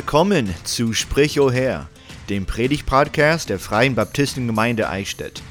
Willkommen 0.00 0.48
zu 0.64 0.94
Sprich 0.94 1.38
O 1.40 1.52
Herr, 1.52 1.90
dem 2.30 2.46
Predigt-Podcast 2.46 3.50
der 3.50 3.58
Freien 3.58 3.94
Baptistengemeinde 3.94 4.88
Eichstätt. 4.88 5.42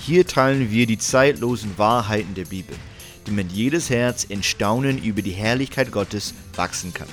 Hier 0.00 0.26
teilen 0.26 0.70
wir 0.70 0.86
die 0.86 0.96
zeitlosen 0.96 1.76
Wahrheiten 1.76 2.34
der 2.34 2.46
Bibel, 2.46 2.74
damit 3.26 3.52
jedes 3.52 3.90
Herz 3.90 4.24
in 4.24 4.42
Staunen 4.42 4.96
über 4.96 5.20
die 5.20 5.32
Herrlichkeit 5.32 5.92
Gottes 5.92 6.32
wachsen 6.56 6.94
kann. 6.94 7.06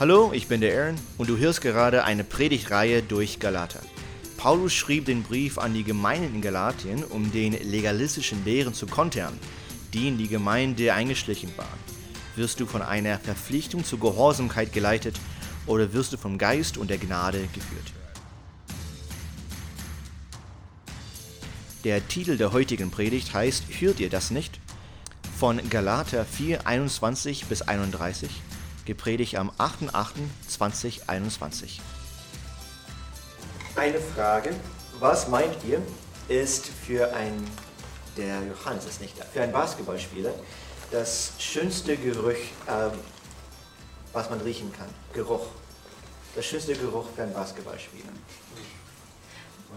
Hallo, 0.00 0.32
ich 0.34 0.48
bin 0.48 0.60
der 0.60 0.76
Aaron 0.76 0.96
und 1.18 1.30
du 1.30 1.38
hörst 1.38 1.60
gerade 1.60 2.02
eine 2.02 2.24
Predigtreihe 2.24 3.00
durch 3.00 3.38
Galater. 3.38 3.80
Paulus 4.38 4.72
schrieb 4.72 5.04
den 5.04 5.22
Brief 5.22 5.56
an 5.56 5.72
die 5.72 5.84
Gemeinden 5.84 6.34
in 6.34 6.42
Galatien, 6.42 7.04
um 7.04 7.30
den 7.30 7.52
legalistischen 7.52 8.44
Lehren 8.44 8.74
zu 8.74 8.88
kontern, 8.88 9.38
die 9.94 10.08
in 10.08 10.18
die 10.18 10.28
Gemeinde 10.28 10.92
eingeschlichen 10.92 11.52
waren. 11.56 11.81
Wirst 12.34 12.60
du 12.60 12.66
von 12.66 12.80
einer 12.80 13.18
Verpflichtung 13.18 13.84
zur 13.84 14.00
Gehorsamkeit 14.00 14.72
geleitet 14.72 15.20
oder 15.66 15.92
wirst 15.92 16.14
du 16.14 16.16
vom 16.16 16.38
Geist 16.38 16.78
und 16.78 16.88
der 16.88 16.96
Gnade 16.96 17.46
geführt? 17.52 17.92
Der 21.84 22.08
Titel 22.08 22.38
der 22.38 22.52
heutigen 22.52 22.90
Predigt 22.90 23.34
heißt 23.34 23.64
Hört 23.80 24.00
ihr 24.00 24.08
das 24.08 24.30
nicht? 24.30 24.60
Von 25.38 25.60
Galater 25.68 26.24
4, 26.24 26.66
21 26.66 27.44
bis 27.46 27.60
31, 27.62 28.30
gepredigt 28.86 29.36
am 29.36 29.50
8.8.2021. 29.50 31.80
Eine 33.74 33.98
Frage, 33.98 34.54
was 35.00 35.28
meint 35.28 35.56
ihr, 35.68 35.82
ist 36.28 36.68
für 36.86 37.12
ein, 37.14 37.32
der 38.16 38.38
Johannes 38.46 38.84
ist 38.86 39.00
nicht 39.00 39.18
da, 39.18 39.24
für 39.24 39.42
einen 39.42 39.52
Basketballspieler 39.52 40.32
das 40.92 41.32
schönste 41.38 41.96
Gerüch, 41.96 42.52
äh, 42.66 42.90
was 44.12 44.28
man 44.30 44.40
riechen 44.42 44.70
kann. 44.72 44.88
Geruch. 45.14 45.46
Das 46.36 46.44
schönste 46.46 46.74
Geruch 46.74 47.06
für 47.16 47.22
einen 47.22 47.32
Basketballspieler. 47.32 48.12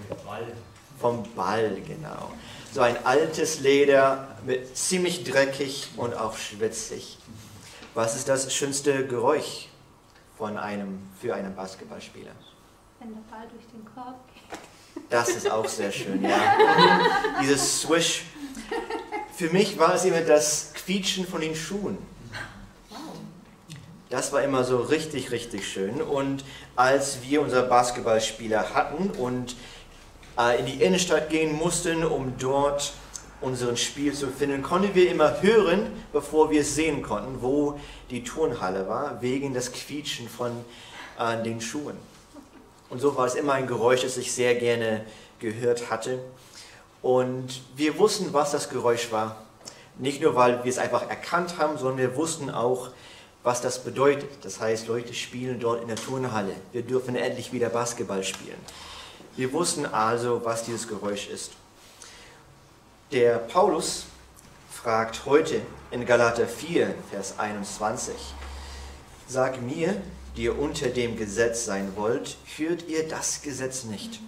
Vom 0.10 0.18
Ball. 0.26 0.54
Vom 1.00 1.36
Ball, 1.36 1.82
genau. 1.88 2.32
So 2.74 2.82
ein 2.82 3.04
altes 3.06 3.62
Leder, 3.62 4.38
mit 4.46 4.78
ziemlich 4.78 5.24
dreckig 5.24 5.90
und 5.98 6.14
auch 6.14 6.36
schwitzig. 6.38 7.18
Was 7.94 8.16
ist 8.16 8.28
das 8.28 8.54
schönste 8.54 9.08
Geräusch 9.08 9.70
von 10.38 10.58
einem, 10.58 11.10
für 11.22 11.34
einen 11.34 11.56
Basketballspieler? 11.56 12.32
Wenn 13.00 13.14
der 13.14 13.22
Ball 13.32 13.48
durch 13.50 13.66
den 13.68 13.86
Korb 13.94 14.20
geht. 14.34 14.60
Das 15.10 15.30
ist 15.30 15.50
auch 15.50 15.68
sehr 15.68 15.92
schön, 15.92 16.22
ja. 16.24 16.56
Dieses 17.42 17.82
Swish. 17.82 18.24
Für 19.34 19.50
mich 19.50 19.78
war 19.78 19.96
es 19.96 20.06
immer 20.06 20.22
das 20.22 20.75
Quietschen 20.86 21.26
von 21.26 21.42
den 21.42 21.56
Schuhen. 21.56 21.98
Das 24.12 24.32
war 24.32 24.44
immer 24.44 24.64
so 24.64 24.78
richtig, 24.78 25.32
richtig 25.32 25.68
schön. 25.68 26.00
Und 26.00 26.46
als 26.76 27.24
wir 27.24 27.42
unsere 27.42 27.68
Basketballspieler 27.68 28.76
hatten 28.76 29.10
und 29.10 29.56
äh, 30.38 30.60
in 30.60 30.68
die 30.68 30.84
Innenstadt 30.84 31.30
gehen 31.30 31.54
mussten, 31.54 32.04
um 32.04 32.34
dort 32.38 32.94
unseren 33.42 33.78
Spiel 33.78 34.14
zu 34.14 34.28
finden, 34.28 34.62
konnten 34.62 34.94
wir 34.94 35.10
immer 35.10 35.42
hören, 35.42 35.92
bevor 36.14 36.52
wir 36.52 36.62
es 36.62 36.76
sehen 36.76 37.02
konnten, 37.02 37.42
wo 37.42 37.80
die 38.12 38.24
Turnhalle 38.24 38.88
war, 38.88 39.22
wegen 39.24 39.56
des 39.56 39.72
Quietschen 39.72 40.30
von 40.30 40.52
äh, 41.20 41.42
den 41.42 41.62
Schuhen. 41.62 41.98
Und 42.92 43.00
so 43.00 43.18
war 43.18 43.26
es 43.26 43.34
immer 43.34 43.54
ein 43.54 43.66
Geräusch, 43.66 44.04
das 44.04 44.18
ich 44.18 44.32
sehr 44.32 44.54
gerne 44.54 45.04
gehört 45.40 45.90
hatte. 45.90 46.20
Und 47.02 47.62
wir 47.76 47.98
wussten, 47.98 48.34
was 48.34 48.52
das 48.52 48.70
Geräusch 48.70 49.12
war. 49.12 49.45
Nicht 49.98 50.22
nur, 50.22 50.36
weil 50.36 50.64
wir 50.64 50.70
es 50.70 50.78
einfach 50.78 51.10
erkannt 51.10 51.58
haben, 51.58 51.78
sondern 51.78 51.98
wir 51.98 52.16
wussten 52.16 52.50
auch, 52.50 52.90
was 53.44 53.62
das 53.62 53.84
bedeutet. 53.84 54.30
Das 54.44 54.60
heißt, 54.60 54.88
Leute 54.88 55.14
spielen 55.14 55.60
dort 55.60 55.82
in 55.82 55.88
der 55.88 55.98
Turnhalle. 55.98 56.56
Wir 56.72 56.82
dürfen 56.82 57.16
endlich 57.16 57.54
wieder 57.54 57.70
Basketball 57.70 58.24
spielen. 58.24 58.58
Wir 59.36 59.54
wussten 59.54 59.86
also, 59.86 60.44
was 60.44 60.64
dieses 60.64 60.88
Geräusch 60.88 61.28
ist. 61.30 61.52
Der 63.12 63.38
Paulus 63.38 64.06
fragt 64.72 65.26
heute 65.26 65.62
in 65.92 66.06
Galater 66.06 66.48
4, 66.48 66.94
Vers 67.12 67.36
21, 67.38 68.16
Sag 69.28 69.62
mir, 69.62 70.02
die 70.36 70.44
ihr 70.44 70.60
unter 70.60 70.90
dem 70.90 71.18
Gesetz 71.18 71.66
sein 71.66 71.94
wollt, 71.96 72.38
hört 72.58 72.88
ihr 72.88 73.08
das 73.08 73.42
Gesetz 73.42 73.86
nicht? 73.86 74.20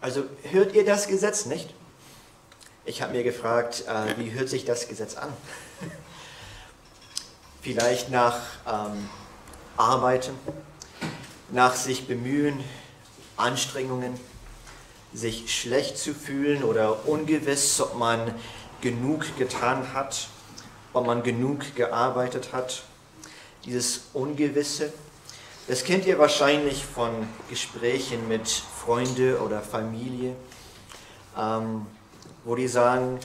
Also 0.00 0.24
hört 0.50 0.74
ihr 0.74 0.84
das 0.84 1.06
Gesetz 1.06 1.46
nicht? 1.46 1.74
Ich 2.86 3.02
habe 3.02 3.12
mir 3.12 3.22
gefragt, 3.22 3.84
äh, 3.86 4.18
wie 4.18 4.32
hört 4.32 4.48
sich 4.48 4.64
das 4.64 4.88
Gesetz 4.88 5.14
an? 5.14 5.30
Vielleicht 7.60 8.10
nach 8.10 8.38
ähm, 8.66 9.10
Arbeiten, 9.76 10.32
nach 11.50 11.74
sich 11.74 12.06
bemühen, 12.06 12.58
Anstrengungen, 13.36 14.18
sich 15.12 15.54
schlecht 15.54 15.98
zu 15.98 16.14
fühlen 16.14 16.64
oder 16.64 17.06
ungewiss, 17.06 17.82
ob 17.82 17.98
man 17.98 18.34
genug 18.80 19.36
getan 19.36 19.92
hat, 19.92 20.28
ob 20.94 21.06
man 21.06 21.22
genug 21.22 21.76
gearbeitet 21.76 22.54
hat. 22.54 22.84
Dieses 23.66 24.04
Ungewisse, 24.14 24.90
das 25.68 25.84
kennt 25.84 26.06
ihr 26.06 26.18
wahrscheinlich 26.18 26.82
von 26.82 27.28
Gesprächen 27.50 28.26
mit 28.26 28.48
Freunden 28.48 29.36
oder 29.36 29.60
Familie. 29.60 30.34
Ähm, 31.36 31.86
wo 32.44 32.54
die 32.54 32.68
sagen, 32.68 33.18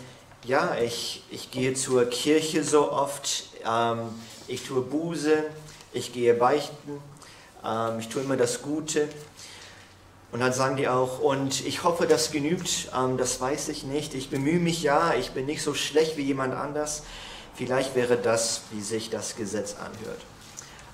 ja, 0.44 0.76
ich, 0.78 1.24
ich 1.31 1.52
gehe 1.52 1.74
zur 1.74 2.06
Kirche 2.06 2.64
so 2.64 2.92
oft, 2.92 3.46
ähm, 3.68 4.09
ich 4.48 4.64
tue 4.64 4.81
Buße, 4.81 5.44
ich 5.94 6.14
gehe 6.14 6.34
beichten, 6.34 7.02
ähm, 7.66 8.00
ich 8.00 8.09
tue 8.09 8.22
immer 8.22 8.38
das 8.38 8.62
Gute. 8.62 9.09
Und 10.31 10.42
dann 10.42 10.54
sagen 10.54 10.75
die 10.75 10.88
auch, 10.88 11.20
und 11.20 11.66
ich 11.66 11.84
hoffe, 11.84 12.08
das 12.08 12.31
genügt, 12.31 12.90
ähm, 12.96 13.18
das 13.18 13.40
weiß 13.40 13.70
ich 13.70 13.84
nicht, 13.84 14.14
ich 14.14 14.30
bemühe 14.30 14.59
mich 14.59 14.84
ja, 14.84 15.14
ich 15.14 15.31
bin 15.31 15.46
nicht 15.46 15.64
so 15.64 15.74
schlecht 15.74 16.18
wie 16.18 16.24
jemand 16.24 16.54
anders. 16.54 17.04
Vielleicht 17.56 17.96
wäre 17.96 18.18
das, 18.18 18.64
wie 18.72 18.81
sich 18.81 19.09
das 19.09 19.38
Gesetz 19.38 19.75
anhört. 19.75 20.20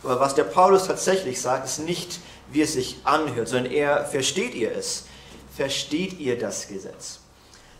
Aber 0.03 0.19
was 0.19 0.35
der 0.35 0.43
Paulus 0.43 0.87
tatsächlich 0.87 1.41
sagt, 1.41 1.65
ist 1.65 1.79
nicht, 1.79 2.19
wie 2.51 2.61
es 2.61 2.73
sich 2.73 2.97
anhört, 3.03 3.47
sondern 3.47 3.71
er 3.71 4.05
versteht 4.05 4.53
ihr 4.53 4.71
es. 4.75 5.05
Versteht 5.55 6.19
ihr 6.19 6.37
das 6.37 6.67
Gesetz? 6.67 7.20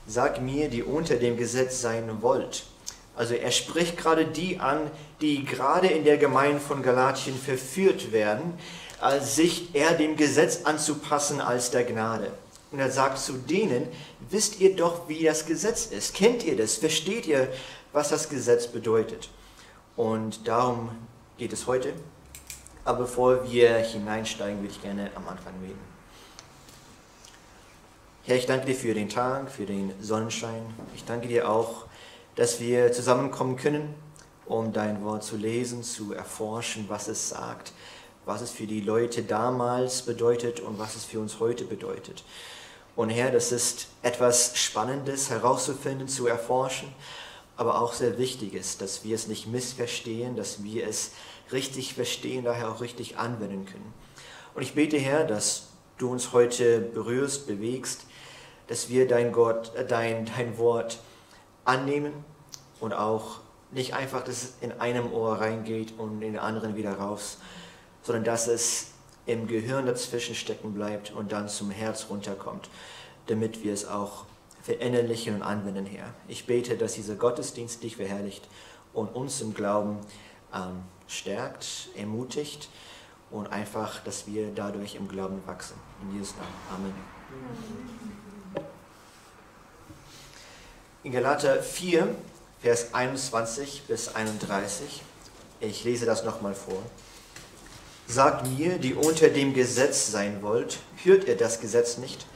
Sag 0.07 0.41
mir, 0.41 0.69
die 0.69 0.84
unter 0.84 1.16
dem 1.16 1.38
Gesetz 1.38 1.81
sein 1.81 2.22
wollt. 2.22 2.66
Also 3.16 3.34
er 3.34 3.51
spricht 3.51 3.97
gerade 3.97 4.25
die 4.25 4.59
an, 4.59 4.89
die 5.19 5.45
gerade 5.45 5.88
in 5.88 6.03
der 6.03 6.17
Gemeinde 6.17 6.59
von 6.59 6.81
Galatien 6.81 7.38
verführt 7.38 8.12
werden, 8.12 8.53
sich 9.22 9.75
eher 9.75 9.94
dem 9.94 10.16
Gesetz 10.16 10.62
anzupassen 10.63 11.41
als 11.41 11.72
der 11.72 11.84
Gnade. 11.84 12.31
Und 12.72 12.79
er 12.79 12.89
sagt 12.89 13.17
zu 13.17 13.34
denen, 13.34 13.88
wisst 14.29 14.59
ihr 14.59 14.75
doch, 14.75 15.09
wie 15.09 15.23
das 15.23 15.45
Gesetz 15.45 15.88
ist? 15.88 16.13
Kennt 16.13 16.44
ihr 16.45 16.56
das? 16.56 16.75
Versteht 16.75 17.28
ihr, 17.28 17.50
was 17.91 18.09
das 18.09 18.29
Gesetz 18.29 18.68
bedeutet? 18.68 19.29
Und 19.97 20.47
darum 20.47 20.89
geht 21.38 21.51
es 21.51 21.68
heute. 21.68 21.94
Aber 22.85 23.00
bevor 23.00 23.51
wir 23.51 23.75
hineinsteigen, 23.78 24.62
würde 24.62 24.73
ich 24.73 24.81
gerne 24.81 25.12
am 25.16 25.28
Anfang 25.28 25.53
reden. 25.62 25.91
Herr, 28.23 28.35
ich 28.35 28.45
danke 28.45 28.67
dir 28.67 28.75
für 28.75 28.93
den 28.93 29.09
Tag, 29.09 29.49
für 29.49 29.65
den 29.65 29.91
Sonnenschein. 29.99 30.61
Ich 30.93 31.03
danke 31.05 31.27
dir 31.27 31.49
auch, 31.49 31.85
dass 32.35 32.59
wir 32.59 32.91
zusammenkommen 32.91 33.55
können, 33.55 33.95
um 34.45 34.71
dein 34.71 35.03
Wort 35.03 35.23
zu 35.23 35.37
lesen, 35.37 35.81
zu 35.81 36.13
erforschen, 36.13 36.85
was 36.87 37.07
es 37.07 37.29
sagt, 37.29 37.73
was 38.25 38.41
es 38.41 38.51
für 38.51 38.67
die 38.67 38.81
Leute 38.81 39.23
damals 39.23 40.03
bedeutet 40.03 40.59
und 40.59 40.77
was 40.77 40.95
es 40.95 41.03
für 41.03 41.19
uns 41.19 41.39
heute 41.39 41.63
bedeutet. 41.65 42.23
Und 42.95 43.09
Herr, 43.09 43.31
das 43.31 43.51
ist 43.51 43.87
etwas 44.03 44.55
Spannendes 44.55 45.31
herauszufinden, 45.31 46.07
zu 46.07 46.27
erforschen, 46.27 46.93
aber 47.57 47.81
auch 47.81 47.94
sehr 47.94 48.19
Wichtiges, 48.19 48.77
dass 48.77 49.03
wir 49.03 49.15
es 49.15 49.25
nicht 49.25 49.47
missverstehen, 49.47 50.35
dass 50.35 50.63
wir 50.63 50.85
es 50.88 51.13
richtig 51.51 51.95
verstehen, 51.95 52.45
daher 52.45 52.69
auch 52.69 52.81
richtig 52.81 53.17
anwenden 53.17 53.65
können. 53.65 53.94
Und 54.53 54.62
ich 54.62 54.75
bete, 54.75 55.00
Herr, 55.00 55.24
dass 55.24 55.69
du 55.97 56.12
uns 56.12 56.33
heute 56.33 56.81
berührst, 56.81 57.47
bewegst, 57.47 58.06
dass 58.71 58.88
wir 58.88 59.06
dein, 59.06 59.33
Gott, 59.33 59.75
äh, 59.75 59.85
dein, 59.85 60.25
dein 60.38 60.57
Wort 60.57 61.00
annehmen 61.65 62.13
und 62.79 62.94
auch 62.94 63.41
nicht 63.71 63.94
einfach, 63.94 64.23
dass 64.23 64.44
es 64.44 64.53
in 64.62 64.71
einem 64.71 65.12
Ohr 65.12 65.41
reingeht 65.41 66.00
und 66.00 66.21
in 66.21 66.33
den 66.33 66.39
anderen 66.39 66.77
wieder 66.77 66.94
raus, 66.94 67.39
sondern 68.01 68.23
dass 68.23 68.47
es 68.47 68.91
im 69.25 69.47
Gehirn 69.47 69.88
dazwischen 69.88 70.35
stecken 70.35 70.73
bleibt 70.73 71.12
und 71.12 71.33
dann 71.33 71.50
zum 71.50 71.69
Herz 71.69 72.06
runterkommt, 72.09 72.69
damit 73.27 73.62
wir 73.62 73.73
es 73.73 73.85
auch 73.85 74.23
verinnerlichen 74.62 75.35
und 75.35 75.41
anwenden, 75.41 75.85
Herr. 75.85 76.13
Ich 76.29 76.45
bete, 76.45 76.77
dass 76.77 76.94
dieser 76.94 77.15
Gottesdienst 77.15 77.83
dich 77.83 77.97
verherrlicht 77.97 78.47
und 78.94 79.13
uns 79.13 79.41
im 79.41 79.53
Glauben 79.53 79.97
ähm, 80.53 80.83
stärkt, 81.07 81.89
ermutigt 81.97 82.69
und 83.31 83.51
einfach, 83.51 84.01
dass 84.06 84.27
wir 84.27 84.50
dadurch 84.56 84.95
im 84.95 85.09
Glauben 85.09 85.41
wachsen. 85.45 85.75
In 86.03 86.15
Jesus 86.15 86.35
Namen. 86.38 86.53
Amen. 86.74 86.94
Amen. 87.31 88.20
In 91.03 91.12
Galater 91.12 91.63
4, 91.63 92.15
Vers 92.62 92.94
21 92.94 93.86
bis 93.88 94.13
31, 94.13 95.01
ich 95.59 95.83
lese 95.83 96.06
das 96.06 96.24
nochmal 96.24 96.53
vor. 96.53 96.77
Sagt 98.06 98.45
mir, 98.45 98.77
die 98.77 98.94
unter 98.94 99.30
dem 99.30 99.56
Gesetz 99.56 100.12
sein 100.12 100.44
wollt, 100.44 100.77
hört 101.03 101.24
ihr 101.24 101.36
das 101.36 101.59
Gesetz 101.59 101.98
nicht? 101.98 102.27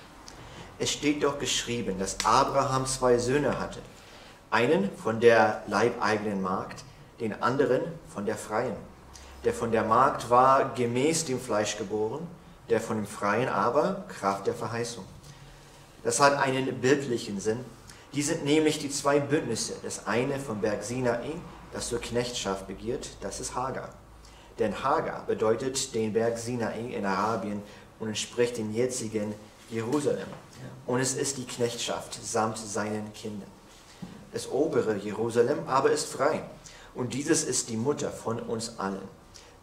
Es 0.79 0.89
steht 0.89 1.21
doch 1.21 1.37
geschrieben, 1.37 1.99
dass 1.99 2.17
Abraham 2.25 2.87
zwei 2.87 3.19
Söhne 3.19 3.59
hatte. 3.59 3.77
Einen 4.49 4.89
von 4.97 5.19
der 5.19 5.61
leibeigenen 5.67 6.41
Magd, 6.41 6.83
den 7.19 7.39
anderen 7.43 7.81
von 8.11 8.25
der 8.25 8.35
freien. 8.35 8.75
Der 9.43 9.53
von 9.53 9.71
der 9.71 9.83
Magd 9.83 10.31
war 10.31 10.73
gemäß 10.73 11.25
dem 11.25 11.39
Fleisch 11.39 11.77
geboren, 11.77 12.27
der 12.71 12.81
von 12.81 12.97
dem 12.97 13.05
freien 13.05 13.47
aber 13.47 14.05
Kraft 14.07 14.47
der 14.47 14.55
Verheißung. 14.55 15.05
Das 16.03 16.19
hat 16.19 16.39
einen 16.39 16.81
bildlichen 16.81 17.39
Sinn. 17.39 17.63
Die 18.15 18.21
sind 18.21 18.45
nämlich 18.45 18.79
die 18.79 18.89
zwei 18.89 19.19
Bündnisse. 19.19 19.73
Das 19.83 20.07
eine 20.07 20.39
vom 20.39 20.61
Berg 20.61 20.83
Sinai, 20.83 21.33
das 21.73 21.89
zur 21.89 21.99
Knechtschaft 21.99 22.65
begiert, 22.65 23.09
das 23.19 23.41
ist 23.41 23.55
Hagar. 23.55 23.93
Denn 24.57 24.83
Hagar 24.83 25.25
bedeutet 25.25 25.93
den 25.93 26.13
Berg 26.13 26.37
Sinai 26.37 26.93
in 26.93 27.05
Arabien 27.05 27.61
und 27.99 28.07
entspricht 28.07 28.57
dem 28.57 28.73
jetzigen 28.73 29.33
Jerusalem. 29.69 30.27
Und 30.85 31.01
es 31.01 31.15
ist 31.15 31.37
die 31.37 31.45
Knechtschaft 31.45 32.17
samt 32.23 32.57
seinen 32.57 33.11
Kindern. 33.13 33.49
Das 34.31 34.49
obere 34.49 34.95
Jerusalem 34.95 35.59
aber 35.67 35.91
ist 35.91 36.05
frei. 36.05 36.43
Und 36.93 37.13
dieses 37.13 37.43
ist 37.43 37.69
die 37.69 37.75
Mutter 37.75 38.11
von 38.11 38.39
uns 38.39 38.79
allen. 38.79 39.07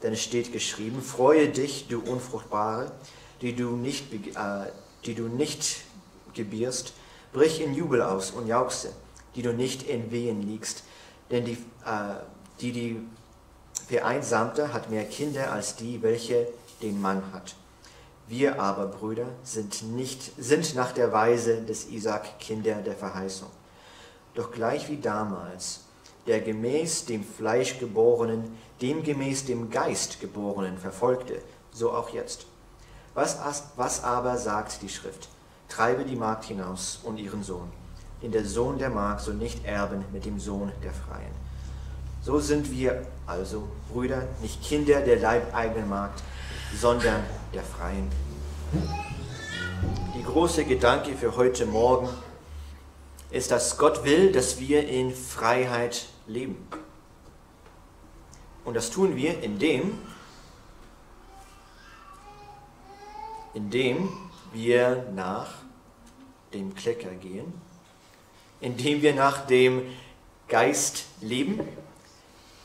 Denn 0.02 0.12
es 0.12 0.22
steht 0.22 0.52
geschrieben, 0.52 1.00
freue 1.00 1.48
dich, 1.48 1.86
du 1.88 2.00
Unfruchtbare, 2.00 2.92
die 3.40 3.56
du 3.56 3.76
nicht, 3.76 4.12
äh, 4.12 4.66
die 5.06 5.14
du 5.14 5.28
nicht 5.28 5.76
gebierst, 6.34 6.92
brich 7.32 7.60
in 7.60 7.74
Jubel 7.74 8.02
aus 8.02 8.30
und 8.30 8.46
jauchze, 8.46 8.92
die 9.34 9.42
du 9.42 9.52
nicht 9.52 9.82
in 9.82 10.10
Wehen 10.10 10.42
liegst, 10.42 10.84
denn 11.30 11.44
die, 11.44 11.58
äh, 11.84 12.14
die, 12.60 12.72
die 12.72 13.00
Vereinsamte 13.88 14.72
hat 14.72 14.90
mehr 14.90 15.04
Kinder 15.04 15.52
als 15.52 15.76
die, 15.76 16.02
welche 16.02 16.46
den 16.82 17.00
Mann 17.00 17.22
hat. 17.32 17.54
Wir 18.28 18.60
aber, 18.60 18.86
Brüder, 18.86 19.26
sind, 19.42 19.82
nicht, 19.94 20.32
sind 20.38 20.74
nach 20.74 20.92
der 20.92 21.12
Weise 21.12 21.62
des 21.62 21.88
Isaak 21.88 22.38
Kinder 22.38 22.76
der 22.76 22.94
Verheißung. 22.94 23.50
Doch 24.34 24.52
gleich 24.52 24.88
wie 24.88 24.96
damals, 24.98 25.80
der 26.26 26.40
gemäß 26.40 27.04
dem 27.06 27.24
Fleisch 27.24 27.78
geborenen, 27.78 28.56
dem 28.80 29.02
gemäß 29.02 29.44
dem 29.44 29.70
Geist 29.70 30.20
geborenen 30.20 30.78
verfolgte, 30.78 31.42
so 31.72 31.92
auch 31.92 32.10
jetzt. 32.10 32.46
Was, 33.14 33.38
was 33.76 34.04
aber 34.04 34.38
sagt 34.38 34.80
die 34.82 34.88
Schrift? 34.88 35.28
Treibe 35.72 36.04
die 36.04 36.16
Magd 36.16 36.44
hinaus 36.44 37.00
und 37.02 37.16
ihren 37.18 37.42
Sohn, 37.42 37.72
denn 38.22 38.30
der 38.30 38.44
Sohn 38.44 38.78
der 38.78 38.90
Magd 38.90 39.22
soll 39.22 39.34
nicht 39.34 39.64
erben 39.64 40.04
mit 40.12 40.26
dem 40.26 40.38
Sohn 40.38 40.70
der 40.84 40.92
Freien. 40.92 41.32
So 42.20 42.38
sind 42.40 42.70
wir 42.70 43.06
also, 43.26 43.66
Brüder, 43.90 44.28
nicht 44.42 44.62
Kinder 44.62 45.00
der 45.00 45.18
leibeigenen 45.18 45.88
Magd, 45.88 46.22
sondern 46.78 47.24
der 47.54 47.62
Freien. 47.62 48.10
Die 50.14 50.22
große 50.22 50.66
Gedanke 50.66 51.16
für 51.16 51.36
heute 51.36 51.64
Morgen 51.64 52.10
ist, 53.30 53.50
dass 53.50 53.78
Gott 53.78 54.04
will, 54.04 54.30
dass 54.30 54.60
wir 54.60 54.86
in 54.86 55.14
Freiheit 55.14 56.04
leben. 56.26 56.68
Und 58.66 58.74
das 58.74 58.90
tun 58.90 59.16
wir, 59.16 59.42
indem, 59.42 59.98
indem 63.54 64.10
wir 64.52 65.06
nach 65.14 65.61
dem 66.54 66.74
Klecker 66.74 67.10
gehen, 67.10 67.52
indem 68.60 69.02
wir 69.02 69.14
nach 69.14 69.46
dem 69.46 69.82
Geist 70.48 71.06
leben 71.20 71.60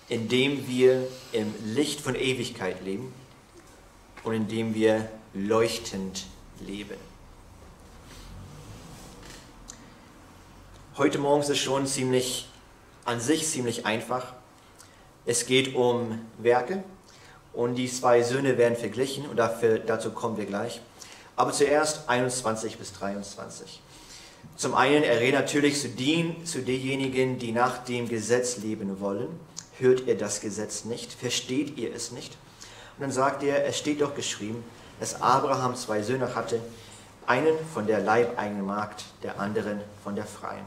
indem 0.10 0.68
wir 0.68 1.08
im 1.32 1.54
Licht 1.66 2.00
von 2.00 2.16
Ewigkeit 2.16 2.82
leben 2.84 3.14
und 4.24 4.34
indem 4.34 4.74
wir 4.74 5.10
leuchtend 5.34 6.26
leben. 6.60 6.98
Heute 10.98 11.20
Morgen 11.20 11.42
ist 11.42 11.50
es 11.50 11.60
schon 11.60 11.86
ziemlich 11.86 12.48
an 13.06 13.20
sich 13.20 13.48
ziemlich 13.48 13.86
einfach. 13.86 14.34
Es 15.26 15.46
geht 15.46 15.76
um 15.76 16.20
Werke 16.38 16.84
und 17.54 17.76
die 17.76 17.90
zwei 17.90 18.24
Söhne 18.24 18.58
werden 18.58 18.78
verglichen 18.78 19.28
und 19.28 19.38
dafür, 19.38 19.80
dazu 19.80 20.12
kommen 20.12 20.38
wir 20.38 20.46
gleich. 20.46 20.82
Aber 21.38 21.54
zuerst 21.54 22.10
21 22.10 22.78
bis 22.78 22.92
23. 22.92 23.82
Zum 24.58 24.76
einen, 24.76 25.04
er 25.04 25.22
redet 25.22 25.40
natürlich 25.40 25.80
zu, 25.80 25.88
den, 25.88 26.46
zu 26.46 26.62
denjenigen, 26.62 27.40
die 27.40 27.54
nach 27.54 27.78
dem 27.86 28.10
Gesetz 28.10 28.58
leben 28.58 29.00
wollen 29.00 29.30
Hört 29.80 30.08
ihr 30.08 30.18
das 30.18 30.42
Gesetz 30.42 30.86
nicht? 30.86 31.14
Versteht 31.14 31.78
ihr 31.78 31.94
es 31.94 32.12
nicht? 32.12 32.36
Und 32.98 33.04
dann 33.04 33.12
sagt 33.12 33.44
er, 33.44 33.66
es 33.68 33.78
steht 33.78 34.02
doch 34.02 34.16
geschrieben, 34.16 34.64
dass 35.00 35.22
Abraham 35.22 35.76
zwei 35.76 36.02
Söhne 36.02 36.34
hatte, 36.34 36.60
einen 37.28 37.54
von 37.74 37.86
der 37.86 38.00
leibeigenen 38.00 38.66
Magd, 38.66 39.06
der 39.22 39.40
anderen 39.40 39.82
von 40.04 40.16
der 40.16 40.26
freien. 40.26 40.66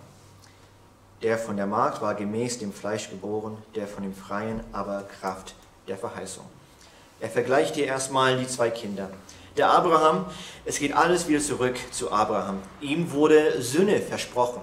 Der 1.23 1.39
von 1.39 1.57
der 1.57 1.67
Magd 1.67 2.01
war 2.01 2.15
gemäß 2.15 2.61
dem 2.61 2.73
Fleisch 2.73 3.11
geboren, 3.11 3.59
der 3.75 3.89
von 3.89 4.05
dem 4.05 4.15
Freien 4.15 4.61
aber 4.71 5.03
Kraft 5.21 5.57
der 5.89 5.99
Verheißung. 5.99 6.45
Er 7.19 7.31
vergleicht 7.31 7.75
hier 7.75 7.87
erstmal 7.87 8.39
die 8.39 8.47
zwei 8.47 8.71
Kinder. 8.71 9.11
Der 9.57 9.71
Abraham, 9.71 10.27
es 10.65 10.79
geht 10.79 10.93
alles 10.93 11.27
wieder 11.27 11.41
zurück 11.41 11.77
zu 11.91 12.13
Abraham. 12.13 12.63
Ihm 12.81 13.11
wurde 13.11 13.61
Sünde 13.61 14.01
versprochen. 14.01 14.63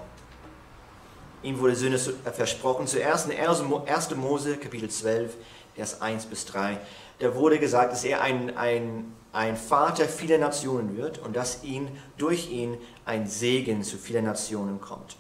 Ihm 1.44 1.60
wurde 1.60 1.76
Söhne 1.76 1.96
äh, 1.96 2.32
versprochen. 2.32 2.88
Zuerst 2.88 3.30
in 3.30 3.38
1. 3.38 4.16
Mose, 4.16 4.58
Kapitel 4.58 4.90
12, 4.90 5.36
Vers 5.76 6.02
1 6.02 6.26
bis 6.26 6.46
3. 6.46 6.80
Da 7.20 7.36
wurde 7.36 7.60
gesagt, 7.60 7.92
dass 7.92 8.04
er 8.04 8.22
ein, 8.22 8.56
ein, 8.58 9.14
ein 9.34 9.56
Vater 9.56 10.06
vieler 10.06 10.40
Nationen 10.40 10.98
wird 10.98 11.20
und 11.20 11.36
dass 11.36 11.64
ihn, 11.64 11.90
durch 12.18 12.50
ihn 12.50 12.78
ein 13.06 13.28
Segen 13.28 13.84
zu 13.84 13.98
vielen 13.98 14.26
Nationen 14.26 14.82
kommt. 14.82 15.16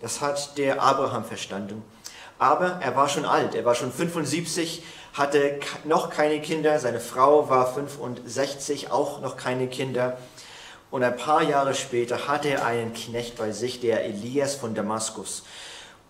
Das 0.00 0.20
hat 0.20 0.58
der 0.58 0.82
Abraham 0.82 1.24
verstanden. 1.24 1.82
Aber 2.38 2.78
er 2.82 2.94
war 2.94 3.08
schon 3.08 3.24
alt, 3.24 3.54
er 3.54 3.64
war 3.64 3.74
schon 3.74 3.90
75, 3.90 4.82
hatte 5.16 5.60
noch 5.84 6.10
keine 6.10 6.40
Kinder, 6.40 6.78
seine 6.78 7.00
Frau 7.00 7.48
war 7.48 7.72
65, 7.72 8.90
auch 8.90 9.20
noch 9.20 9.36
keine 9.36 9.66
Kinder. 9.66 10.18
Und 10.90 11.02
ein 11.02 11.16
paar 11.16 11.42
Jahre 11.42 11.74
später 11.74 12.28
hatte 12.28 12.50
er 12.50 12.66
einen 12.66 12.92
Knecht 12.92 13.36
bei 13.36 13.50
sich, 13.50 13.80
der 13.80 14.04
Elias 14.04 14.54
von 14.54 14.74
Damaskus. 14.74 15.42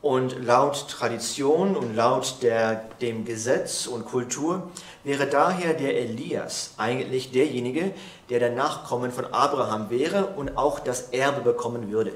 Und 0.03 0.45
laut 0.45 0.89
Tradition 0.89 1.77
und 1.77 1.97
laut 1.97 2.37
der, 2.43 2.85
dem 3.01 3.25
Gesetz 3.25 3.87
und 3.87 4.05
Kultur 4.05 4.71
wäre 5.05 5.27
daher 5.27 5.75
der 5.75 5.99
Elias 5.99 6.75
eigentlich 6.77 7.33
derjenige, 7.33 7.93
der 8.29 8.41
der 8.41 8.51
Nachkommen 8.51 9.11
von 9.11 9.27
Abraham 9.27 9.89
wäre 9.89 10.27
und 10.37 10.57
auch 10.59 10.81
das 10.81 11.09
Erbe 11.11 11.41
bekommen 11.41 11.91
würde. 11.91 12.13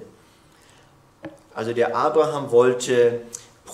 Also 1.54 1.73
der 1.73 1.97
Abraham 1.97 2.50
wollte 2.52 3.23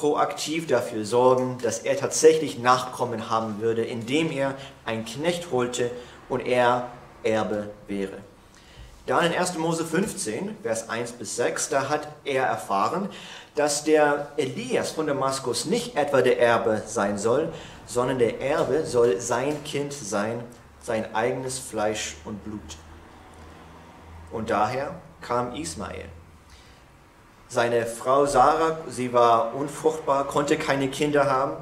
proaktiv 0.00 0.66
dafür 0.66 1.04
sorgen, 1.04 1.58
dass 1.62 1.78
er 1.78 1.96
tatsächlich 1.96 2.58
Nachkommen 2.58 3.30
haben 3.30 3.60
würde, 3.60 3.82
indem 3.82 4.30
er 4.30 4.54
einen 4.84 5.04
Knecht 5.04 5.50
holte 5.50 5.90
und 6.28 6.40
er 6.40 6.90
Erbe 7.22 7.70
wäre. 7.86 8.18
Dann 9.06 9.24
in 9.24 9.32
1. 9.32 9.56
Mose 9.58 9.84
15, 9.84 10.56
Vers 10.62 10.88
1 10.88 11.12
bis 11.12 11.36
6, 11.36 11.68
da 11.70 11.88
hat 11.88 12.08
er 12.24 12.44
erfahren, 12.44 13.08
dass 13.54 13.84
der 13.84 14.28
Elias 14.36 14.90
von 14.90 15.06
Damaskus 15.06 15.64
nicht 15.64 15.96
etwa 15.96 16.20
der 16.20 16.40
Erbe 16.40 16.82
sein 16.86 17.16
soll, 17.16 17.52
sondern 17.86 18.18
der 18.18 18.40
Erbe 18.40 18.84
soll 18.84 19.20
sein 19.20 19.62
Kind 19.64 19.92
sein, 19.92 20.42
sein 20.82 21.14
eigenes 21.14 21.58
Fleisch 21.58 22.16
und 22.24 22.42
Blut. 22.44 22.76
Und 24.30 24.50
daher 24.50 24.96
kam 25.22 25.54
Ismael. 25.54 26.15
Seine 27.48 27.86
Frau 27.86 28.26
Sarah, 28.26 28.78
sie 28.88 29.12
war 29.12 29.54
unfruchtbar, 29.54 30.26
konnte 30.26 30.56
keine 30.56 30.88
Kinder 30.88 31.30
haben. 31.30 31.56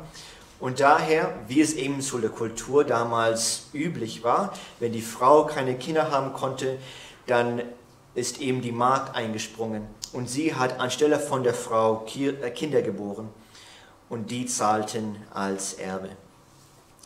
Und 0.61 0.81
daher, 0.81 1.35
wie 1.47 1.61
es 1.61 1.75
eben 1.75 2.01
zu 2.01 2.19
der 2.19 2.31
Kultur 2.31 2.85
damals 2.85 3.67
üblich 3.75 4.25
war, 4.25 4.55
wenn 4.81 4.93
die 4.93 5.03
Frau 5.03 5.45
keine 5.45 5.75
Kinder 5.75 6.11
haben 6.11 6.33
konnte, 6.33 6.79
dann 7.27 7.63
ist 8.15 8.41
eben 8.41 8.63
die 8.63 8.73
Magd 8.73 9.15
eingesprungen 9.15 9.87
und 10.13 10.31
sie 10.31 10.55
hat 10.55 10.81
anstelle 10.81 11.19
von 11.19 11.43
der 11.43 11.55
Frau 11.55 12.07
äh, 12.17 12.51
Kinder 12.51 12.81
geboren 12.81 13.29
und 14.09 14.31
die 14.31 14.47
zahlten 14.47 15.17
als 15.35 15.75
Erbe. 15.75 16.11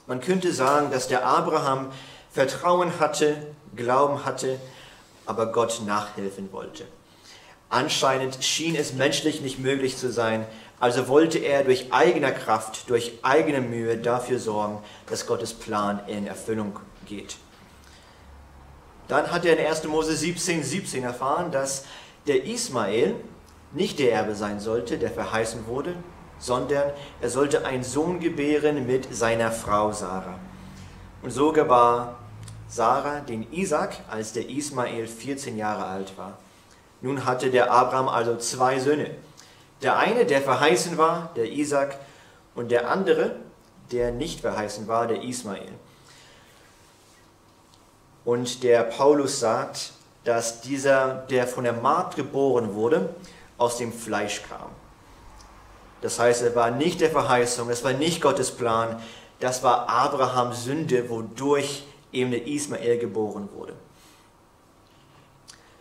Man 0.06 0.20
könnte 0.20 0.52
sagen, 0.52 0.90
dass 0.90 1.08
der 1.08 1.26
Abraham 1.26 1.90
Vertrauen 2.30 3.00
hatte, 3.00 3.36
Glauben 3.74 4.24
hatte, 4.24 4.60
aber 5.26 5.52
Gott 5.52 5.82
nachhelfen 5.84 6.52
wollte. 6.52 6.84
Anscheinend 7.70 8.42
schien 8.42 8.74
es 8.74 8.94
menschlich 8.94 9.40
nicht 9.40 9.58
möglich 9.58 9.96
zu 9.96 10.10
sein, 10.10 10.46
also 10.80 11.08
wollte 11.08 11.38
er 11.38 11.64
durch 11.64 11.92
eigene 11.92 12.32
Kraft, 12.32 12.88
durch 12.88 13.18
eigene 13.22 13.60
Mühe 13.60 13.96
dafür 13.96 14.38
sorgen, 14.38 14.78
dass 15.06 15.26
Gottes 15.26 15.52
Plan 15.52 16.00
in 16.06 16.26
Erfüllung 16.26 16.78
geht. 17.06 17.36
Dann 19.08 19.30
hat 19.32 19.44
er 19.44 19.58
in 19.58 19.66
1. 19.66 19.84
Mose 19.84 20.14
17, 20.14 20.62
17 20.62 21.02
erfahren, 21.02 21.50
dass 21.50 21.84
der 22.26 22.44
Ismael 22.44 23.14
nicht 23.72 23.98
der 23.98 24.12
Erbe 24.12 24.34
sein 24.34 24.60
sollte, 24.60 24.98
der 24.98 25.10
verheißen 25.10 25.66
wurde, 25.66 25.94
sondern 26.38 26.92
er 27.20 27.30
sollte 27.30 27.66
einen 27.66 27.82
Sohn 27.82 28.20
gebären 28.20 28.86
mit 28.86 29.14
seiner 29.14 29.50
Frau 29.50 29.92
Sarah. 29.92 30.38
Und 31.22 31.32
so 31.32 31.52
gebar 31.52 32.18
Sarah 32.68 33.20
den 33.20 33.50
Isaac, 33.52 33.96
als 34.08 34.32
der 34.32 34.48
Ismael 34.48 35.06
14 35.06 35.56
Jahre 35.56 35.86
alt 35.86 36.16
war. 36.16 36.38
Nun 37.00 37.24
hatte 37.24 37.50
der 37.50 37.70
Abraham 37.70 38.08
also 38.08 38.36
zwei 38.36 38.78
Söhne. 38.78 39.10
Der 39.82 39.96
eine, 39.96 40.26
der 40.26 40.42
verheißen 40.42 40.98
war, 40.98 41.30
der 41.36 41.52
Isaac, 41.52 41.96
und 42.54 42.70
der 42.70 42.90
andere, 42.90 43.36
der 43.92 44.10
nicht 44.10 44.40
verheißen 44.40 44.88
war, 44.88 45.06
der 45.06 45.22
Ismael. 45.22 45.72
Und 48.24 48.62
der 48.62 48.82
Paulus 48.82 49.38
sagt, 49.38 49.92
dass 50.24 50.60
dieser, 50.60 51.24
der 51.30 51.46
von 51.46 51.64
der 51.64 51.72
Magd 51.72 52.16
geboren 52.16 52.74
wurde, 52.74 53.14
aus 53.56 53.78
dem 53.78 53.92
Fleisch 53.92 54.42
kam. 54.42 54.70
Das 56.00 56.18
heißt, 56.18 56.42
er 56.42 56.54
war 56.54 56.70
nicht 56.70 57.00
der 57.00 57.10
Verheißung, 57.10 57.70
es 57.70 57.82
war 57.84 57.92
nicht 57.92 58.20
Gottes 58.20 58.50
Plan, 58.50 59.00
das 59.40 59.62
war 59.62 59.88
Abrahams 59.88 60.64
Sünde, 60.64 61.08
wodurch 61.08 61.84
eben 62.12 62.30
der 62.30 62.46
Ismael 62.46 62.98
geboren 62.98 63.48
wurde. 63.54 63.74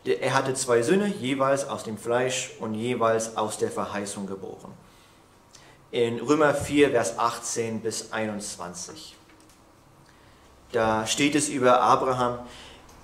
Er 0.07 0.33
hatte 0.33 0.53
zwei 0.53 0.81
Söhne, 0.81 1.07
jeweils 1.07 1.67
aus 1.67 1.83
dem 1.83 1.97
Fleisch 1.97 2.51
und 2.59 2.75
jeweils 2.75 3.35
aus 3.35 3.57
der 3.57 3.69
Verheißung 3.69 4.25
geboren. 4.25 4.71
In 5.91 6.19
Römer 6.19 6.53
4, 6.53 6.91
Vers 6.91 7.19
18 7.19 7.81
bis 7.81 8.11
21. 8.11 9.15
Da 10.71 11.05
steht 11.05 11.35
es 11.35 11.49
über 11.49 11.81
Abraham, 11.81 12.39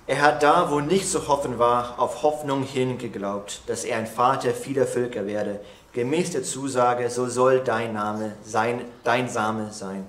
er 0.06 0.20
hat 0.20 0.42
da, 0.42 0.70
wo 0.70 0.80
nichts 0.80 1.12
zu 1.12 1.28
hoffen 1.28 1.58
war, 1.58 1.98
auf 1.98 2.22
Hoffnung 2.22 2.62
hin 2.62 2.98
geglaubt, 2.98 3.62
dass 3.66 3.84
er 3.84 3.96
ein 3.96 4.06
Vater 4.06 4.50
vieler 4.50 4.86
Völker 4.86 5.26
werde. 5.26 5.60
Gemäß 5.94 6.32
der 6.32 6.42
Zusage, 6.42 7.08
so 7.08 7.26
soll 7.26 7.60
dein 7.60 7.94
Name 7.94 8.32
sein, 8.44 8.84
dein 9.02 9.30
Same 9.30 9.72
sein. 9.72 10.06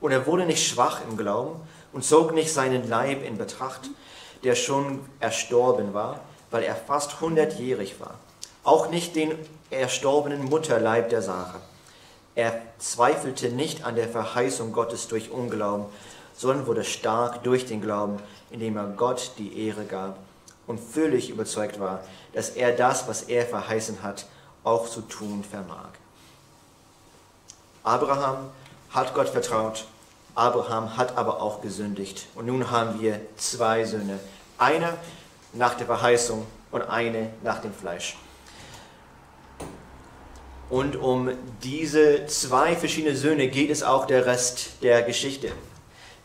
Und 0.00 0.12
er 0.12 0.26
wurde 0.26 0.46
nicht 0.46 0.66
schwach 0.66 1.02
im 1.06 1.18
Glauben 1.18 1.60
und 1.92 2.04
zog 2.04 2.32
nicht 2.32 2.50
seinen 2.50 2.88
Leib 2.88 3.22
in 3.22 3.36
Betracht, 3.36 3.90
der 4.44 4.54
schon 4.54 5.04
erstorben 5.20 5.94
war, 5.94 6.20
weil 6.50 6.62
er 6.62 6.76
fast 6.76 7.20
hundertjährig 7.20 8.00
war. 8.00 8.14
Auch 8.64 8.90
nicht 8.90 9.16
den 9.16 9.34
erstorbenen 9.70 10.44
Mutterleib 10.44 11.10
der 11.10 11.22
Sache. 11.22 11.60
Er 12.34 12.60
zweifelte 12.78 13.48
nicht 13.50 13.84
an 13.84 13.96
der 13.96 14.08
Verheißung 14.08 14.72
Gottes 14.72 15.08
durch 15.08 15.30
Unglauben, 15.30 15.86
sondern 16.36 16.66
wurde 16.66 16.84
stark 16.84 17.42
durch 17.42 17.66
den 17.66 17.80
Glauben, 17.80 18.18
indem 18.50 18.76
er 18.76 18.86
Gott 18.86 19.32
die 19.38 19.66
Ehre 19.66 19.84
gab 19.84 20.16
und 20.66 20.78
völlig 20.78 21.30
überzeugt 21.30 21.80
war, 21.80 22.00
dass 22.32 22.50
er 22.50 22.72
das, 22.72 23.08
was 23.08 23.22
er 23.22 23.44
verheißen 23.44 24.02
hat, 24.02 24.26
auch 24.62 24.88
zu 24.88 25.00
tun 25.00 25.42
vermag. 25.42 25.88
Abraham 27.82 28.50
hat 28.90 29.14
Gott 29.14 29.30
vertraut, 29.30 29.86
Abraham 30.38 30.96
hat 30.96 31.18
aber 31.18 31.42
auch 31.42 31.60
gesündigt. 31.60 32.26
Und 32.36 32.46
nun 32.46 32.70
haben 32.70 33.00
wir 33.00 33.20
zwei 33.36 33.84
Söhne. 33.84 34.20
Einer 34.56 34.96
nach 35.52 35.74
der 35.74 35.86
Verheißung 35.86 36.46
und 36.70 36.82
eine 36.82 37.30
nach 37.42 37.60
dem 37.60 37.74
Fleisch. 37.74 38.16
Und 40.70 40.96
um 40.96 41.30
diese 41.64 42.26
zwei 42.26 42.76
verschiedenen 42.76 43.16
Söhne 43.16 43.48
geht 43.48 43.70
es 43.70 43.82
auch 43.82 44.06
der 44.06 44.26
Rest 44.26 44.82
der 44.82 45.02
Geschichte. 45.02 45.50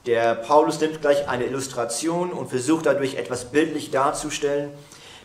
Der 0.05 0.35
Paulus 0.35 0.79
nimmt 0.79 1.01
gleich 1.01 1.27
eine 1.27 1.45
Illustration 1.45 2.33
und 2.33 2.49
versucht 2.49 2.85
dadurch 2.85 3.15
etwas 3.15 3.45
bildlich 3.45 3.89
darzustellen. 3.89 4.69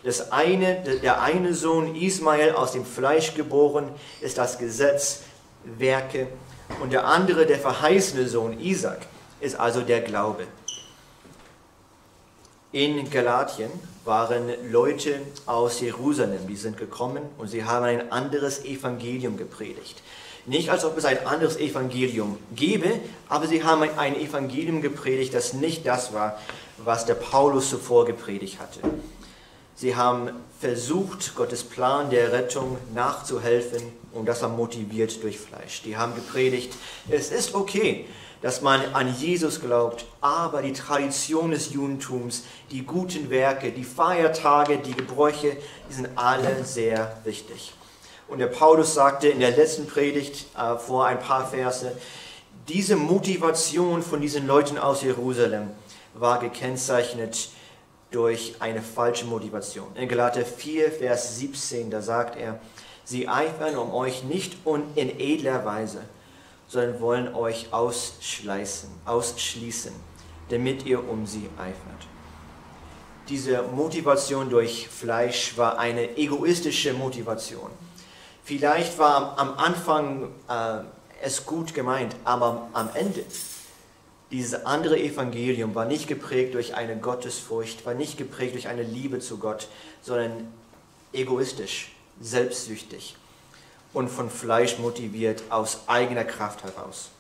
Das 0.05 0.33
eine, 0.33 0.77
der 1.03 1.21
eine 1.21 1.53
Sohn 1.53 1.95
Ismael 1.95 2.53
aus 2.53 2.73
dem 2.73 2.87
Fleisch 2.87 3.35
geboren 3.35 3.91
ist 4.21 4.39
das 4.39 4.57
Gesetz, 4.59 5.23
Werke 5.65 6.29
und 6.81 6.93
der 6.93 7.07
andere, 7.07 7.47
der 7.47 7.59
verheißene 7.59 8.29
Sohn 8.29 8.59
Isaac, 8.61 9.01
ist 9.41 9.59
also 9.59 9.81
der 9.81 10.01
Glaube. 10.01 10.45
In 12.73 13.11
Galatien 13.11 13.71
waren 14.05 14.51
Leute 14.71 15.21
aus 15.47 15.81
Jerusalem, 15.81 16.47
die 16.47 16.57
sind 16.57 16.77
gekommen 16.77 17.23
und 17.39 17.49
sie 17.49 17.65
haben 17.65 17.85
ein 17.85 18.13
anderes 18.13 18.65
Evangelium 18.65 19.37
gepredigt. 19.37 20.03
Nicht 20.45 20.71
als 20.71 20.85
ob 20.85 20.97
es 20.97 21.05
ein 21.05 21.27
anderes 21.27 21.57
Evangelium 21.57 22.39
gäbe, 22.55 23.01
aber 23.29 23.47
sie 23.47 23.65
haben 23.65 23.83
ein 23.97 24.17
Evangelium 24.17 24.81
gepredigt, 24.81 25.35
das 25.35 25.53
nicht 25.53 25.87
das 25.87 26.13
war, 26.13 26.39
was 26.79 27.05
der 27.05 27.15
Paulus 27.15 27.69
zuvor 27.71 28.07
gepredigt 28.07 28.59
hatte. 28.61 28.81
Sie 29.75 29.95
haben 29.95 30.31
versucht, 30.59 31.35
Gottes 31.37 31.65
Plan 31.65 32.11
der 32.11 32.33
Rettung 32.33 32.79
nachzuhelfen 32.95 33.83
und 34.13 34.27
das 34.27 34.43
war 34.43 34.49
motiviert 34.49 35.23
durch 35.23 35.39
Fleisch. 35.39 35.83
Die 35.83 35.97
haben 35.97 36.15
gepredigt, 36.15 36.75
es 37.09 37.31
ist 37.31 37.55
okay, 37.55 38.07
dass 38.43 38.63
man 38.63 38.81
an 38.95 39.15
Jesus 39.19 39.61
glaubt, 39.61 40.07
aber 40.21 40.63
die 40.63 40.73
Tradition 40.73 41.51
des 41.51 41.73
Judentums, 41.73 42.45
die 42.71 42.85
guten 42.85 43.31
Werke, 43.31 43.73
die 43.73 43.85
Feiertage, 43.85 44.79
die 44.79 44.95
Gebräuche, 44.95 45.57
die 45.89 45.95
sind 45.95 46.09
alle 46.15 46.65
sehr 46.65 47.17
wichtig. 47.25 47.73
Und 48.29 48.39
der 48.39 48.47
Paulus 48.47 48.95
sagte 48.95 49.29
in 49.29 49.41
der 49.41 49.53
letzten 49.53 49.87
Predigt 49.87 50.47
äh, 50.57 50.77
vor 50.77 51.07
ein 51.07 51.19
paar 51.19 51.49
Verse, 51.49 51.93
diese 52.69 52.97
Motivation 52.97 54.03
von 54.03 54.21
diesen 54.21 54.47
Leuten 54.47 54.79
aus 54.79 55.03
Jerusalem 55.03 55.71
war 56.15 56.39
gekennzeichnet 56.39 57.49
durch 58.11 58.57
eine 58.61 58.83
falsche 58.83 59.25
Motivation. 59.25 59.87
In 59.95 60.09
Galater 60.09 60.45
4, 60.45 60.93
Vers 60.93 61.39
17, 61.39 61.91
da 61.91 62.03
sagt 62.03 62.39
er, 62.39 62.61
sie 63.09 63.27
eifern 63.27 63.77
um 63.79 63.95
euch 63.95 64.23
nicht 64.25 64.59
in 64.95 65.19
edler 65.19 65.65
Weise, 65.65 66.03
sondern 66.69 67.01
wollen 67.01 67.35
euch 67.35 67.73
ausschleißen, 67.73 68.91
ausschließen, 69.07 69.93
damit 70.51 70.85
ihr 70.85 71.09
um 71.09 71.25
sie 71.25 71.49
eifert. 71.57 72.07
Diese 73.31 73.63
Motivation 73.63 74.51
durch 74.51 74.89
Fleisch 74.89 75.57
war 75.57 75.79
eine 75.79 76.19
egoistische 76.19 76.93
Motivation. 76.93 77.71
Vielleicht 78.45 78.99
war 78.99 79.39
am 79.39 79.55
Anfang 79.55 80.29
äh, 80.49 80.81
es 81.23 81.47
gut 81.47 81.73
gemeint, 81.73 82.15
aber 82.25 82.69
am 82.75 82.91
Ende 82.93 83.25
dieses 84.31 84.67
andere 84.67 84.99
Evangelium 84.99 85.75
war 85.75 85.87
nicht 85.87 86.09
geprägt 86.09 86.53
durch 86.53 86.75
eine 86.75 86.99
Gottesfurcht, 86.99 87.87
war 87.87 87.95
nicht 87.95 88.19
geprägt 88.19 88.53
durch 88.53 88.69
eine 88.69 88.83
Liebe 88.83 89.21
zu 89.21 89.39
Gott, 89.39 89.69
sondern 90.03 90.53
egoistisch, 91.15 91.93
selbstsüchtig 92.21 93.17
und 93.93 94.09
von 94.09 94.31
Fleisch 94.31 94.79
motiviert 94.79 95.43
aus 95.51 95.81
eigener 95.87 96.25
Kraft 96.25 96.65
heraus. 96.65 97.11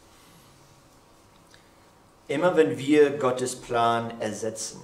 Immer 2.26 2.56
wenn 2.56 2.76
wir 2.76 3.10
Gottes 3.10 3.56
Plan 3.56 4.12
ersetzen, 4.20 4.80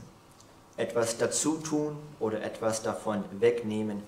etwas 0.76 1.18
dazu 1.18 1.58
tun 1.58 1.96
oder 2.20 2.42
etwas 2.42 2.82
davon 2.82 3.24
wegnehmen, 3.38 4.02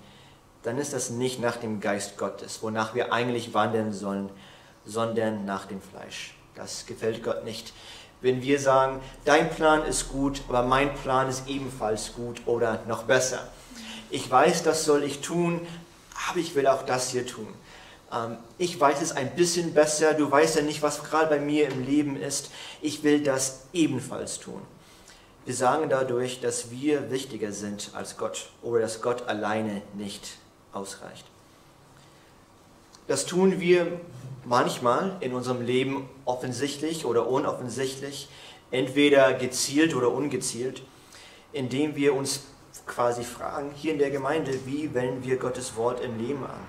dann 0.63 0.79
ist 0.79 0.93
das 0.93 1.11
nicht 1.11 1.39
nach 1.39 1.57
dem 1.57 1.79
Geist 1.79 2.17
Gottes, 2.17 2.63
wonach 2.63 2.95
wir 2.95 3.13
eigentlich 3.13 3.53
wandeln 3.53 3.93
sollen, 3.93 4.29
sondern 4.85 5.45
nach 5.45 5.65
dem 5.65 5.81
Fleisch. 5.81 6.33
Das 6.55 6.85
gefällt 6.87 7.23
Gott 7.23 7.45
nicht 7.45 7.73
wenn 8.21 8.41
wir 8.41 8.59
sagen, 8.59 8.99
dein 9.25 9.49
Plan 9.49 9.83
ist 9.83 10.09
gut, 10.09 10.41
aber 10.49 10.63
mein 10.63 10.93
Plan 10.95 11.29
ist 11.29 11.47
ebenfalls 11.47 12.13
gut 12.13 12.41
oder 12.45 12.81
noch 12.87 13.03
besser. 13.03 13.39
Ich 14.09 14.29
weiß, 14.29 14.63
das 14.63 14.85
soll 14.85 15.03
ich 15.03 15.21
tun, 15.21 15.67
aber 16.29 16.39
ich 16.39 16.55
will 16.55 16.67
auch 16.67 16.83
das 16.83 17.11
hier 17.11 17.25
tun. 17.25 17.47
Ähm, 18.11 18.37
ich 18.57 18.79
weiß 18.79 19.01
es 19.01 19.11
ein 19.11 19.35
bisschen 19.35 19.73
besser, 19.73 20.13
du 20.13 20.29
weißt 20.29 20.57
ja 20.57 20.61
nicht, 20.61 20.81
was 20.81 21.03
gerade 21.03 21.27
bei 21.27 21.39
mir 21.39 21.69
im 21.69 21.85
Leben 21.85 22.15
ist. 22.15 22.51
Ich 22.81 23.03
will 23.03 23.21
das 23.21 23.65
ebenfalls 23.73 24.39
tun. 24.39 24.61
Wir 25.45 25.55
sagen 25.55 25.89
dadurch, 25.89 26.41
dass 26.41 26.71
wir 26.71 27.09
wichtiger 27.09 27.51
sind 27.51 27.91
als 27.93 28.17
Gott 28.17 28.49
oder 28.61 28.81
dass 28.81 29.01
Gott 29.01 29.27
alleine 29.27 29.81
nicht 29.93 30.37
ausreicht. 30.73 31.25
Das 33.07 33.25
tun 33.25 33.61
wir 33.61 34.01
manchmal 34.43 35.15
in 35.21 35.33
unserem 35.33 35.61
Leben 35.61 36.09
offensichtlich 36.25 37.05
oder 37.05 37.27
unoffensichtlich, 37.27 38.27
entweder 38.71 39.33
gezielt 39.33 39.95
oder 39.95 40.11
ungezielt, 40.11 40.81
indem 41.53 41.95
wir 41.95 42.13
uns 42.13 42.41
quasi 42.87 43.23
fragen, 43.23 43.71
hier 43.75 43.93
in 43.93 43.99
der 43.99 44.09
Gemeinde, 44.09 44.65
wie 44.65 44.93
wenden 44.93 45.23
wir 45.23 45.37
Gottes 45.37 45.75
Wort 45.75 45.99
im 45.99 46.17
Leben 46.17 46.43
an? 46.43 46.59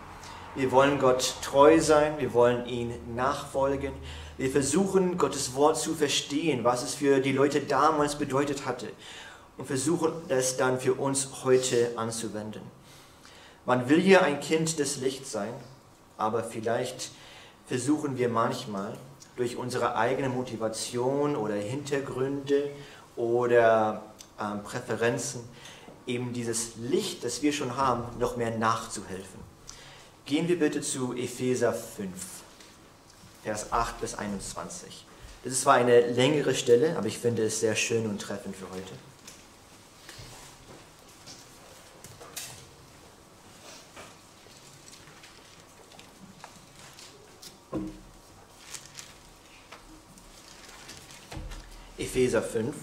Wir 0.55 0.73
wollen 0.73 0.99
Gott 0.99 1.37
treu 1.43 1.81
sein, 1.81 2.15
wir 2.19 2.35
wollen 2.35 2.67
ihn 2.67 2.93
nachfolgen, 3.15 3.93
wir 4.37 4.51
versuchen 4.51 5.17
Gottes 5.17 5.55
Wort 5.55 5.79
zu 5.79 5.95
verstehen, 5.95 6.65
was 6.65 6.83
es 6.83 6.95
für 6.95 7.21
die 7.21 7.33
Leute 7.33 7.61
damals 7.61 8.17
bedeutet 8.17 8.67
hatte 8.67 8.89
und 9.57 9.67
versuchen 9.67 10.13
es 10.29 10.57
dann 10.57 10.81
für 10.81 10.95
uns 10.95 11.45
heute 11.45 11.93
anzuwenden. 11.97 12.63
Man 13.67 13.89
will 13.89 14.01
hier 14.01 14.23
ein 14.23 14.41
Kind 14.41 14.79
des 14.79 14.97
Lichts 14.99 15.33
sein, 15.33 15.53
aber 16.17 16.43
vielleicht 16.43 17.11
versuchen 17.67 18.17
wir 18.17 18.29
manchmal 18.29 18.97
durch 19.37 19.57
unsere 19.57 19.97
eigene 19.97 20.29
Motivation 20.29 21.37
oder 21.37 21.55
Hintergründe 21.55 22.71
oder 23.15 24.03
ähm, 24.41 24.63
Präferenzen 24.63 25.41
eben 26.09 26.33
dieses 26.33 26.77
Licht, 26.77 27.23
das 27.23 27.43
wir 27.43 27.53
schon 27.53 27.77
haben, 27.77 28.19
noch 28.19 28.37
mehr 28.37 28.57
nachzuhelfen. 28.57 29.41
Gehen 30.25 30.49
wir 30.49 30.59
bitte 30.59 30.81
zu 30.81 31.15
Epheser 31.15 31.73
5, 31.73 32.11
Vers 33.45 33.73
8 33.73 34.01
bis 34.01 34.15
21. 34.15 35.07
Das 35.45 35.53
ist 35.53 35.63
zwar 35.63 35.75
eine 35.75 36.01
längere 36.11 36.55
Stelle, 36.55 36.97
aber 36.97 37.07
ich 37.07 37.19
finde 37.19 37.45
es 37.45 37.61
sehr 37.61 37.77
schön 37.77 38.07
und 38.07 38.21
treffend 38.21 38.57
für 38.57 38.69
heute. 38.71 38.93
Epheser 51.99 52.43
5. 52.43 52.75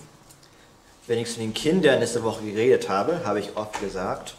Wenn 1.08 1.20
ich 1.20 1.32
zu 1.32 1.40
den 1.40 1.54
Kindern 1.54 2.00
letzte 2.00 2.24
Woche 2.24 2.44
geredet 2.44 2.90
habe, 2.90 3.24
habe 3.26 3.40
ich 3.40 3.56
oft 3.56 3.80
gesagt, 3.80 4.36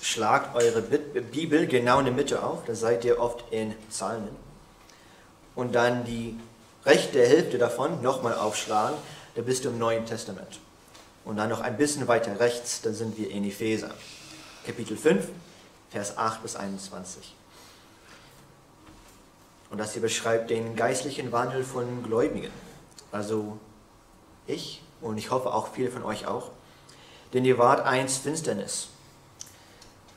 schlagt 0.00 0.54
eure 0.54 0.80
Bibel 0.80 1.66
genau 1.66 1.98
in 1.98 2.04
der 2.04 2.14
Mitte 2.14 2.44
auf, 2.44 2.64
da 2.64 2.74
seid 2.74 3.04
ihr 3.04 3.18
oft 3.18 3.44
in 3.50 3.74
Psalmen. 3.88 4.36
Und 5.56 5.74
dann 5.74 6.04
die 6.04 6.38
rechte 6.84 7.18
Hälfte 7.26 7.58
davon 7.58 8.00
nochmal 8.00 8.34
aufschlagen, 8.34 8.96
da 9.34 9.42
bist 9.42 9.64
du 9.64 9.70
im 9.70 9.78
Neuen 9.78 10.06
Testament. 10.06 10.60
Und 11.24 11.36
dann 11.36 11.48
noch 11.48 11.60
ein 11.60 11.76
bisschen 11.76 12.06
weiter 12.06 12.38
rechts, 12.38 12.82
da 12.82 12.92
sind 12.92 13.18
wir 13.18 13.30
in 13.30 13.44
Epheser. 13.44 13.90
Kapitel 14.64 14.96
5, 14.96 15.26
Vers 15.90 16.16
8 16.16 16.42
bis 16.42 16.54
21. 16.54 17.34
Und 19.70 19.78
das 19.78 19.94
hier 19.94 20.02
beschreibt 20.02 20.50
den 20.50 20.76
geistlichen 20.76 21.32
Wandel 21.32 21.64
von 21.64 22.02
Gläubigen. 22.04 22.52
Also 23.10 23.58
ich 24.46 24.81
und 25.02 25.18
ich 25.18 25.30
hoffe 25.30 25.52
auch 25.52 25.68
viele 25.68 25.90
von 25.90 26.04
euch 26.04 26.26
auch. 26.26 26.50
Denn 27.32 27.44
ihr 27.44 27.58
wart 27.58 27.84
einst 27.84 28.22
Finsternis. 28.22 28.88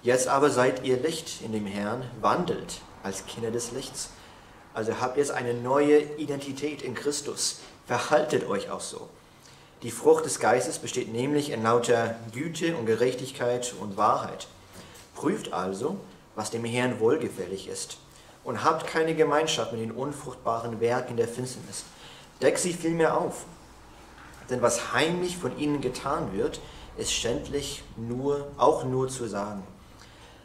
Jetzt 0.03 0.27
aber 0.27 0.49
seid 0.49 0.85
ihr 0.85 0.97
Licht 0.97 1.41
in 1.41 1.51
dem 1.51 1.65
Herrn, 1.65 2.03
wandelt 2.21 2.81
als 3.03 3.25
Kinder 3.25 3.51
des 3.51 3.71
Lichts. 3.71 4.11
Also 4.73 4.99
habt 4.99 5.17
jetzt 5.17 5.31
eine 5.31 5.53
neue 5.53 5.99
Identität 6.17 6.81
in 6.81 6.95
Christus. 6.95 7.59
Verhaltet 7.87 8.47
euch 8.47 8.69
auch 8.69 8.81
so. 8.81 9.09
Die 9.83 9.91
Frucht 9.91 10.25
des 10.25 10.39
Geistes 10.39 10.79
besteht 10.79 11.11
nämlich 11.11 11.51
in 11.51 11.63
lauter 11.63 12.15
Güte 12.33 12.75
und 12.75 12.85
Gerechtigkeit 12.85 13.73
und 13.79 13.97
Wahrheit. 13.97 14.47
Prüft 15.15 15.53
also, 15.53 15.97
was 16.35 16.51
dem 16.51 16.65
Herrn 16.65 16.99
wohlgefällig 16.99 17.67
ist, 17.67 17.97
und 18.43 18.63
habt 18.63 18.87
keine 18.87 19.15
Gemeinschaft 19.15 19.71
mit 19.71 19.81
den 19.81 19.91
unfruchtbaren 19.91 20.79
Werken 20.79 21.17
der 21.17 21.27
Finsternis. 21.27 21.83
Deckt 22.41 22.59
sie 22.59 22.73
vielmehr 22.73 23.17
auf 23.17 23.45
denn 24.49 24.61
was 24.61 24.93
heimlich 24.93 25.37
von 25.37 25.57
ihnen 25.57 25.81
getan 25.81 26.33
wird, 26.33 26.59
ist 26.97 27.11
schändlich 27.11 27.83
nur, 27.97 28.47
auch 28.57 28.83
nur 28.83 29.09
zu 29.09 29.27
sagen. 29.27 29.63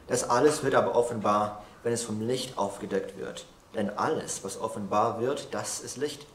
Das 0.06 0.28
alles 0.28 0.64
wird 0.64 0.74
aber 0.74 0.94
offenbar, 0.94 1.64
wenn 1.82 1.92
es 1.92 2.02
vom 2.02 2.20
Licht 2.20 2.58
aufgedeckt 2.58 3.18
wird. 3.18 3.46
Denn 3.74 3.90
alles, 3.90 4.42
was 4.42 4.60
offenbar 4.60 5.20
wird, 5.20 5.48
das 5.52 5.80
ist 5.80 5.96
Licht. 5.96 6.26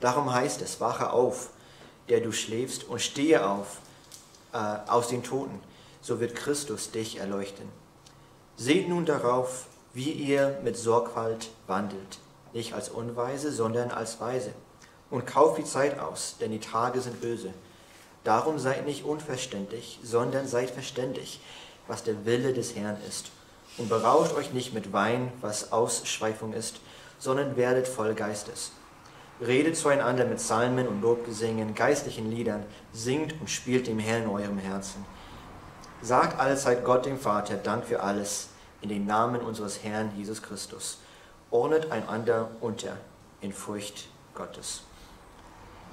Darum 0.00 0.32
heißt 0.32 0.62
es, 0.62 0.80
wache 0.80 1.10
auf, 1.10 1.50
der 2.08 2.20
du 2.20 2.30
schläfst, 2.30 2.84
und 2.84 3.00
stehe 3.00 3.48
auf 3.48 3.78
äh, 4.52 4.58
aus 4.86 5.08
den 5.08 5.24
Toten, 5.24 5.60
so 6.00 6.20
wird 6.20 6.36
Christus 6.36 6.90
dich 6.92 7.18
erleuchten. 7.18 7.68
Seht 8.56 8.88
nun 8.88 9.04
darauf, 9.04 9.66
wie 9.92 10.10
ihr 10.10 10.60
mit 10.62 10.76
Sorgfalt 10.76 11.50
wandelt, 11.66 12.18
nicht 12.52 12.74
als 12.74 12.88
Unweise, 12.88 13.52
sondern 13.52 13.90
als 13.90 14.20
Weise 14.20 14.52
und 15.10 15.26
kauft 15.26 15.58
die 15.58 15.64
Zeit 15.64 15.98
aus, 15.98 16.36
denn 16.40 16.50
die 16.50 16.60
Tage 16.60 17.00
sind 17.00 17.20
böse. 17.20 17.52
Darum 18.24 18.58
seid 18.58 18.84
nicht 18.86 19.04
unverständlich, 19.04 19.98
sondern 20.02 20.46
seid 20.46 20.70
verständig, 20.70 21.40
was 21.86 22.02
der 22.02 22.26
Wille 22.26 22.52
des 22.52 22.76
Herrn 22.76 22.98
ist. 23.08 23.30
Und 23.78 23.88
berauscht 23.88 24.34
euch 24.34 24.52
nicht 24.52 24.74
mit 24.74 24.92
Wein, 24.92 25.32
was 25.40 25.72
Ausschweifung 25.72 26.52
ist, 26.52 26.80
sondern 27.18 27.56
werdet 27.56 27.88
voll 27.88 28.14
Geistes. 28.14 28.72
Redet 29.40 29.76
zueinander 29.76 30.24
mit 30.24 30.38
Psalmen 30.38 30.88
und 30.88 31.00
Lobgesängen, 31.00 31.74
geistlichen 31.74 32.30
Liedern, 32.30 32.64
singt 32.92 33.40
und 33.40 33.48
spielt 33.48 33.86
dem 33.86 34.00
Herrn 34.00 34.24
in 34.24 34.30
eurem 34.30 34.58
Herzen. 34.58 35.06
Sagt 36.02 36.38
allezeit 36.38 36.84
Gott 36.84 37.06
dem 37.06 37.18
Vater 37.18 37.56
Dank 37.56 37.84
für 37.84 38.02
alles 38.02 38.48
in 38.82 38.88
den 38.88 39.06
Namen 39.06 39.40
unseres 39.40 39.82
Herrn 39.82 40.12
Jesus 40.16 40.42
Christus. 40.42 40.98
Ordnet 41.50 41.90
einander 41.90 42.50
unter 42.60 42.96
in 43.40 43.52
Furcht 43.52 44.08
Gottes 44.34 44.82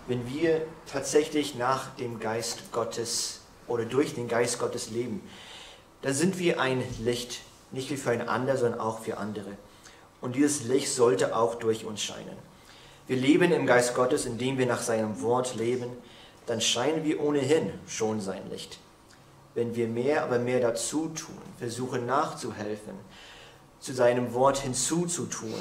wenn 0.07 0.29
wir 0.29 0.65
tatsächlich 0.91 1.55
nach 1.55 1.95
dem 1.95 2.19
Geist 2.19 2.71
Gottes 2.71 3.41
oder 3.67 3.85
durch 3.85 4.13
den 4.13 4.27
Geist 4.27 4.59
Gottes 4.59 4.89
leben, 4.89 5.21
dann 6.01 6.13
sind 6.13 6.37
wir 6.37 6.59
ein 6.59 6.83
Licht, 6.99 7.41
nicht 7.71 7.89
wie 7.89 7.97
für 7.97 8.11
ein 8.11 8.27
anderer, 8.27 8.57
sondern 8.57 8.79
auch 8.79 8.99
für 8.99 9.17
andere. 9.17 9.51
Und 10.21 10.35
dieses 10.35 10.63
Licht 10.65 10.91
sollte 10.91 11.35
auch 11.35 11.55
durch 11.55 11.85
uns 11.85 12.01
scheinen. 12.01 12.37
Wir 13.07 13.17
leben 13.17 13.51
im 13.51 13.65
Geist 13.65 13.95
Gottes, 13.95 14.25
indem 14.25 14.57
wir 14.57 14.65
nach 14.65 14.81
seinem 14.81 15.21
Wort 15.21 15.55
leben, 15.55 15.89
dann 16.45 16.61
scheinen 16.61 17.03
wir 17.03 17.21
ohnehin 17.21 17.71
schon 17.87 18.21
sein 18.21 18.49
Licht. 18.49 18.79
Wenn 19.53 19.75
wir 19.75 19.87
mehr, 19.87 20.23
aber 20.23 20.39
mehr 20.39 20.59
dazu 20.59 21.09
tun, 21.09 21.37
versuchen 21.57 22.05
nachzuhelfen, 22.05 22.93
zu 23.79 23.93
seinem 23.93 24.33
Wort 24.33 24.57
hinzuzutun 24.57 25.53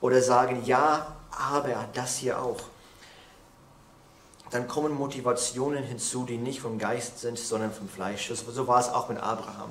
oder 0.00 0.22
sagen, 0.22 0.62
ja, 0.64 1.16
aber 1.30 1.88
das 1.92 2.16
hier 2.16 2.40
auch, 2.40 2.60
dann 4.50 4.68
kommen 4.68 4.94
Motivationen 4.94 5.82
hinzu, 5.82 6.24
die 6.24 6.38
nicht 6.38 6.60
vom 6.60 6.78
Geist 6.78 7.20
sind, 7.20 7.38
sondern 7.38 7.72
vom 7.72 7.88
Fleisch. 7.88 8.30
So 8.30 8.66
war 8.68 8.80
es 8.80 8.88
auch 8.88 9.08
mit 9.08 9.18
Abraham. 9.18 9.70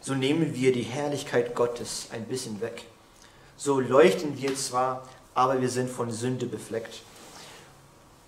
So 0.00 0.14
nehmen 0.14 0.54
wir 0.54 0.72
die 0.72 0.82
Herrlichkeit 0.82 1.54
Gottes 1.54 2.08
ein 2.12 2.26
bisschen 2.26 2.60
weg. 2.60 2.84
So 3.56 3.80
leuchten 3.80 4.40
wir 4.40 4.54
zwar, 4.54 5.02
aber 5.34 5.60
wir 5.60 5.68
sind 5.68 5.90
von 5.90 6.12
Sünde 6.12 6.46
befleckt. 6.46 7.02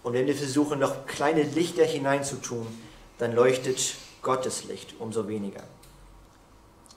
Und 0.02 0.14
wenn 0.14 0.26
wir 0.26 0.34
versuchen, 0.34 0.78
noch 0.80 1.06
kleine 1.06 1.42
Lichter 1.42 1.84
hineinzutun, 1.84 2.66
dann 3.18 3.32
leuchtet 3.32 3.94
Gottes 4.22 4.64
Licht 4.64 4.94
umso 4.98 5.28
weniger. 5.28 5.62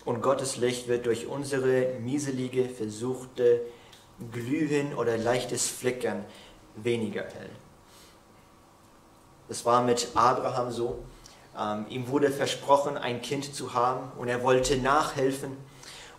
Und 0.04 0.22
Gottes 0.22 0.58
Licht 0.58 0.88
wird 0.88 1.06
durch 1.06 1.28
unsere 1.28 1.94
mieselige, 2.00 2.68
versuchte 2.68 3.62
Glühen 4.32 4.96
oder 4.96 5.18
leichtes 5.18 5.68
Flickern 5.68 6.26
weniger 6.76 7.24
hell. 7.24 7.50
Das 9.52 9.66
war 9.66 9.84
mit 9.84 10.08
Abraham 10.14 10.72
so. 10.72 11.00
Ähm, 11.60 11.86
ihm 11.90 12.08
wurde 12.08 12.32
versprochen, 12.32 12.98
ein 12.98 13.22
Kind 13.22 13.54
zu 13.54 13.74
haben 13.74 14.10
und 14.18 14.30
er 14.30 14.44
wollte 14.44 14.78
nachhelfen. 14.78 15.58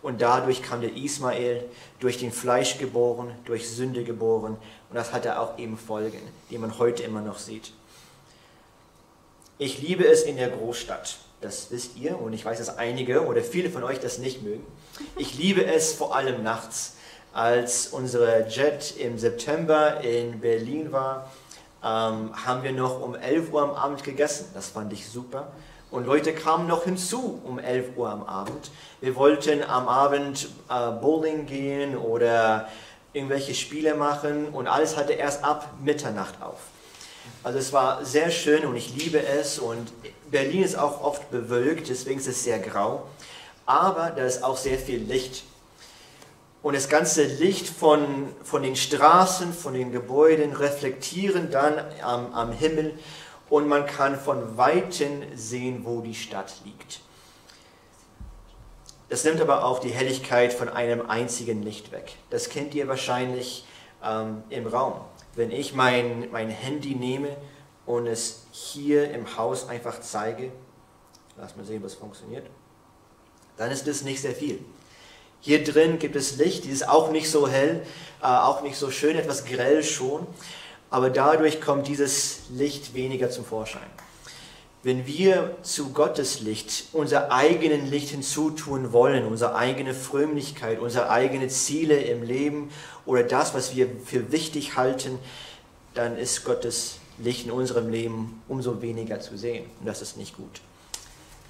Und 0.03 0.21
dadurch 0.21 0.63
kam 0.63 0.83
der 0.83 0.95
Ismael 0.95 1.65
durch 1.99 2.19
den 2.19 2.31
Fleisch 2.31 2.77
geboren, 2.77 3.35
durch 3.47 3.71
Sünde 3.71 4.05
geboren. 4.05 4.59
Und 4.91 4.97
das 4.97 5.15
hatte 5.15 5.39
auch 5.39 5.57
eben 5.59 5.79
Folgen, 5.79 6.21
die 6.51 6.59
man 6.59 6.79
heute 6.79 7.05
immer 7.05 7.23
noch 7.23 7.39
sieht. 7.39 7.73
Ich 9.57 9.81
liebe 9.81 10.07
es 10.07 10.25
in 10.25 10.37
der 10.37 10.51
Großstadt. 10.51 11.17
Das 11.41 11.71
wisst 11.71 11.97
ihr 11.97 12.21
und 12.21 12.35
ich 12.35 12.45
weiß, 12.45 12.59
dass 12.59 12.77
einige 12.77 13.25
oder 13.25 13.41
viele 13.41 13.71
von 13.71 13.83
euch 13.83 13.99
das 13.99 14.19
nicht 14.19 14.43
mögen. 14.43 14.67
Ich 15.17 15.39
liebe 15.39 15.65
es 15.65 15.95
vor 15.95 16.15
allem 16.15 16.43
nachts. 16.43 16.97
Als 17.33 17.87
unsere 17.87 18.47
Jet 18.49 18.95
im 18.99 19.19
September 19.19 20.03
in 20.03 20.41
Berlin 20.41 20.93
war, 20.93 21.31
ähm, 21.85 22.31
haben 22.47 22.63
wir 22.63 22.73
noch 22.73 23.01
um 23.01 23.15
11 23.15 23.53
Uhr 23.53 23.63
am 23.63 23.71
Abend 23.71 24.05
gegessen. 24.05 24.47
Das 24.55 24.69
fand 24.69 24.93
ich 24.93 25.09
super. 25.09 25.53
Und 25.91 26.07
Leute 26.07 26.33
kamen 26.33 26.67
noch 26.67 26.85
hinzu 26.85 27.41
um 27.45 27.59
11 27.59 27.97
Uhr 27.97 28.11
am 28.11 28.23
Abend. 28.23 28.71
Wir 29.01 29.15
wollten 29.15 29.63
am 29.63 29.89
Abend 29.89 30.49
äh, 30.71 30.91
Bowling 30.91 31.47
gehen 31.47 31.97
oder 31.97 32.69
irgendwelche 33.13 33.55
Spiele 33.55 33.95
machen 33.95 34.49
und 34.49 34.69
alles 34.69 34.97
hatte 34.97 35.13
erst 35.13 35.45
ab 35.45 35.75
Mitternacht 35.83 36.41
auf. 36.41 36.61
Also 37.43 37.59
es 37.59 37.73
war 37.73 38.05
sehr 38.05 38.31
schön 38.31 38.65
und 38.65 38.75
ich 38.77 38.97
liebe 38.97 39.23
es 39.23 39.59
und 39.59 39.93
Berlin 40.31 40.63
ist 40.63 40.79
auch 40.79 41.03
oft 41.03 41.31
bewölkt, 41.31 41.89
deswegen 41.89 42.21
ist 42.21 42.29
es 42.29 42.43
sehr 42.43 42.59
grau. 42.59 43.07
Aber 43.67 44.11
da 44.11 44.25
ist 44.25 44.43
auch 44.43 44.57
sehr 44.57 44.79
viel 44.79 44.99
Licht 44.99 45.45
und 46.63 46.75
das 46.75 46.89
ganze 46.89 47.25
Licht 47.25 47.69
von, 47.69 48.29
von 48.43 48.63
den 48.63 48.77
Straßen, 48.77 49.53
von 49.53 49.75
den 49.75 49.91
Gebäuden 49.91 50.53
reflektieren 50.53 51.51
dann 51.51 51.79
am, 52.03 52.33
am 52.33 52.53
Himmel 52.53 52.99
und 53.51 53.69
man 53.69 53.87
kann 53.87 54.19
von 54.19 54.57
weitem 54.57 55.23
sehen, 55.35 55.85
wo 55.85 56.01
die 56.01 56.15
Stadt 56.15 56.55
liegt. 56.65 57.01
Das 59.09 59.25
nimmt 59.25 59.41
aber 59.41 59.65
auch 59.65 59.81
die 59.81 59.91
Helligkeit 59.91 60.55
von 60.55 60.69
einem 60.71 61.11
einzigen 61.11 61.63
Licht 61.63 61.93
weg. 61.93 62.17
Das 62.31 62.49
kennt 62.49 62.75
ihr 62.75 62.89
wahrscheinlich 62.89 63.67
ähm, 64.03 64.43
im 64.49 64.67
Raum. 64.67 64.95
Wenn 65.35 65.51
ich 65.51 65.75
mein, 65.75 66.31
mein 66.31 66.49
Handy 66.49 66.95
nehme 66.95 67.37
und 67.85 68.07
es 68.07 68.47
hier 68.53 69.11
im 69.13 69.37
Haus 69.37 69.69
einfach 69.69 70.01
zeige, 70.01 70.53
lass 71.37 71.57
mal 71.57 71.67
sehen, 71.67 71.83
was 71.83 71.95
funktioniert, 71.95 72.47
dann 73.57 73.71
ist 73.71 73.87
das 73.87 74.03
nicht 74.03 74.23
sehr 74.23 74.35
viel. 74.35 74.65
Hier 75.45 75.65
drin 75.65 75.99
gibt 75.99 76.15
es 76.15 76.37
Licht, 76.37 76.65
die 76.65 76.71
ist 76.71 76.89
auch 76.89 77.11
nicht 77.11 77.29
so 77.29 77.49
hell, 77.49 77.83
äh, 78.23 78.27
auch 78.27 78.63
nicht 78.63 78.77
so 78.77 78.93
schön, 78.93 79.17
etwas 79.17 79.45
grell 79.45 79.83
schon, 79.83 80.25
aber 80.89 81.11
dadurch 81.11 81.61
kommt 81.61 81.89
dieses 81.89 82.43
Licht 82.51 82.95
weniger 82.95 83.29
zum 83.29 83.45
Vorschein. 83.45 83.83
Wenn 84.85 85.05
wir 85.05 85.57
zu 85.63 85.91
Gottes 85.91 86.41
Licht 86.41 86.85
unser 86.93 87.33
eigenes 87.33 87.91
Licht 87.91 88.11
hinzutun 88.11 88.93
wollen, 88.93 89.27
unsere 89.27 89.57
eigene 89.57 89.95
Frömmlichkeit, 89.95 90.79
unsere 90.79 91.11
eigenen 91.11 91.51
Ziele 91.51 92.01
im 92.01 92.23
Leben 92.23 92.71
oder 93.05 93.25
das, 93.25 93.53
was 93.53 93.75
wir 93.75 93.89
für 94.05 94.31
wichtig 94.31 94.77
halten, 94.77 95.19
dann 95.95 96.17
ist 96.17 96.45
Gottes 96.45 96.99
Licht 97.19 97.47
in 97.47 97.51
unserem 97.51 97.91
Leben 97.91 98.43
umso 98.47 98.81
weniger 98.81 99.19
zu 99.19 99.37
sehen. 99.37 99.65
Und 99.81 99.87
das 99.87 100.03
ist 100.03 100.17
nicht 100.17 100.37
gut. 100.37 100.61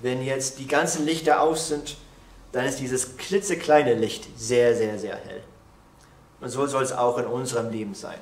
Wenn 0.01 0.25
jetzt 0.25 0.59
die 0.59 0.67
ganzen 0.67 1.05
Lichter 1.05 1.43
aus 1.43 1.69
sind, 1.69 1.97
dann 2.53 2.67
ist 2.67 2.79
dieses 2.79 3.17
klitzekleine 3.17 3.95
Licht 3.95 4.29
sehr, 4.39 4.77
sehr, 4.77 4.99
sehr 4.99 5.17
hell. 5.17 5.43
Und 6.41 6.51
so 6.51 6.67
soll 6.67 6.83
es 6.83 6.93
auch 6.93 7.19
in 7.19 7.27
unserem 7.27 7.71
Leben 7.71 7.95
sein. 7.95 8.19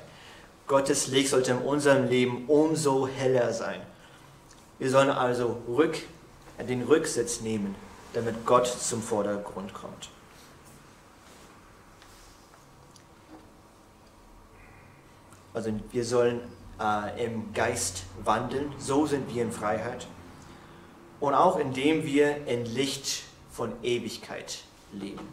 Gottes 0.67 1.07
Licht 1.07 1.29
sollte 1.29 1.51
in 1.51 1.57
unserem 1.57 2.07
Leben 2.07 2.45
umso 2.47 3.07
heller 3.07 3.51
sein. 3.51 3.81
Wir 4.79 4.89
sollen 4.89 5.09
also 5.09 5.57
rück, 5.67 5.97
den 6.67 6.83
Rücksitz 6.83 7.41
nehmen, 7.41 7.75
damit 8.13 8.45
Gott 8.45 8.67
zum 8.67 9.01
Vordergrund 9.01 9.73
kommt. 9.73 10.09
Also 15.53 15.71
wir 15.91 16.05
sollen 16.05 16.39
äh, 16.79 17.25
im 17.25 17.53
Geist 17.53 18.03
wandeln, 18.23 18.71
so 18.77 19.05
sind 19.05 19.33
wir 19.33 19.43
in 19.43 19.51
Freiheit. 19.51 20.07
Und 21.19 21.33
auch 21.33 21.59
indem 21.59 22.05
wir 22.05 22.47
in 22.47 22.65
Licht 22.65 23.23
von 23.51 23.73
Ewigkeit 23.83 24.59
leben. 24.93 25.27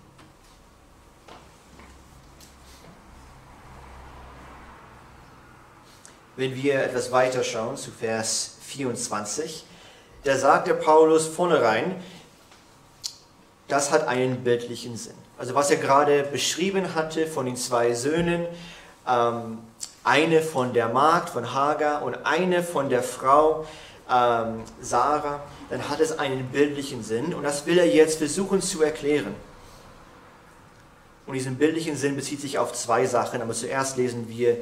Wenn 6.36 6.54
wir 6.54 6.82
etwas 6.82 7.10
weiter 7.10 7.42
schauen 7.42 7.76
zu 7.76 7.90
Vers 7.90 8.58
24, 8.62 9.64
da 10.24 10.36
sagt 10.36 10.68
der 10.68 10.74
Paulus 10.74 11.26
vornherein, 11.26 12.00
das 13.66 13.90
hat 13.90 14.06
einen 14.06 14.44
bildlichen 14.44 14.96
Sinn. 14.96 15.14
Also 15.36 15.54
was 15.54 15.70
er 15.70 15.76
gerade 15.76 16.24
beschrieben 16.24 16.94
hatte 16.94 17.26
von 17.26 17.46
den 17.46 17.56
zwei 17.56 17.94
Söhnen, 17.94 18.46
ähm, 19.06 19.58
eine 20.04 20.42
von 20.42 20.72
der 20.72 20.88
Magd, 20.88 21.30
von 21.30 21.52
Hagar 21.52 22.02
und 22.02 22.24
eine 22.24 22.62
von 22.62 22.88
der 22.88 23.02
Frau 23.02 23.66
ähm, 24.10 24.62
Sarah, 24.80 25.42
dann 25.70 25.88
hat 25.88 26.00
es 26.00 26.18
einen 26.18 26.46
bildlichen 26.48 27.02
Sinn 27.02 27.34
und 27.34 27.42
das 27.42 27.66
will 27.66 27.78
er 27.78 27.86
jetzt 27.86 28.18
versuchen 28.18 28.62
zu 28.62 28.82
erklären. 28.82 29.34
Und 31.26 31.34
diesen 31.34 31.56
bildlichen 31.56 31.96
Sinn 31.96 32.16
bezieht 32.16 32.40
sich 32.40 32.58
auf 32.58 32.72
zwei 32.72 33.04
Sachen, 33.04 33.42
aber 33.42 33.52
zuerst 33.52 33.98
lesen 33.98 34.28
wir 34.28 34.56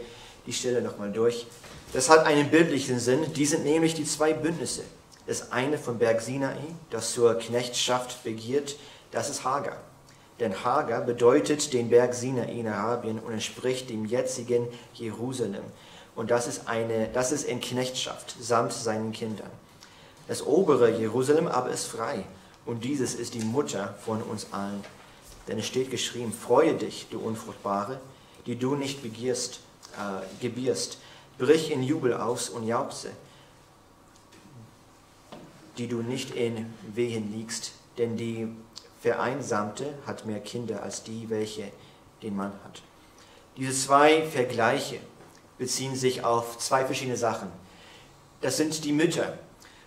die 0.46 0.52
Stelle 0.52 0.82
nochmal 0.82 1.12
durch. 1.12 1.46
Das 1.92 2.10
hat 2.10 2.26
einen 2.26 2.50
bildlichen 2.50 2.98
Sinn, 2.98 3.32
die 3.34 3.46
sind 3.46 3.64
nämlich 3.64 3.94
die 3.94 4.04
zwei 4.04 4.32
Bündnisse. 4.32 4.82
Das 5.26 5.52
eine 5.52 5.78
vom 5.78 5.98
Berg 5.98 6.20
Sinai, 6.20 6.56
das 6.90 7.12
zur 7.12 7.34
Knechtschaft 7.38 8.22
begiert, 8.24 8.76
das 9.12 9.30
ist 9.30 9.44
Hagar. 9.44 9.76
Denn 10.40 10.64
Hagar 10.64 11.02
bedeutet 11.02 11.72
den 11.72 11.88
Berg 11.88 12.14
Sinai 12.14 12.52
in 12.52 12.66
Arabien 12.66 13.18
und 13.20 13.32
entspricht 13.32 13.88
dem 13.88 14.04
jetzigen 14.04 14.66
Jerusalem. 14.94 15.64
Und 16.16 16.30
das 16.30 16.46
ist, 16.46 16.66
eine, 16.66 17.08
das 17.12 17.30
ist 17.30 17.44
in 17.44 17.60
Knechtschaft 17.60 18.34
samt 18.40 18.72
seinen 18.72 19.12
Kindern. 19.12 19.50
Das 20.26 20.44
obere 20.44 20.90
Jerusalem 20.90 21.46
aber 21.46 21.70
ist 21.70 21.84
frei. 21.84 22.24
Und 22.64 22.82
dieses 22.82 23.14
ist 23.14 23.34
die 23.34 23.44
Mutter 23.44 23.94
von 24.04 24.22
uns 24.22 24.48
allen. 24.50 24.82
Denn 25.46 25.58
es 25.58 25.66
steht 25.66 25.90
geschrieben, 25.90 26.32
freue 26.32 26.74
dich, 26.74 27.06
du 27.10 27.20
Unfruchtbare, 27.20 28.00
die 28.46 28.56
du 28.56 28.74
nicht 28.74 29.02
begierst, 29.02 29.60
äh, 29.96 30.42
gebierst. 30.42 30.98
Brich 31.38 31.70
in 31.70 31.82
Jubel 31.82 32.14
aus 32.14 32.48
und 32.48 32.66
jauchze, 32.66 33.10
die 35.76 35.86
du 35.86 36.02
nicht 36.02 36.34
in 36.34 36.72
Wehen 36.94 37.32
liegst, 37.32 37.72
denn 37.98 38.16
die 38.16 38.48
Vereinsamte 39.02 39.94
hat 40.06 40.24
mehr 40.24 40.40
Kinder 40.40 40.82
als 40.82 41.02
die, 41.02 41.28
welche 41.28 41.70
den 42.22 42.34
Mann 42.34 42.52
hat. 42.64 42.82
Diese 43.56 43.72
zwei 43.72 44.26
Vergleiche 44.26 44.98
beziehen 45.58 45.94
sich 45.94 46.24
auf 46.24 46.58
zwei 46.58 46.84
verschiedene 46.84 47.16
Sachen. 47.16 47.48
Das 48.40 48.56
sind 48.56 48.84
die 48.84 48.92
Mütter. 48.92 49.38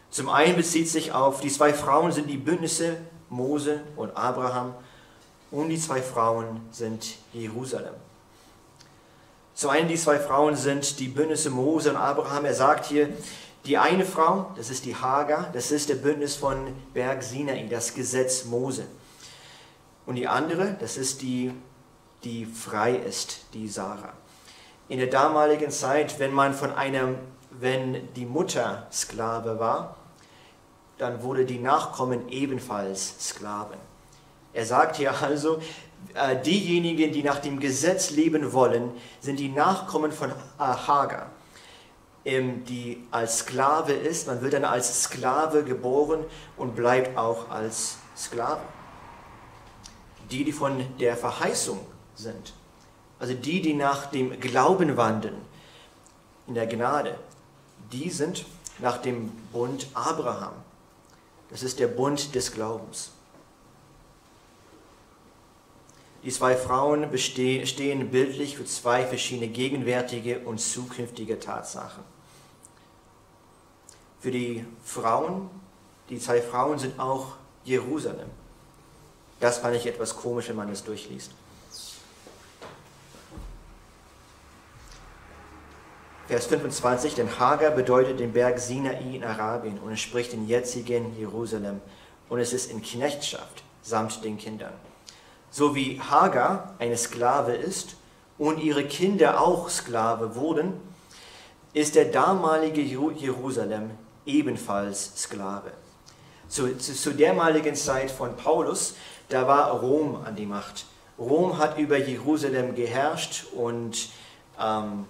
Zum 0.10 0.30
einen 0.30 0.56
bezieht 0.56 0.90
sich 0.90 1.12
auf, 1.12 1.42
die 1.42 1.50
zwei 1.50 1.74
Frauen 1.74 2.12
sind 2.12 2.30
die 2.30 2.38
Bündnisse 2.38 2.98
Mose 3.30 3.82
und 3.96 4.16
Abraham 4.18 4.74
und 5.52 5.70
die 5.70 5.80
zwei 5.80 6.02
Frauen 6.02 6.62
sind 6.72 7.16
Jerusalem. 7.32 7.94
Zum 9.54 9.72
einen 9.72 9.88
die 9.88 9.98
zwei 9.98 10.20
Frauen 10.20 10.56
sind 10.56 11.00
die 11.00 11.10
Bündnisse 11.10 11.50
Mose 11.50 11.92
und 11.92 11.98
Abraham. 11.98 12.46
Er 12.46 12.54
sagt 12.54 12.86
hier, 12.86 13.10
die 13.66 13.78
eine 13.78 14.06
Frau, 14.06 14.52
das 14.56 14.70
ist 14.70 14.86
die 14.86 14.96
Hagar, 14.96 15.50
das 15.54 15.72
ist 15.72 15.90
der 15.90 15.96
Bündnis 15.96 16.36
von 16.36 16.74
Berg 16.94 17.22
Sinai, 17.22 17.68
das 17.70 17.94
Gesetz 17.94 18.46
Mose. 18.46 18.86
Und 20.06 20.16
die 20.16 20.28
andere, 20.28 20.78
das 20.80 20.98
ist 20.98 21.22
die, 21.22 21.52
die 22.24 22.46
frei 22.46 22.96
ist, 22.96 23.42
die 23.54 23.68
Sarah. 23.68 24.14
In 24.90 24.98
der 24.98 25.08
damaligen 25.08 25.70
Zeit, 25.70 26.20
wenn 26.20 26.34
man 26.34 26.56
von 26.56 26.74
einem, 26.74 27.16
wenn 27.52 28.12
die 28.16 28.26
Mutter 28.26 28.88
Sklave 28.92 29.60
war, 29.60 29.96
dann 30.98 31.22
wurde 31.22 31.46
die 31.46 31.60
Nachkommen 31.60 32.28
ebenfalls 32.30 33.14
Sklaven. 33.20 33.78
Er 34.52 34.66
sagt 34.66 34.98
hier 34.98 35.14
also, 35.22 35.62
äh, 36.16 36.42
diejenigen, 36.42 37.12
die 37.12 37.22
nach 37.22 37.38
dem 37.38 37.60
Gesetz 37.60 38.10
leben 38.10 38.52
wollen, 38.52 38.92
sind 39.20 39.40
die 39.40 39.50
Nachkommen 39.50 40.12
von 40.12 40.32
Hagar, 40.58 41.28
die 42.26 43.06
als 43.12 43.40
Sklave 43.40 43.94
ist. 43.94 44.28
Man 44.28 44.42
wird 44.42 44.54
dann 44.54 44.66
als 44.66 45.04
Sklave 45.04 45.64
geboren 45.64 46.26
und 46.58 46.76
bleibt 46.76 47.16
auch 47.16 47.50
als 47.50 47.98
Sklave. 48.18 48.62
Die, 50.32 50.44
die 50.44 50.52
von 50.52 50.84
der 51.00 51.16
Verheißung 51.16 51.80
sind, 52.16 52.54
also 53.20 53.34
die, 53.34 53.62
die 53.62 53.74
nach 53.74 54.08
dem 54.08 54.40
Glauben 54.40 54.98
wandeln, 54.98 55.36
in 56.48 56.56
der 56.56 56.68
Gnade, 56.68 57.18
die 57.92 58.10
sind 58.10 58.46
nach 58.80 58.98
dem 58.98 59.30
Bund 59.52 59.88
Abraham. 59.94 60.54
Das 61.50 61.64
ist 61.64 61.80
der 61.80 61.88
Bund 61.88 62.34
des 62.34 62.52
Glaubens. 62.52 63.12
Die 66.24 66.32
zwei 66.32 66.56
Frauen 66.56 67.18
stehen 67.18 68.10
bildlich 68.10 68.58
für 68.58 68.66
zwei 68.66 69.06
verschiedene 69.06 69.48
gegenwärtige 69.48 70.40
und 70.40 70.60
zukünftige 70.60 71.40
Tatsachen. 71.40 72.04
Für 74.20 74.32
die 74.32 74.66
Frauen, 74.84 75.50
die 76.10 76.20
zwei 76.20 76.42
Frauen 76.42 76.78
sind 76.78 77.00
auch 77.00 77.36
Jerusalem. 77.64 78.30
Das 79.40 79.60
fand 79.60 79.78
ich 79.78 79.86
etwas 79.86 80.16
komisch, 80.16 80.50
wenn 80.50 80.58
man 80.58 80.70
das 80.70 80.84
durchliest. 80.84 81.32
Vers 86.30 86.46
25, 86.46 87.16
denn 87.16 87.40
Hagar 87.40 87.72
bedeutet 87.72 88.22
den 88.22 88.32
Berg 88.32 88.60
Sinai 88.60 89.02
in 89.14 89.24
Arabien 89.24 89.80
und 89.80 89.90
entspricht 89.90 90.32
den 90.32 90.48
jetzigen 90.48 91.18
Jerusalem 91.20 91.82
und 92.30 92.40
es 92.40 92.54
ist 92.54 92.72
in 92.72 92.82
Knechtschaft 92.82 93.64
samt 93.82 94.24
den 94.24 94.38
Kindern 94.38 94.74
so 95.52 95.76
wie 95.76 96.00
Hagar 96.00 96.76
eine 96.80 96.98
Sklave 96.98 97.54
ist 97.54 97.96
und 98.38 98.60
ihre 98.60 98.86
Kinder 98.86 99.42
auch 99.42 99.70
Sklave 99.70 100.36
wurden, 100.36 100.74
ist 101.74 101.96
der 101.96 102.06
damalige 102.06 102.82
Jerusalem 102.82 103.92
ebenfalls 104.26 105.22
Sklave. 105.22 105.72
Zu, 106.48 106.78
zu, 106.78 106.94
zu 106.94 107.12
dermaligen 107.14 107.76
Zeit 107.76 108.10
von 108.10 108.36
Paulus, 108.36 108.96
da 109.30 109.48
war 109.48 109.72
Rom 109.72 110.20
an 110.26 110.36
die 110.36 110.46
Macht. 110.46 110.86
Rom 111.18 111.58
hat 111.58 111.78
über 111.78 111.98
Jerusalem 111.98 112.76
geherrscht 112.76 113.46
und, 113.54 114.10
ähm, 114.60 115.06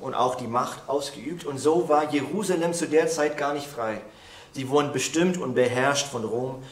und 0.00 0.14
auch 0.14 0.34
die 0.34 0.46
Macht 0.46 0.88
ausgeübt. 0.88 1.44
Und 1.44 1.58
so 1.58 1.88
war 1.88 2.12
Jerusalem 2.12 2.72
zu 2.72 2.86
der 2.86 3.08
Zeit 3.08 3.36
gar 3.36 3.54
nicht 3.54 3.66
frei. 3.66 4.00
Sie 4.52 4.68
wurden 4.68 4.92
bestimmt 4.92 5.38
und 5.38 5.54
beherrscht 5.54 6.06
von 6.06 6.24
Rom 6.24 6.62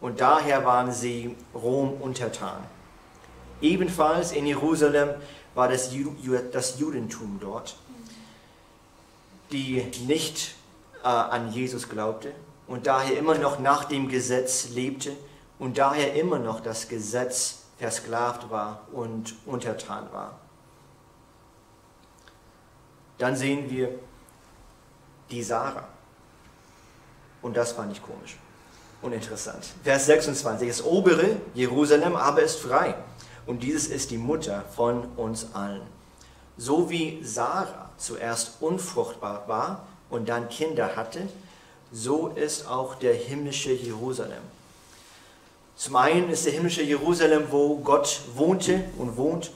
und 0.00 0.20
daher 0.20 0.64
waren 0.64 0.92
sie 0.92 1.36
Rom 1.54 2.00
untertan. 2.00 2.62
Ebenfalls 3.60 4.32
in 4.32 4.46
Jerusalem 4.46 5.10
war 5.54 5.68
das, 5.68 5.90
das 6.52 6.78
Judentum 6.78 7.38
dort, 7.40 7.76
die 9.52 9.84
nicht 10.06 10.54
äh, 11.02 11.08
an 11.08 11.52
Jesus 11.52 11.88
glaubte 11.88 12.32
und 12.66 12.86
daher 12.86 13.16
immer 13.16 13.36
noch 13.36 13.58
nach 13.58 13.84
dem 13.84 14.08
Gesetz 14.08 14.70
lebte 14.70 15.12
und 15.58 15.78
daher 15.78 16.14
immer 16.14 16.38
noch 16.38 16.60
das 16.60 16.88
Gesetz 16.88 17.62
versklavt 17.78 18.50
war 18.50 18.86
und 18.92 19.34
untertan 19.46 20.06
war. 20.12 20.38
Dann 23.18 23.36
sehen 23.36 23.70
wir 23.70 23.90
die 25.30 25.42
Sarah. 25.42 25.88
Und 27.42 27.56
das 27.56 27.72
fand 27.72 27.92
ich 27.92 28.02
komisch 28.02 28.36
uninteressant. 29.04 29.66
Vers 29.82 30.06
26. 30.06 30.68
Das 30.68 30.84
obere 30.84 31.36
Jerusalem 31.54 32.16
aber 32.16 32.42
ist 32.42 32.58
frei. 32.58 32.94
Und 33.46 33.62
dieses 33.62 33.88
ist 33.88 34.10
die 34.10 34.18
Mutter 34.18 34.64
von 34.74 35.04
uns 35.16 35.48
allen. 35.52 35.82
So 36.56 36.88
wie 36.88 37.22
Sarah 37.22 37.90
zuerst 37.98 38.60
unfruchtbar 38.60 39.44
war 39.46 39.86
und 40.08 40.28
dann 40.28 40.48
Kinder 40.48 40.96
hatte, 40.96 41.28
so 41.92 42.28
ist 42.28 42.66
auch 42.66 42.94
der 42.94 43.14
himmlische 43.14 43.72
Jerusalem. 43.72 44.42
Zum 45.76 45.96
einen 45.96 46.30
ist 46.30 46.46
der 46.46 46.52
himmlische 46.52 46.82
Jerusalem, 46.82 47.48
wo 47.50 47.76
Gott 47.78 48.20
wohnte 48.34 48.84
und 48.96 49.16
wohnt, 49.16 49.50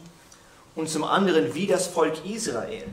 und 0.74 0.88
zum 0.88 1.02
anderen, 1.02 1.54
wie 1.54 1.66
das 1.66 1.88
Volk 1.88 2.24
Israel, 2.24 2.84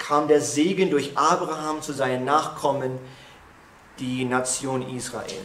kam 0.00 0.26
der 0.26 0.40
Segen 0.40 0.90
durch 0.90 1.16
Abraham 1.16 1.82
zu 1.82 1.92
seinen 1.92 2.24
Nachkommen, 2.24 2.98
die 4.00 4.24
Nation 4.24 4.82
Israel. 4.96 5.42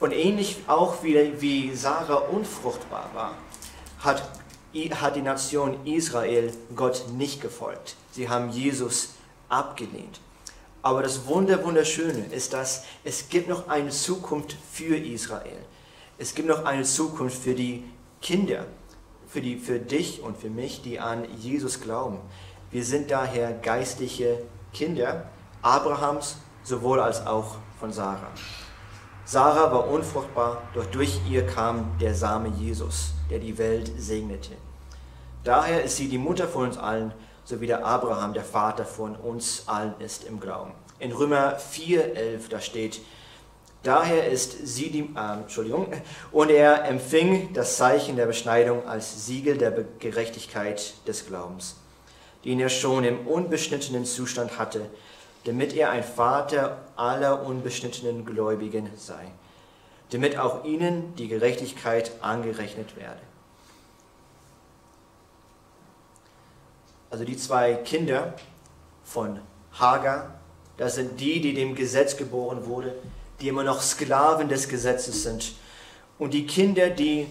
Und 0.00 0.12
ähnlich 0.12 0.56
auch 0.68 1.02
wie, 1.02 1.40
wie 1.40 1.74
Sarah 1.74 2.14
unfruchtbar 2.14 3.10
war, 3.12 3.34
hat, 3.98 4.22
hat 5.00 5.16
die 5.16 5.22
Nation 5.22 5.84
Israel 5.84 6.52
Gott 6.76 7.04
nicht 7.16 7.42
gefolgt. 7.42 7.96
Sie 8.12 8.28
haben 8.28 8.50
Jesus 8.50 9.14
abgelehnt. 9.48 10.20
Aber 10.80 11.02
das 11.02 11.26
Wunder, 11.26 11.64
Wunderschöne 11.64 12.26
ist, 12.30 12.52
dass 12.52 12.84
es 13.02 13.28
gibt 13.28 13.48
noch 13.48 13.68
eine 13.68 13.90
Zukunft 13.90 14.56
für 14.72 14.96
Israel. 14.96 15.58
Es 16.16 16.34
gibt 16.34 16.48
noch 16.48 16.64
eine 16.64 16.84
Zukunft 16.84 17.42
für 17.42 17.54
die 17.54 17.84
Kinder, 18.22 18.66
für, 19.26 19.40
die, 19.40 19.56
für 19.56 19.80
dich 19.80 20.22
und 20.22 20.38
für 20.38 20.48
mich, 20.48 20.80
die 20.82 21.00
an 21.00 21.26
Jesus 21.38 21.80
glauben. 21.80 22.20
Wir 22.70 22.84
sind 22.84 23.10
daher 23.10 23.52
geistliche 23.52 24.42
Kinder 24.74 25.24
Abrahams 25.62 26.36
sowohl 26.62 27.00
als 27.00 27.26
auch 27.26 27.56
von 27.80 27.92
Sarah. 27.92 28.30
Sarah 29.24 29.72
war 29.72 29.88
unfruchtbar, 29.88 30.62
doch 30.74 30.84
durch 30.84 31.18
ihr 31.26 31.46
kam 31.46 31.96
der 31.98 32.14
Same 32.14 32.48
Jesus, 32.48 33.14
der 33.30 33.38
die 33.38 33.56
Welt 33.56 33.90
segnete. 33.96 34.52
Daher 35.44 35.82
ist 35.82 35.96
sie 35.96 36.08
die 36.08 36.18
Mutter 36.18 36.46
von 36.46 36.64
uns 36.64 36.76
allen, 36.76 37.14
so 37.42 37.62
wie 37.62 37.66
der 37.66 37.86
Abraham 37.86 38.34
der 38.34 38.44
Vater 38.44 38.84
von 38.84 39.16
uns 39.16 39.62
allen 39.66 39.94
ist 39.98 40.24
im 40.24 40.38
Glauben. 40.38 40.72
In 40.98 41.12
Römer 41.12 41.56
4,11 41.56 42.50
da 42.50 42.60
steht, 42.60 43.00
daher 43.82 44.28
ist 44.28 44.66
sie 44.66 44.90
die, 44.90 45.10
äh, 45.16 45.32
Entschuldigung, 45.40 45.86
und 46.32 46.50
er 46.50 46.84
empfing 46.84 47.54
das 47.54 47.78
Zeichen 47.78 48.16
der 48.16 48.26
Beschneidung 48.26 48.86
als 48.86 49.24
Siegel 49.24 49.56
der 49.56 49.72
Gerechtigkeit 49.98 50.94
des 51.06 51.26
Glaubens, 51.26 51.76
den 52.48 52.60
er 52.60 52.70
schon 52.70 53.04
im 53.04 53.26
unbeschnittenen 53.26 54.06
Zustand 54.06 54.58
hatte, 54.58 54.88
damit 55.44 55.74
er 55.74 55.90
ein 55.90 56.02
Vater 56.02 56.78
aller 56.96 57.44
unbeschnittenen 57.44 58.24
Gläubigen 58.24 58.88
sei, 58.96 59.32
damit 60.12 60.38
auch 60.38 60.64
ihnen 60.64 61.14
die 61.16 61.28
Gerechtigkeit 61.28 62.10
angerechnet 62.22 62.96
werde. 62.96 63.20
Also 67.10 67.26
die 67.26 67.36
zwei 67.36 67.74
Kinder 67.74 68.32
von 69.04 69.40
Hagar, 69.78 70.40
das 70.78 70.94
sind 70.94 71.20
die, 71.20 71.42
die 71.42 71.52
dem 71.52 71.74
Gesetz 71.74 72.16
geboren 72.16 72.64
wurden, 72.64 72.92
die 73.42 73.48
immer 73.48 73.62
noch 73.62 73.82
Sklaven 73.82 74.48
des 74.48 74.70
Gesetzes 74.70 75.22
sind. 75.22 75.52
Und 76.18 76.32
die 76.32 76.46
Kinder, 76.46 76.88
die 76.88 77.26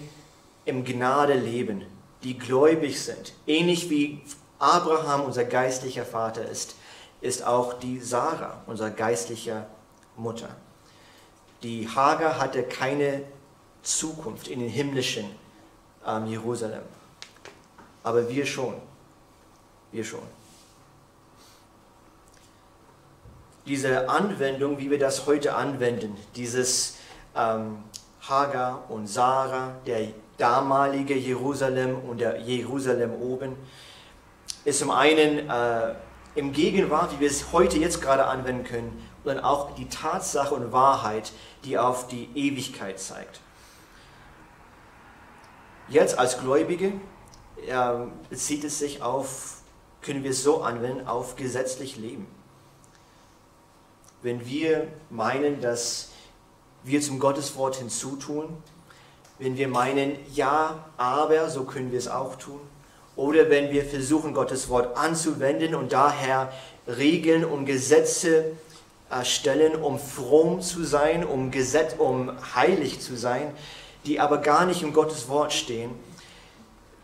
im 0.66 0.86
Gnade 0.86 1.34
leben, 1.34 1.86
die 2.22 2.38
gläubig 2.38 3.02
sind, 3.02 3.34
ähnlich 3.48 3.90
wie 3.90 4.22
Abraham 4.60 5.22
unser 5.26 5.46
geistlicher 5.46 6.06
Vater 6.06 6.46
ist, 6.46 6.76
ist 7.22 7.46
auch 7.46 7.74
die 7.74 8.00
Sarah, 8.00 8.62
unser 8.65 8.89
geistlicher 8.89 9.67
Mutter. 10.15 10.50
Die 11.63 11.88
Hagar 11.88 12.39
hatte 12.39 12.63
keine 12.63 13.24
Zukunft 13.82 14.48
in 14.48 14.60
den 14.60 14.70
himmlischen 14.70 15.26
ähm, 16.06 16.28
Jerusalem. 16.28 16.84
Aber 18.04 18.30
wir 18.30 18.46
schon. 18.46 18.76
Wir 19.91 20.04
schon. 20.04 20.22
Diese 23.65 24.08
Anwendung, 24.10 24.78
wie 24.78 24.89
wir 24.89 25.00
das 25.00 25.26
heute 25.26 25.56
anwenden, 25.56 26.15
dieses 26.36 26.98
ähm, 27.36 27.84
Hagar 28.22 28.89
und 28.89 29.08
Sarah, 29.08 29.76
der 29.86 30.08
damalige 30.38 31.15
Jerusalem 31.15 32.00
und 32.08 32.20
der 32.20 32.39
Jerusalem 32.39 33.13
oben, 33.13 33.56
ist 34.68 34.80
zum 34.80 34.92
einen 34.92 35.50
äh, 35.50 35.96
im 36.36 36.52
Gegenwart, 36.52 37.14
wie 37.14 37.22
wir 37.22 37.30
es 37.30 37.54
heute 37.54 37.78
jetzt 37.78 38.02
gerade 38.02 38.26
anwenden 38.26 38.66
können, 38.66 39.02
und 39.24 39.34
dann 39.34 39.40
auch 39.40 39.74
die 39.76 39.88
Tatsache 39.88 40.54
und 40.54 40.74
Wahrheit, 40.74 41.32
die 41.64 41.78
auf 41.78 42.10
die 42.10 42.28
Ewigkeit 42.36 43.00
zeigt. 43.00 43.40
Jetzt 45.88 46.20
als 46.20 46.38
Gläubige 46.38 46.92
äh, 47.66 47.94
bezieht 48.30 48.66
es 48.66 48.78
sich 48.78 49.02
auf, 49.02 49.62
können 50.02 50.26
wir 50.26 50.32
es 50.32 50.44
so 50.44 50.62
anwenden, 50.62 51.08
auf 51.08 51.38
gesetzlich 51.38 51.96
Leben. 51.96 52.28
Wenn 54.22 54.46
wir 54.46 54.90
meinen, 55.10 55.62
dass 55.62 56.10
wir 56.84 57.00
zum 57.00 57.20
Gotteswort 57.20 57.78
hinzutun, 57.78 58.62
wenn 59.40 59.56
wir 59.56 59.70
meinen, 59.70 60.18
ja, 60.34 60.84
aber, 60.98 61.50
so 61.50 61.64
können 61.64 61.94
wir 61.94 62.00
es 62.00 62.10
auch 62.10 62.36
tun, 62.36 62.60
oder 63.18 63.50
wenn 63.50 63.72
wir 63.72 63.84
versuchen, 63.84 64.34
Gottes 64.34 64.70
Wort 64.70 64.96
anzuwenden 64.96 65.76
und 65.76 65.92
daher 65.92 66.54
Regeln 66.88 67.44
und 67.44 67.66
Gesetze 67.66 68.46
erstellen, 69.10 69.76
um 69.76 70.00
fromm 70.00 70.62
zu 70.62 70.84
sein, 70.86 71.26
um, 71.26 71.52
Gesetz, 71.52 71.96
um 71.98 72.32
heilig 72.56 73.02
zu 73.02 73.18
sein, 73.18 73.54
die 74.06 74.20
aber 74.20 74.38
gar 74.38 74.66
nicht 74.66 74.84
im 74.84 74.94
Gottes 74.94 75.28
Wort 75.28 75.52
stehen, 75.52 75.92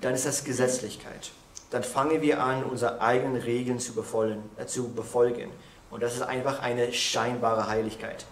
dann 0.02 0.14
ist 0.14 0.26
das 0.26 0.44
Gesetzlichkeit. 0.44 1.32
Dann 1.72 1.84
fangen 1.84 2.22
wir 2.22 2.44
an, 2.44 2.64
unsere 2.64 3.02
eigenen 3.02 3.42
Regeln 3.42 3.80
zu 3.80 3.94
befolgen. 3.94 4.44
Äh, 4.58 4.68
zu 4.68 4.90
befolgen. 4.90 5.50
Und 5.90 6.04
das 6.04 6.14
ist 6.14 6.22
einfach 6.22 6.62
eine 6.62 6.94
scheinbare 6.94 7.68
Heiligkeit. 7.68 8.26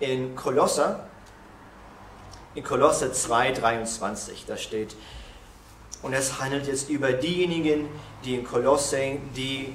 In 0.00 0.34
Kolosser, 0.34 1.06
in 2.54 2.64
Kolosser 2.64 3.12
2, 3.12 3.52
23, 3.52 4.44
da 4.46 4.56
steht, 4.56 4.96
und 6.04 6.12
es 6.12 6.38
handelt 6.38 6.66
jetzt 6.66 6.90
über 6.90 7.12
diejenigen, 7.12 7.88
die 8.24 8.34
in 8.34 8.44
Kolosse, 8.44 9.16
die 9.34 9.74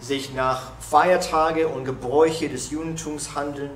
sich 0.00 0.34
nach 0.34 0.72
Feiertage 0.80 1.68
und 1.68 1.84
Gebräuche 1.84 2.48
des 2.48 2.70
Judentums 2.70 3.36
handeln, 3.36 3.70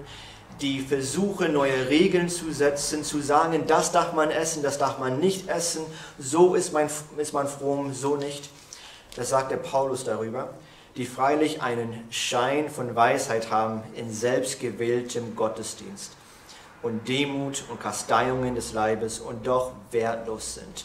die 0.61 0.80
versuchen, 0.80 1.52
neue 1.52 1.88
Regeln 1.88 2.28
zu 2.28 2.52
setzen, 2.52 3.04
zu 3.04 3.20
sagen, 3.20 3.64
das 3.68 3.92
darf 3.92 4.12
man 4.12 4.33
essen, 4.33 4.64
das 4.64 4.78
darf 4.78 4.98
man 4.98 5.20
nicht 5.20 5.48
essen, 5.48 5.85
so 6.18 6.57
ist 6.57 6.72
man, 6.72 6.90
ist 7.16 7.33
man 7.33 7.46
fromm, 7.46 7.94
so 7.94 8.16
nicht. 8.16 8.50
Das 9.14 9.28
sagt 9.28 9.52
der 9.52 9.59
Paulus 9.59 10.02
darüber, 10.02 10.50
die 10.96 11.07
freilich 11.07 11.62
einen 11.62 12.04
Schein 12.11 12.70
von 12.70 12.96
Weisheit 12.96 13.52
haben 13.52 13.85
in 13.94 14.12
selbstgewähltem 14.12 15.37
Gottesdienst 15.37 16.11
und 16.83 17.07
Demut 17.07 17.62
und 17.70 17.80
Kasteiungen 17.80 18.57
des 18.57 18.72
Leibes 18.72 19.20
und 19.20 19.46
doch 19.46 19.72
wertlos 19.92 20.54
sind 20.54 20.85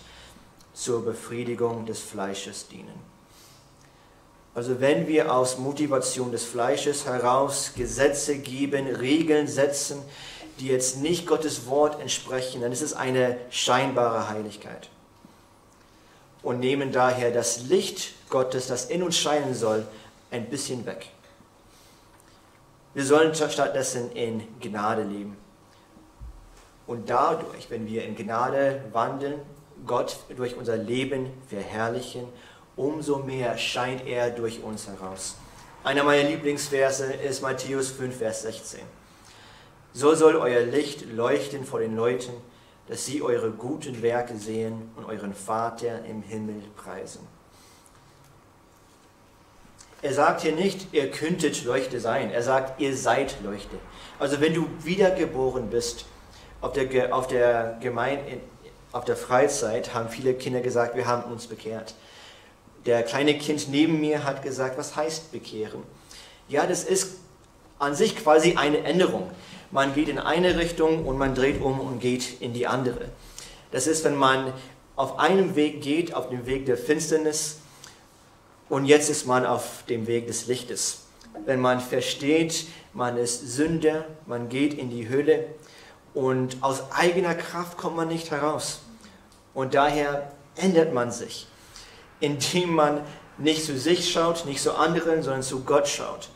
zur 0.80 1.04
Befriedigung 1.04 1.86
des 1.86 2.00
Fleisches 2.00 2.70
dienen. 2.70 3.04
Also 4.56 4.80
wenn 4.80 5.08
wir 5.08 5.34
aus 5.34 5.58
Motivation 5.58 6.32
des 6.32 6.46
Fleisches 6.46 7.06
heraus 7.06 7.74
Gesetze 7.76 8.38
geben, 8.38 8.88
Regeln 8.88 9.48
setzen, 9.48 10.02
die 10.60 10.68
jetzt 10.68 10.98
nicht 10.98 11.28
Gottes 11.28 11.68
Wort 11.68 12.00
entsprechen, 12.00 12.62
dann 12.62 12.72
ist 12.72 12.82
es 12.82 12.94
eine 12.94 13.38
scheinbare 13.50 14.30
Heiligkeit. 14.30 14.90
Und 16.44 16.62
nehmen 16.62 16.94
daher 16.94 17.32
das 17.32 17.64
Licht 17.64 18.14
Gottes, 18.30 18.68
das 18.68 18.86
in 18.86 19.04
uns 19.04 19.18
scheinen 19.18 19.54
soll, 19.54 19.86
ein 20.32 20.50
bisschen 20.50 20.86
weg. 20.86 21.08
Wir 22.94 23.04
sollen 23.06 23.36
stattdessen 23.36 24.14
in 24.14 24.48
Gnade 24.62 25.04
leben. 25.04 25.36
Und 26.88 27.10
dadurch, 27.10 27.70
wenn 27.70 27.86
wir 27.86 28.06
in 28.06 28.16
Gnade 28.16 28.82
wandeln, 28.94 29.42
Gott 29.86 30.18
durch 30.36 30.56
unser 30.56 30.78
Leben 30.78 31.32
verherrlichen, 31.48 32.28
umso 32.76 33.20
mehr 33.20 33.58
scheint 33.58 34.06
er 34.08 34.30
durch 34.30 34.64
uns 34.64 34.88
heraus. 34.88 35.36
Einer 35.84 36.04
meiner 36.04 36.28
Lieblingsverse 36.30 37.14
ist 37.14 37.42
Matthäus 37.42 37.90
5, 37.92 38.18
Vers 38.18 38.42
16. 38.44 38.82
So 39.94 40.14
soll 40.14 40.36
euer 40.36 40.62
Licht 40.62 41.06
leuchten 41.12 41.66
vor 41.66 41.80
den 41.80 41.96
Leuten, 41.96 42.34
dass 42.88 43.06
sie 43.06 43.22
eure 43.22 43.52
guten 43.52 44.02
Werke 44.02 44.36
sehen 44.36 44.92
und 44.96 45.06
euren 45.06 45.34
Vater 45.34 46.04
im 46.06 46.22
Himmel 46.22 46.62
preisen. 46.76 47.28
Er 50.02 50.14
sagt 50.14 50.42
hier 50.42 50.54
nicht, 50.54 50.94
ihr 50.94 51.12
könntet 51.12 51.66
Leuchte 51.66 52.00
sein. 52.00 52.32
Er 52.32 52.42
sagt, 52.42 52.80
ihr 52.80 52.96
seid 52.96 53.36
Leuchte. 53.44 53.78
Also 54.18 54.40
wenn 54.40 54.54
du 54.54 54.68
wiedergeboren 54.84 55.70
bist, 55.70 56.06
auf 56.62 56.74
der, 56.74 57.14
auf 57.16 57.28
der 57.28 57.78
Gemeinde, 57.82 58.40
auf 58.92 59.06
der 59.06 59.16
Freizeit 59.16 59.94
haben 59.94 60.10
viele 60.10 60.34
Kinder 60.34 60.62
gesagt, 60.62 60.96
wir 60.96 61.06
haben 61.06 61.32
uns 61.32 61.48
bekehrt. 61.48 61.94
Der 62.86 63.04
kleine 63.04 63.38
Kind 63.38 63.70
neben 63.70 64.00
mir 64.00 64.24
hat 64.24 64.42
gesagt, 64.42 64.78
was 64.78 64.96
heißt 64.96 65.32
bekehren? 65.32 65.84
Ja, 66.48 66.66
das 66.66 66.84
ist 66.84 67.18
an 67.78 67.94
sich 67.94 68.16
quasi 68.16 68.56
eine 68.56 68.84
Änderung. 68.84 69.30
Man 69.72 69.94
geht 69.94 70.10
in 70.10 70.18
eine 70.18 70.58
Richtung 70.58 71.06
und 71.06 71.18
man 71.18 71.36
dreht 71.36 71.62
um 71.62 71.80
und 71.80 72.00
geht 72.00 72.42
in 72.42 72.54
die 72.54 72.66
andere. 72.66 73.10
Das 73.72 73.86
ist, 73.86 74.04
wenn 74.04 74.16
man 74.16 74.54
auf 74.96 75.20
einem 75.20 75.56
Weg 75.56 75.82
geht, 75.82 76.14
auf 76.14 76.30
dem 76.30 76.46
Weg 76.46 76.66
der 76.66 76.78
Finsternis, 76.78 77.58
und 78.68 78.86
jetzt 78.86 79.10
ist 79.10 79.26
man 79.26 79.46
auf 79.46 79.84
dem 79.90 80.06
Weg 80.06 80.28
des 80.28 80.48
Lichtes. 80.48 81.02
wenn 81.46 81.60
man 81.60 81.80
versteht, 81.80 82.66
man 82.94 83.18
ist 83.18 83.56
Sünder, 83.56 84.06
man 84.26 84.50
geht 84.50 84.74
in 84.74 84.90
die 84.90 85.10
Hölle 85.10 85.46
und 86.20 86.58
aus 86.60 86.92
eigener 86.92 87.34
Kraft 87.34 87.78
kommt 87.78 87.96
man 87.96 88.10
nicht 88.10 88.30
heraus. 88.30 88.82
Und 89.54 89.74
daher 89.74 90.34
ändert 90.58 90.94
man 90.94 91.12
sich, 91.12 91.48
indem 92.20 92.76
man 92.76 93.00
nicht 93.38 93.64
zu 93.64 93.78
sich 93.78 94.12
schaut, 94.12 94.46
nicht 94.46 94.62
zu 94.62 94.76
anderen, 94.76 95.24
sondern 95.24 95.44
zu 95.44 95.64
Gott 95.64 95.88
schaut 95.88 96.28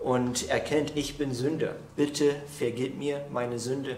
und 0.00 0.48
erkennt, 0.48 0.96
ich 0.96 1.16
bin 1.16 1.32
Sünder. 1.32 1.76
Bitte 1.94 2.34
vergib 2.58 2.98
mir 2.98 3.24
meine 3.30 3.60
Sünde. 3.60 3.96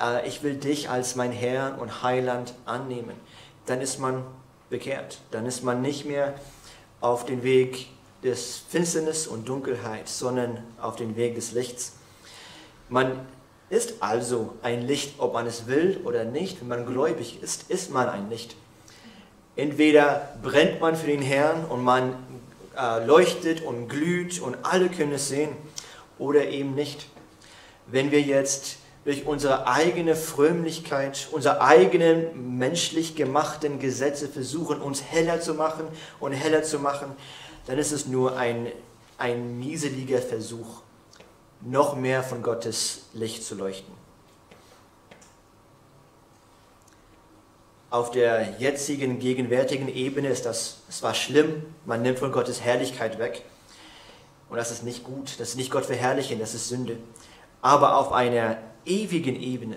Äh, 0.00 0.26
ich 0.26 0.42
will 0.42 0.54
dich 0.54 0.88
als 0.88 1.16
mein 1.16 1.32
Herr 1.32 1.76
und 1.78 2.02
Heiland 2.02 2.54
annehmen. 2.64 3.16
Dann 3.66 3.82
ist 3.82 3.98
man 3.98 4.24
bekehrt. 4.70 5.18
Dann 5.32 5.44
ist 5.44 5.64
man 5.64 5.82
nicht 5.82 6.06
mehr 6.06 6.32
auf 7.02 7.26
dem 7.26 7.42
Weg 7.42 7.88
des 8.24 8.62
Finsternis 8.70 9.26
und 9.26 9.50
Dunkelheit, 9.50 10.08
sondern 10.08 10.64
auf 10.80 10.96
dem 10.96 11.14
Weg 11.16 11.34
des 11.34 11.52
Lichts. 11.52 11.96
Man 12.88 13.26
ist 13.70 13.94
also 14.00 14.54
ein 14.62 14.86
Licht, 14.86 15.14
ob 15.18 15.32
man 15.32 15.46
es 15.46 15.66
will 15.66 16.00
oder 16.04 16.24
nicht. 16.24 16.60
Wenn 16.60 16.68
man 16.68 16.86
gläubig 16.86 17.42
ist, 17.42 17.70
ist 17.70 17.90
man 17.90 18.08
ein 18.08 18.28
Licht. 18.28 18.56
Entweder 19.56 20.28
brennt 20.42 20.80
man 20.80 20.96
für 20.96 21.06
den 21.06 21.22
Herrn 21.22 21.64
und 21.64 21.82
man 21.82 22.14
äh, 22.76 23.04
leuchtet 23.04 23.62
und 23.62 23.88
glüht 23.88 24.40
und 24.40 24.56
alle 24.62 24.88
können 24.88 25.12
es 25.12 25.28
sehen, 25.28 25.50
oder 26.18 26.48
eben 26.48 26.74
nicht. 26.74 27.06
Wenn 27.86 28.10
wir 28.10 28.20
jetzt 28.20 28.76
durch 29.04 29.26
unsere 29.26 29.66
eigene 29.66 30.14
Frömmlichkeit, 30.14 31.28
unsere 31.32 31.60
eigenen 31.62 32.58
menschlich 32.58 33.16
gemachten 33.16 33.78
Gesetze 33.78 34.28
versuchen, 34.28 34.80
uns 34.80 35.02
heller 35.02 35.40
zu 35.40 35.54
machen 35.54 35.86
und 36.20 36.32
heller 36.32 36.62
zu 36.62 36.78
machen, 36.78 37.12
dann 37.66 37.78
ist 37.78 37.92
es 37.92 38.06
nur 38.06 38.36
ein, 38.36 38.68
ein 39.16 39.58
mieseliger 39.58 40.18
Versuch, 40.18 40.82
noch 41.62 41.96
mehr 41.96 42.22
von 42.22 42.42
Gottes 42.42 43.02
Licht 43.12 43.44
zu 43.44 43.54
leuchten. 43.54 43.92
Auf 47.90 48.12
der 48.12 48.58
jetzigen, 48.58 49.18
gegenwärtigen 49.18 49.88
Ebene 49.88 50.28
ist 50.28 50.46
das 50.46 50.78
zwar 50.90 51.12
schlimm, 51.14 51.62
man 51.84 52.02
nimmt 52.02 52.20
von 52.20 52.30
Gottes 52.30 52.60
Herrlichkeit 52.60 53.18
weg. 53.18 53.42
Und 54.48 54.56
das 54.56 54.70
ist 54.70 54.84
nicht 54.84 55.04
gut, 55.04 55.40
das 55.40 55.50
ist 55.50 55.56
nicht 55.56 55.70
Gott 55.70 55.86
verherrlichen, 55.86 56.38
das 56.38 56.54
ist 56.54 56.68
Sünde. 56.68 56.98
Aber 57.62 57.96
auf 57.96 58.12
einer 58.12 58.58
ewigen 58.84 59.40
Ebene 59.40 59.76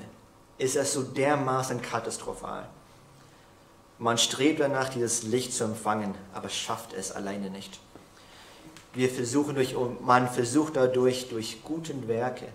ist 0.57 0.75
es 0.75 0.93
so 0.93 1.01
dermaßen 1.01 1.81
katastrophal. 1.81 2.67
Man 3.97 4.17
strebt 4.17 4.59
danach, 4.59 4.89
dieses 4.89 5.23
Licht 5.23 5.53
zu 5.53 5.63
empfangen, 5.63 6.13
aber 6.33 6.49
schafft 6.49 6.93
es 6.93 7.11
alleine 7.11 7.49
nicht. 7.49 7.79
Wir 8.93 9.09
versuchen 9.09 9.55
durch, 9.55 9.75
man 10.01 10.29
versucht 10.29 10.75
dadurch, 10.75 11.29
durch 11.29 11.63
guten 11.63 12.07
Werke, 12.07 12.45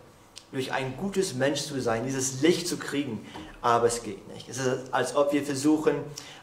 durch 0.53 0.73
ein 0.73 0.97
gutes 0.97 1.35
Mensch 1.35 1.63
zu 1.63 1.81
sein, 1.81 2.05
dieses 2.05 2.41
Licht 2.43 2.69
zu 2.69 2.77
kriegen, 2.77 3.27
aber 3.61 3.87
es 3.87 4.03
geht 4.03 4.27
nicht. 4.33 4.49
Es 4.49 4.59
ist, 4.59 4.93
als 4.93 5.17
ob 5.17 5.33
wir 5.33 5.43
versuchen, 5.43 5.97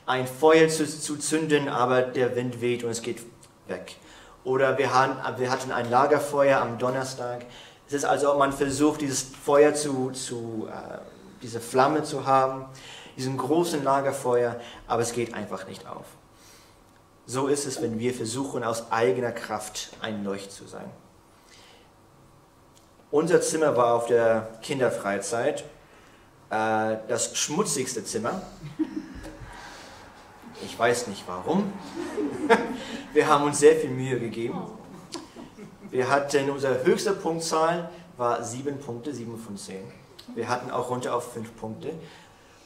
ein 0.06 0.28
Feuer 0.28 0.68
zu, 0.68 0.86
zu 0.86 1.18
zünden, 1.18 1.70
aber 1.70 2.02
der 2.02 2.36
Wind 2.36 2.62
weht 2.62 2.84
und 2.84 2.90
es 2.90 3.02
geht 3.02 3.20
weg. 3.68 3.96
Oder 4.44 4.78
wir, 4.78 4.94
haben, 4.94 5.16
wir 5.40 5.50
hatten 5.50 5.72
ein 5.72 5.90
Lagerfeuer 5.90 6.62
am 6.62 6.78
Donnerstag. 6.78 7.46
Es 7.88 7.94
ist, 7.94 8.06
als 8.06 8.24
ob 8.26 8.38
man 8.38 8.52
versucht, 8.54 9.02
dieses 9.02 9.24
Feuer 9.24 9.74
zu, 9.74 10.12
zu 10.12 10.68
äh, 10.70 10.98
diese 11.42 11.60
Flamme 11.60 12.04
zu 12.04 12.26
haben, 12.26 12.66
diesen 13.18 13.38
großen 13.38 13.84
Lagerfeuer, 13.84 14.60
aber 14.88 15.02
es 15.02 15.14
geht 15.14 15.34
einfach 15.34 15.68
nicht 15.68 15.88
auf. 15.88 16.06
So 17.28 17.48
ist 17.48 17.66
es, 17.66 17.82
wenn 17.82 18.00
wir 18.00 18.14
versuchen, 18.14 18.64
aus 18.64 18.92
eigener 18.92 19.32
Kraft 19.32 19.92
ein 20.02 20.24
Leucht 20.24 20.52
zu 20.52 20.68
sein. 20.68 20.90
Unser 23.10 23.42
Zimmer 23.42 23.76
war 23.76 23.96
auf 23.96 24.08
der 24.08 24.60
Kinderfreizeit 24.62 25.64
äh, 26.50 26.98
das 27.08 27.36
schmutzigste 27.38 28.04
Zimmer. 28.04 28.42
Ich 30.64 30.78
weiß 30.78 31.08
nicht 31.08 31.24
warum. 31.28 31.74
Wir 33.14 33.28
haben 33.28 33.46
uns 33.46 33.60
sehr 33.60 33.76
viel 33.76 33.90
Mühe 33.90 34.20
gegeben. 34.20 34.60
Wir 35.90 36.10
hatten, 36.10 36.50
unsere 36.50 36.84
höchste 36.84 37.14
Punktzahl 37.14 37.90
war 38.18 38.44
sieben 38.44 38.80
Punkte, 38.80 39.14
sieben 39.14 39.38
von 39.38 39.58
zehn. 39.58 39.84
Wir 40.34 40.50
hatten 40.50 40.72
auch 40.72 40.90
runter 40.90 41.16
auf 41.16 41.34
fünf 41.34 41.56
Punkte. 41.56 41.94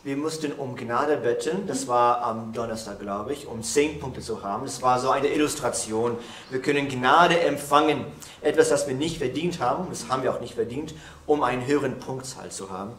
Wir 0.02 0.16
mussten 0.16 0.54
um 0.54 0.78
Gnade 0.78 1.18
betteln, 1.18 1.68
das 1.68 1.86
war 1.90 2.22
am 2.22 2.54
Donnerstag, 2.54 3.02
glaube 3.02 3.34
ich, 3.34 3.48
um 3.48 3.62
zehn 3.62 4.00
Punkte 4.00 4.22
zu 4.22 4.42
haben. 4.44 4.64
Das 4.64 4.82
war 4.82 4.98
so 4.98 5.10
eine 5.10 5.28
Illustration. 5.28 6.18
Wir 6.50 6.62
können 6.62 6.88
Gnade 6.88 7.38
empfangen, 7.42 8.06
etwas, 8.40 8.70
das 8.70 8.88
wir 8.88 8.96
nicht 8.96 9.18
verdient 9.18 9.60
haben, 9.60 9.88
das 9.90 10.08
haben 10.08 10.24
wir 10.24 10.34
auch 10.34 10.40
nicht 10.40 10.54
verdient, 10.54 10.94
um 11.26 11.44
einen 11.44 11.68
höheren 11.68 12.00
Punktzahl 12.00 12.50
zu 12.50 12.70
haben. 12.70 12.92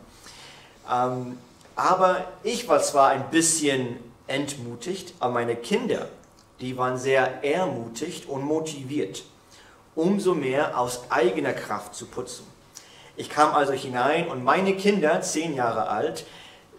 Ähm, 0.93 1.39
aber 1.75 2.27
ich 2.43 2.69
war 2.69 2.83
zwar 2.83 3.09
ein 3.09 3.31
bisschen 3.31 3.97
entmutigt, 4.27 5.15
aber 5.21 5.33
meine 5.33 5.57
Kinder, 5.57 6.07
die 6.61 6.77
waren 6.77 6.99
sehr 6.99 7.43
ermutigt 7.43 8.29
und 8.29 8.45
motiviert, 8.45 9.25
umso 9.95 10.35
mehr 10.35 10.79
aus 10.79 11.11
eigener 11.11 11.55
Kraft 11.55 11.95
zu 11.95 12.05
putzen. 12.05 12.47
Ich 13.17 13.31
kam 13.31 13.55
also 13.55 13.73
hinein 13.73 14.29
und 14.29 14.45
meine 14.45 14.75
Kinder, 14.77 15.23
zehn 15.23 15.55
Jahre 15.55 15.89
alt, 15.89 16.27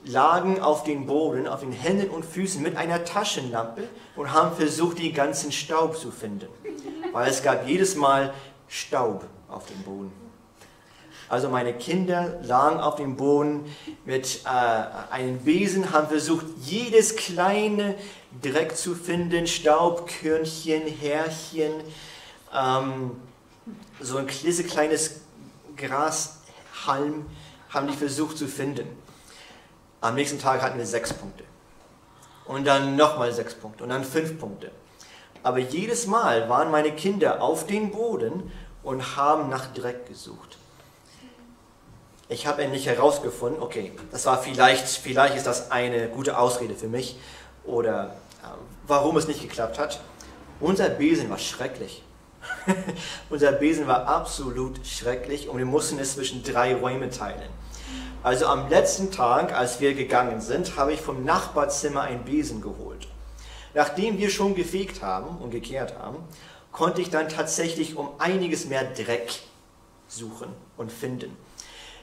lagen 0.04 0.60
auf 0.60 0.84
dem 0.84 1.06
Boden, 1.06 1.48
auf 1.48 1.62
den 1.62 1.72
Händen 1.72 2.10
und 2.10 2.26
Füßen 2.26 2.62
mit 2.62 2.76
einer 2.76 3.04
Taschenlampe 3.04 3.88
und 4.16 4.34
haben 4.34 4.56
versucht, 4.56 5.00
den 5.00 5.14
ganzen 5.14 5.52
Staub 5.52 5.98
zu 5.98 6.12
finden. 6.12 6.48
Weil 7.12 7.30
es 7.30 7.44
gab 7.44 7.68
jedes 7.68 7.96
Mal 7.96 8.34
Staub 8.68 9.26
auf 9.50 9.66
dem 9.66 9.82
Boden. 9.84 10.12
Also 11.30 11.48
meine 11.48 11.74
Kinder 11.74 12.40
lagen 12.44 12.82
auf 12.82 12.96
dem 12.96 13.16
Boden 13.16 13.64
mit 14.04 14.42
äh, 14.44 15.14
einem 15.14 15.40
Besen, 15.40 15.94
haben 15.94 16.08
versucht, 16.10 16.46
jedes 16.62 17.16
kleine 17.16 17.96
Dreck 18.42 18.76
zu 18.76 18.96
finden, 18.96 19.48
Staubkörnchen, 19.48 20.82
Härchen, 20.88 21.72
ähm, 22.54 23.12
so 24.02 24.18
ein 24.18 24.28
klitzekleines 24.28 25.22
Grashalm, 25.78 27.26
haben 27.70 27.88
die 27.88 27.96
versucht 27.96 28.38
zu 28.38 28.48
finden. 28.48 28.88
Am 30.02 30.16
nächsten 30.16 30.40
Tag 30.40 30.64
hatten 30.64 30.80
wir 30.80 30.86
sechs 30.88 31.14
Punkte. 31.14 31.44
Und 32.46 32.66
dann 32.66 32.96
nochmal 32.96 33.32
sechs 33.32 33.54
Punkte 33.54 33.84
und 33.84 33.92
dann 33.92 34.04
fünf 34.04 34.40
Punkte. 34.40 34.72
Aber 35.44 35.60
jedes 35.60 36.08
Mal 36.08 36.50
waren 36.50 36.72
meine 36.72 36.92
Kinder 36.92 37.42
auf 37.42 37.68
dem 37.68 37.92
Boden 37.92 38.52
und 38.84 39.16
haben 39.16 39.50
nach 39.50 39.72
Dreck 39.74 40.08
gesucht. 40.08 40.58
Ich 42.30 42.48
habe 42.48 42.64
endlich 42.64 42.88
herausgefunden, 42.88 43.62
okay, 43.62 43.92
das 44.12 44.26
war 44.26 44.42
vielleicht, 44.42 44.88
vielleicht 44.88 45.36
ist 45.36 45.46
das 45.46 45.70
eine 45.70 46.08
gute 46.10 46.38
Ausrede 46.38 46.76
für 46.76 46.88
mich 46.88 47.18
oder 47.64 48.16
äh, 48.42 48.48
warum 48.88 49.18
es 49.18 49.28
nicht 49.28 49.42
geklappt 49.42 49.78
hat. 49.78 50.00
Unser 50.60 50.90
Besen 50.90 51.30
war 51.30 51.38
schrecklich. 51.38 52.04
Unser 53.30 53.52
Besen 53.52 53.86
war 53.86 54.08
absolut 54.08 54.86
schrecklich 54.86 55.48
und 55.48 55.58
wir 55.58 55.66
mussten 55.66 56.00
es 56.00 56.16
zwischen 56.16 56.44
drei 56.44 56.76
Räume 56.76 57.10
teilen. 57.10 57.50
Also 58.24 58.46
am 58.46 58.70
letzten 58.70 59.12
Tag, 59.12 59.52
als 59.52 59.80
wir 59.80 59.96
gegangen 59.96 60.42
sind, 60.42 60.78
habe 60.78 60.94
ich 60.94 61.02
vom 61.02 61.26
Nachbarzimmer 61.26 62.02
ein 62.02 62.24
Besen 62.24 62.62
geholt. 62.62 63.08
Nachdem 63.74 64.20
wir 64.20 64.30
schon 64.30 64.54
gefegt 64.54 65.02
haben 65.02 65.38
und 65.38 65.50
gekehrt 65.50 65.98
haben, 65.98 66.18
konnte 66.72 67.02
ich 67.02 67.10
dann 67.10 67.30
tatsächlich 67.30 67.96
um 67.96 68.10
einiges 68.20 68.68
mehr 68.68 68.84
Dreck 68.84 69.40
suchen 70.08 70.50
und 70.78 70.92
finden. 70.92 71.36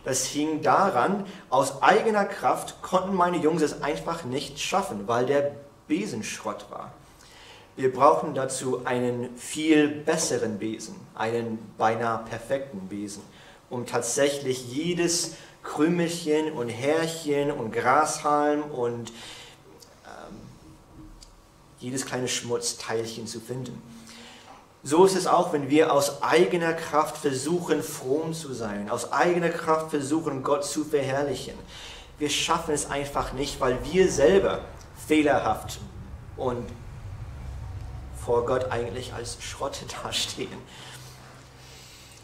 Das 0.05 0.25
hing 0.25 0.61
daran, 0.61 1.25
aus 1.51 1.83
eigener 1.83 2.25
Kraft 2.25 2.83
konnten 2.83 3.15
meine 3.15 3.37
Jungs 3.37 3.63
es 3.63 3.83
einfach 3.83 4.25
nicht 4.25 4.59
schaffen, 4.59 5.07
weil 5.07 5.27
der 5.27 5.53
Besen 5.87 6.25
Schrott 6.25 6.67
war. 6.71 6.93
Wir 7.77 7.93
brauchen 7.93 8.35
dazu 8.35 8.85
einen 8.85 9.37
viel 9.37 9.87
besseren 9.87 10.59
Besen, 10.59 10.97
einen 11.15 11.59
beinahe 11.79 12.25
perfekten 12.25 12.89
Besen, 12.89 13.23
um 13.71 13.87
tatsächlich 13.87 14.67
jedes 14.73 15.37
Krümelchen 15.63 16.53
und 16.53 16.69
Härchen 16.69 17.51
und 17.51 17.73
Grashalm 17.73 18.63
und 18.63 19.11
ähm, 20.05 20.37
jedes 21.79 22.07
kleine 22.07 22.29
Schmutzteilchen 22.29 23.27
zu 23.27 23.41
finden. 23.41 23.83
So 24.83 25.05
ist 25.05 25.17
es 25.17 25.27
auch, 25.27 25.53
wenn 25.53 25.71
wir 25.71 25.93
aus 25.93 26.23
eigener 26.23 26.73
Kraft 26.73 27.19
versuchen, 27.19 27.83
fromm 27.83 28.33
zu 28.33 28.55
sein, 28.55 28.89
aus 28.89 29.13
eigener 29.13 29.51
Kraft 29.51 29.91
versuchen, 29.91 30.43
Gott 30.43 30.65
zu 30.65 30.85
verherrlichen. 30.85 31.55
Wir 32.19 32.31
schaffen 32.31 32.73
es 32.73 32.91
einfach 32.91 33.33
nicht, 33.33 33.61
weil 33.61 33.79
wir 33.85 34.11
selber 34.11 34.61
fehlerhaft 35.07 35.81
und 36.37 36.65
vor 38.25 38.47
Gott 38.47 38.71
eigentlich 38.71 39.15
als 39.15 39.39
Schrott 39.43 39.81
dastehen. 40.03 40.59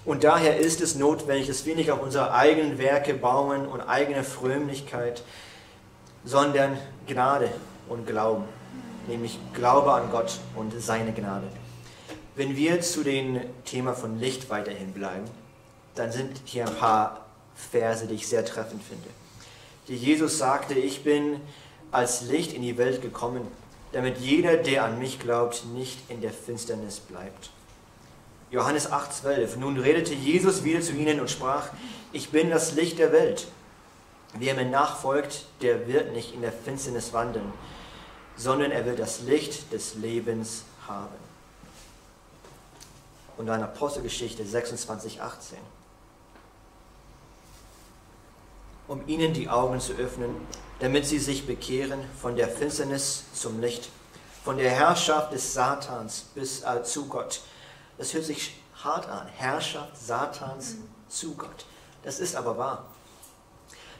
Und 0.04 0.22
daher 0.22 0.58
ist 0.58 0.80
es 0.80 0.96
notwendig, 0.96 1.46
dass 1.46 1.64
wir 1.64 1.76
nicht 1.76 1.90
auf 1.90 2.02
unsere 2.02 2.32
eigenen 2.32 2.78
Werke 2.78 3.14
bauen 3.14 3.66
und 3.66 3.80
eigene 3.80 4.22
Frömmlichkeit, 4.22 5.22
sondern 6.24 6.78
Gnade 7.06 7.50
und 7.88 8.06
Glauben, 8.06 8.44
nämlich 9.08 9.38
Glaube 9.54 9.92
an 9.92 10.10
Gott 10.10 10.38
und 10.56 10.74
seine 10.80 11.12
Gnade. 11.12 11.46
Wenn 12.36 12.56
wir 12.56 12.80
zu 12.80 13.02
dem 13.02 13.40
Thema 13.64 13.94
von 13.94 14.18
Licht 14.18 14.50
weiterhin 14.50 14.92
bleiben, 14.92 15.24
dann 15.94 16.12
sind 16.12 16.42
hier 16.44 16.66
ein 16.66 16.74
paar 16.74 17.24
Verse, 17.54 18.06
die 18.06 18.14
ich 18.14 18.26
sehr 18.26 18.44
treffend 18.44 18.82
finde. 18.82 19.08
Die 19.88 19.96
Jesus 19.96 20.38
sagte, 20.38 20.74
ich 20.74 21.04
bin 21.04 21.40
als 21.92 22.22
Licht 22.22 22.52
in 22.52 22.62
die 22.62 22.76
Welt 22.76 23.00
gekommen, 23.00 23.46
damit 23.92 24.18
jeder, 24.18 24.56
der 24.56 24.84
an 24.84 24.98
mich 24.98 25.20
glaubt, 25.20 25.64
nicht 25.72 25.98
in 26.10 26.20
der 26.20 26.32
Finsternis 26.32 26.98
bleibt. 26.98 27.50
Johannes 28.54 28.88
8,12. 28.92 29.56
Nun 29.56 29.76
redete 29.80 30.14
Jesus 30.14 30.62
wieder 30.62 30.80
zu 30.80 30.92
ihnen 30.92 31.18
und 31.18 31.28
sprach, 31.28 31.70
ich 32.12 32.30
bin 32.30 32.50
das 32.50 32.74
Licht 32.74 33.00
der 33.00 33.10
Welt. 33.10 33.48
Wer 34.34 34.54
mir 34.54 34.64
nachfolgt, 34.64 35.46
der 35.60 35.88
wird 35.88 36.12
nicht 36.12 36.34
in 36.34 36.40
der 36.40 36.52
Finsternis 36.52 37.12
wandeln, 37.12 37.52
sondern 38.36 38.70
er 38.70 38.86
wird 38.86 39.00
das 39.00 39.22
Licht 39.22 39.72
des 39.72 39.96
Lebens 39.96 40.62
haben. 40.86 41.16
Und 43.36 43.46
dann 43.46 43.60
Apostelgeschichte 43.60 44.46
26, 44.46 45.20
18. 45.20 45.58
Um 48.86 49.02
ihnen 49.08 49.32
die 49.32 49.48
Augen 49.48 49.80
zu 49.80 49.94
öffnen, 49.94 50.30
damit 50.78 51.06
sie 51.06 51.18
sich 51.18 51.44
bekehren 51.44 52.04
von 52.20 52.36
der 52.36 52.46
Finsternis 52.46 53.24
zum 53.34 53.60
Licht, 53.60 53.88
von 54.44 54.58
der 54.58 54.70
Herrschaft 54.70 55.32
des 55.32 55.54
Satans 55.54 56.26
bis 56.36 56.62
äh, 56.62 56.84
zu 56.84 57.06
Gott. 57.06 57.40
Das 57.98 58.12
hört 58.14 58.24
sich 58.24 58.56
hart 58.82 59.08
an. 59.08 59.26
Herrschaft 59.28 59.96
Satans 59.96 60.74
mhm. 60.74 60.88
zu 61.08 61.34
Gott. 61.34 61.66
Das 62.02 62.18
ist 62.20 62.36
aber 62.36 62.58
wahr. 62.58 62.86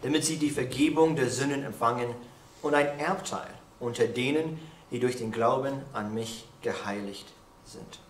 Damit 0.02 0.24
sie 0.24 0.36
die 0.36 0.50
Vergebung 0.50 1.16
der 1.16 1.30
Sünden 1.30 1.64
empfangen 1.64 2.14
und 2.62 2.74
ein 2.74 2.98
Erbteil 2.98 3.48
unter 3.80 4.06
denen, 4.06 4.60
die 4.90 5.00
durch 5.00 5.16
den 5.16 5.32
Glauben 5.32 5.82
an 5.92 6.14
mich 6.14 6.46
geheiligt 6.62 7.26
sind. 7.64 8.00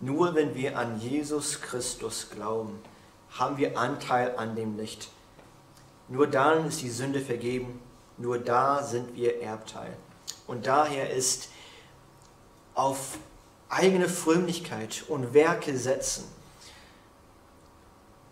Nur 0.00 0.34
wenn 0.34 0.54
wir 0.54 0.78
an 0.78 1.00
Jesus 1.00 1.60
Christus 1.60 2.28
glauben, 2.30 2.80
haben 3.30 3.56
wir 3.56 3.78
Anteil 3.78 4.36
an 4.36 4.54
dem 4.56 4.76
Licht. 4.76 5.08
Nur 6.08 6.26
dann 6.26 6.68
ist 6.68 6.82
die 6.82 6.90
Sünde 6.90 7.20
vergeben, 7.20 7.80
nur 8.18 8.38
da 8.38 8.82
sind 8.82 9.16
wir 9.16 9.40
Erbteil. 9.40 9.96
Und 10.46 10.66
daher 10.66 11.10
ist 11.10 11.48
auf 12.74 13.18
eigene 13.68 14.08
Frömmigkeit 14.08 15.04
und 15.08 15.34
Werke 15.34 15.76
setzen, 15.76 16.24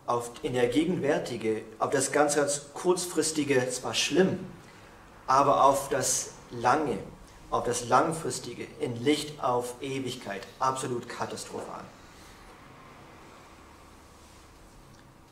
auf, 0.06 0.30
in 0.42 0.54
der 0.54 0.68
Gegenwärtige, 0.68 1.62
auf 1.78 1.90
das 1.90 2.12
ganz, 2.12 2.36
ganz 2.36 2.66
kurzfristige 2.74 3.68
zwar 3.70 3.94
schlimm, 3.94 4.38
aber 5.26 5.64
auf 5.64 5.88
das 5.88 6.30
Lange, 6.50 6.98
auf 7.50 7.64
das 7.64 7.88
Langfristige, 7.88 8.66
in 8.80 9.02
Licht 9.02 9.42
auf 9.42 9.74
Ewigkeit, 9.80 10.46
absolut 10.58 11.08
katastrophal. 11.08 11.84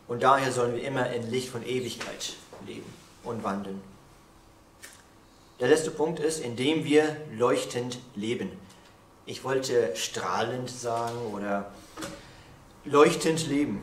Und 0.06 0.22
daher 0.22 0.50
sollen 0.50 0.74
wir 0.74 0.82
immer 0.82 1.10
in 1.10 1.30
Licht 1.30 1.50
von 1.50 1.64
Ewigkeit 1.64 2.34
leben 2.66 2.92
und 3.22 3.44
wandeln. 3.44 3.80
Der 5.60 5.68
letzte 5.68 5.90
Punkt 5.90 6.18
ist, 6.20 6.40
indem 6.40 6.84
wir 6.84 7.16
leuchtend 7.32 7.98
leben. 8.14 8.50
Ich 9.30 9.44
wollte 9.44 9.94
strahlend 9.94 10.68
sagen 10.68 11.16
oder 11.32 11.70
leuchtend 12.84 13.46
leben. 13.46 13.80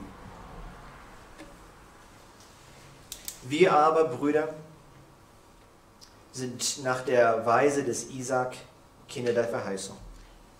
Wir 3.43 3.71
aber, 3.71 4.03
Brüder, 4.09 4.53
sind 6.33 6.83
nach 6.83 6.99
der 7.05 7.45
Weise 7.45 7.85
des 7.85 8.09
Isaac 8.09 8.57
Kinder 9.07 9.31
der 9.31 9.47
Verheißung. 9.47 9.95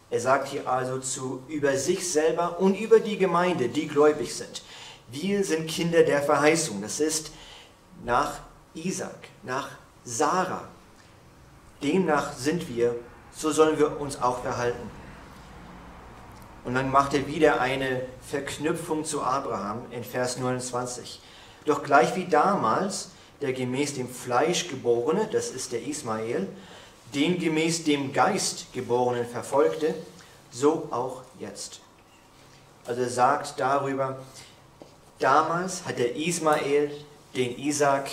Er 0.09 0.21
sagt 0.21 0.47
hier 0.47 0.65
also 0.69 0.99
zu 0.99 1.43
über 1.49 1.75
sich 1.75 2.09
selber 2.09 2.57
und 2.61 2.79
über 2.79 3.01
die 3.01 3.17
Gemeinde, 3.17 3.67
die 3.67 3.89
gläubig 3.89 4.33
sind. 4.33 4.61
Wir 5.11 5.43
sind 5.43 5.67
Kinder 5.67 6.03
der 6.03 6.23
Verheißung. 6.23 6.81
Das 6.81 7.01
ist 7.01 7.31
nach 8.05 8.39
Isaac, 8.73 9.27
nach 9.43 9.67
Sarah. 10.05 10.65
Demnach 11.83 12.31
sind 12.31 12.69
wir, 12.69 12.95
so 13.37 13.51
sollen 13.51 13.77
wir 13.77 14.01
uns 14.01 14.21
auch 14.21 14.41
verhalten. 14.41 14.89
Und 16.65 16.75
dann 16.75 16.91
macht 16.91 17.13
er 17.13 17.27
wieder 17.27 17.61
eine 17.61 18.01
Verknüpfung 18.21 19.05
zu 19.05 19.21
Abraham 19.21 19.85
in 19.91 20.03
Vers 20.03 20.37
29. 20.37 21.21
Doch 21.65 21.83
gleich 21.83 22.15
wie 22.15 22.25
damals 22.25 23.11
der 23.39 23.53
gemäß 23.53 23.93
dem 23.93 24.09
Fleisch 24.09 24.67
geborene, 24.67 25.29
das 25.31 25.51
ist 25.51 25.71
der 25.71 25.85
Ismael, 25.85 26.47
den 27.13 27.39
gemäß 27.39 27.83
dem 27.83 28.11
Geist 28.11 28.73
geborenen 28.73 29.25
verfolgte, 29.25 29.93
so 30.51 30.87
auch 30.91 31.21
jetzt. 31.39 31.79
Also 32.85 33.01
er 33.01 33.09
sagt 33.09 33.59
darüber, 33.59 34.17
damals 35.19 35.85
hat 35.85 35.99
der 35.99 36.15
Ismael 36.15 36.91
den 37.35 37.57
Isaac 37.59 38.09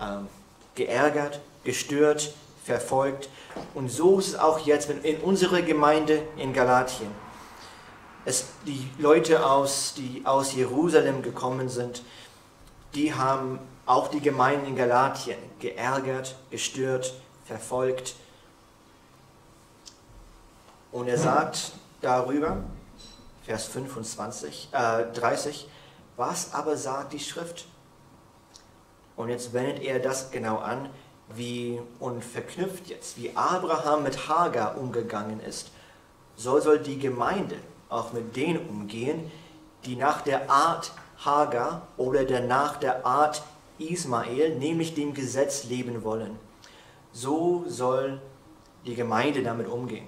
ähm, 0.00 0.26
geärgert, 0.74 1.40
gestört, 1.62 2.32
verfolgt. 2.66 3.30
Und 3.74 3.88
so 3.88 4.18
ist 4.18 4.28
es 4.28 4.38
auch 4.38 4.58
jetzt 4.58 4.90
in 4.90 5.20
unserer 5.20 5.62
Gemeinde 5.62 6.22
in 6.36 6.52
Galatien. 6.52 7.10
Es, 8.24 8.46
die 8.66 8.90
Leute, 8.98 9.46
aus, 9.46 9.94
die 9.96 10.22
aus 10.24 10.52
Jerusalem 10.54 11.22
gekommen 11.22 11.68
sind, 11.68 12.02
die 12.94 13.14
haben 13.14 13.60
auch 13.86 14.08
die 14.08 14.20
Gemeinden 14.20 14.66
in 14.66 14.76
Galatien 14.76 15.38
geärgert, 15.60 16.34
gestört, 16.50 17.14
verfolgt. 17.44 18.16
Und 20.90 21.06
er 21.06 21.18
sagt 21.18 21.72
darüber, 22.00 22.64
Vers 23.44 23.66
25, 23.66 24.70
äh, 24.72 25.04
30, 25.12 25.68
was 26.16 26.52
aber 26.52 26.76
sagt 26.76 27.12
die 27.12 27.20
Schrift? 27.20 27.66
Und 29.14 29.28
jetzt 29.28 29.52
wendet 29.52 29.82
er 29.82 30.00
das 30.00 30.32
genau 30.32 30.58
an, 30.58 30.90
wie 31.34 31.80
und 31.98 32.24
verknüpft 32.24 32.88
jetzt, 32.88 33.16
wie 33.16 33.34
Abraham 33.34 34.04
mit 34.04 34.28
Hagar 34.28 34.78
umgegangen 34.78 35.40
ist. 35.40 35.70
So 36.36 36.60
soll 36.60 36.78
die 36.78 36.98
Gemeinde 36.98 37.56
auch 37.88 38.12
mit 38.12 38.36
denen 38.36 38.68
umgehen, 38.68 39.30
die 39.84 39.96
nach 39.96 40.22
der 40.22 40.50
Art 40.50 40.92
Hagar 41.24 41.86
oder 41.96 42.24
der 42.24 42.40
nach 42.40 42.76
der 42.76 43.06
Art 43.06 43.42
Ismael, 43.78 44.56
nämlich 44.56 44.94
dem 44.94 45.14
Gesetz 45.14 45.64
leben 45.64 46.02
wollen. 46.04 46.38
So 47.12 47.64
soll 47.66 48.20
die 48.84 48.94
Gemeinde 48.94 49.42
damit 49.42 49.68
umgehen. 49.68 50.06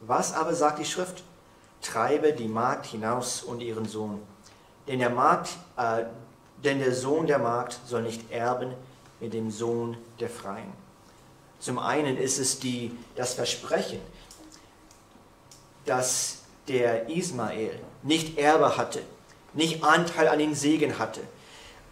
Was 0.00 0.34
aber 0.34 0.54
sagt 0.54 0.78
die 0.78 0.84
Schrift? 0.84 1.22
Treibe 1.80 2.32
die 2.32 2.48
Magd 2.48 2.86
hinaus 2.86 3.42
und 3.42 3.60
ihren 3.60 3.86
Sohn. 3.86 4.20
Denn 4.86 4.98
der, 4.98 5.10
Magd, 5.10 5.50
äh, 5.76 6.04
denn 6.64 6.78
der 6.78 6.94
Sohn 6.94 7.26
der 7.26 7.38
Magd 7.38 7.78
soll 7.86 8.02
nicht 8.02 8.30
erben 8.30 8.74
mit 9.20 9.34
dem 9.34 9.50
Sohn 9.50 9.96
der 10.20 10.28
Freien. 10.28 10.72
Zum 11.58 11.78
einen 11.78 12.16
ist 12.16 12.38
es 12.38 12.60
die, 12.60 12.96
das 13.16 13.34
Versprechen, 13.34 14.00
dass 15.84 16.42
der 16.68 17.08
Ismael 17.08 17.78
nicht 18.02 18.38
Erbe 18.38 18.76
hatte, 18.76 19.00
nicht 19.54 19.82
Anteil 19.82 20.28
an 20.28 20.38
den 20.38 20.54
Segen 20.54 20.98
hatte, 20.98 21.20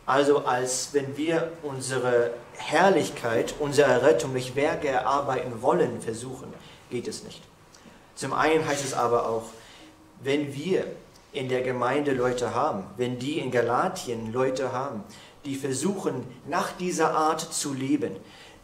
also 0.06 0.44
als 0.44 0.90
wenn 0.92 1.16
wir 1.16 1.52
unsere 1.62 2.30
Herrlichkeit, 2.56 3.54
unsere 3.58 4.02
Rettung 4.02 4.32
durch 4.32 4.54
Werke 4.54 4.86
erarbeiten 4.86 5.60
wollen, 5.62 6.00
versuchen, 6.00 6.54
geht 6.90 7.08
es 7.08 7.24
nicht. 7.24 7.42
Zum 8.14 8.32
einen 8.32 8.64
heißt 8.64 8.84
es 8.84 8.94
aber 8.94 9.28
auch, 9.28 9.44
wenn 10.22 10.54
wir 10.54 10.86
in 11.32 11.48
der 11.48 11.62
Gemeinde 11.62 12.12
Leute 12.12 12.54
haben, 12.54 12.84
wenn 12.96 13.18
die 13.18 13.40
in 13.40 13.50
Galatien 13.50 14.32
Leute 14.32 14.72
haben, 14.72 15.02
die 15.46 15.54
versuchen, 15.54 16.26
nach 16.46 16.72
dieser 16.72 17.14
Art 17.14 17.40
zu 17.40 17.72
leben, 17.72 18.16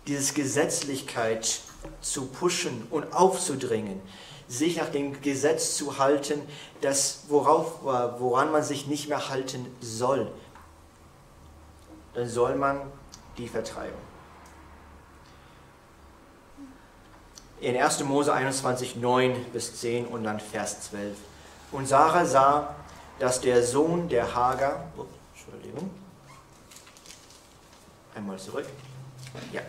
diese 0.07 0.35
Gesetzlichkeit 0.35 1.61
zu 2.01 2.27
pushen 2.27 2.87
und 2.91 3.13
aufzudringen, 3.15 4.01
sich 4.49 4.77
nach 4.77 4.89
dem 4.89 5.21
Gesetz 5.23 5.77
zu 5.77 5.99
halten, 5.99 6.43
das 6.81 7.25
worauf, 7.29 7.83
woran 7.83 8.53
man 8.53 8.63
sich 8.63 8.87
nicht 8.87 9.09
mehr 9.09 9.31
halten 9.31 9.67
soll, 9.81 10.31
dann 12.15 12.29
soll 12.29 12.57
man 12.57 12.81
die 13.39 13.49
vertreiben. 13.49 14.13
In 17.61 17.77
1. 17.77 18.03
Mose 18.05 18.33
21, 18.35 18.97
9 18.97 19.47
bis 19.53 19.81
10 19.81 20.07
und 20.09 20.25
dann 20.25 20.41
Vers 20.41 20.91
12. 20.91 21.17
Und 21.71 21.87
Sarah 21.87 22.27
sah, 22.27 22.75
dass 23.21 23.41
der 23.41 23.63
Sohn 23.63 24.09
der 24.09 24.35
Hagar, 24.35 24.85
Entschuldigung, 25.33 25.89
einmal 28.15 28.39
zurück. 28.39 28.67
Ja. 29.53 29.61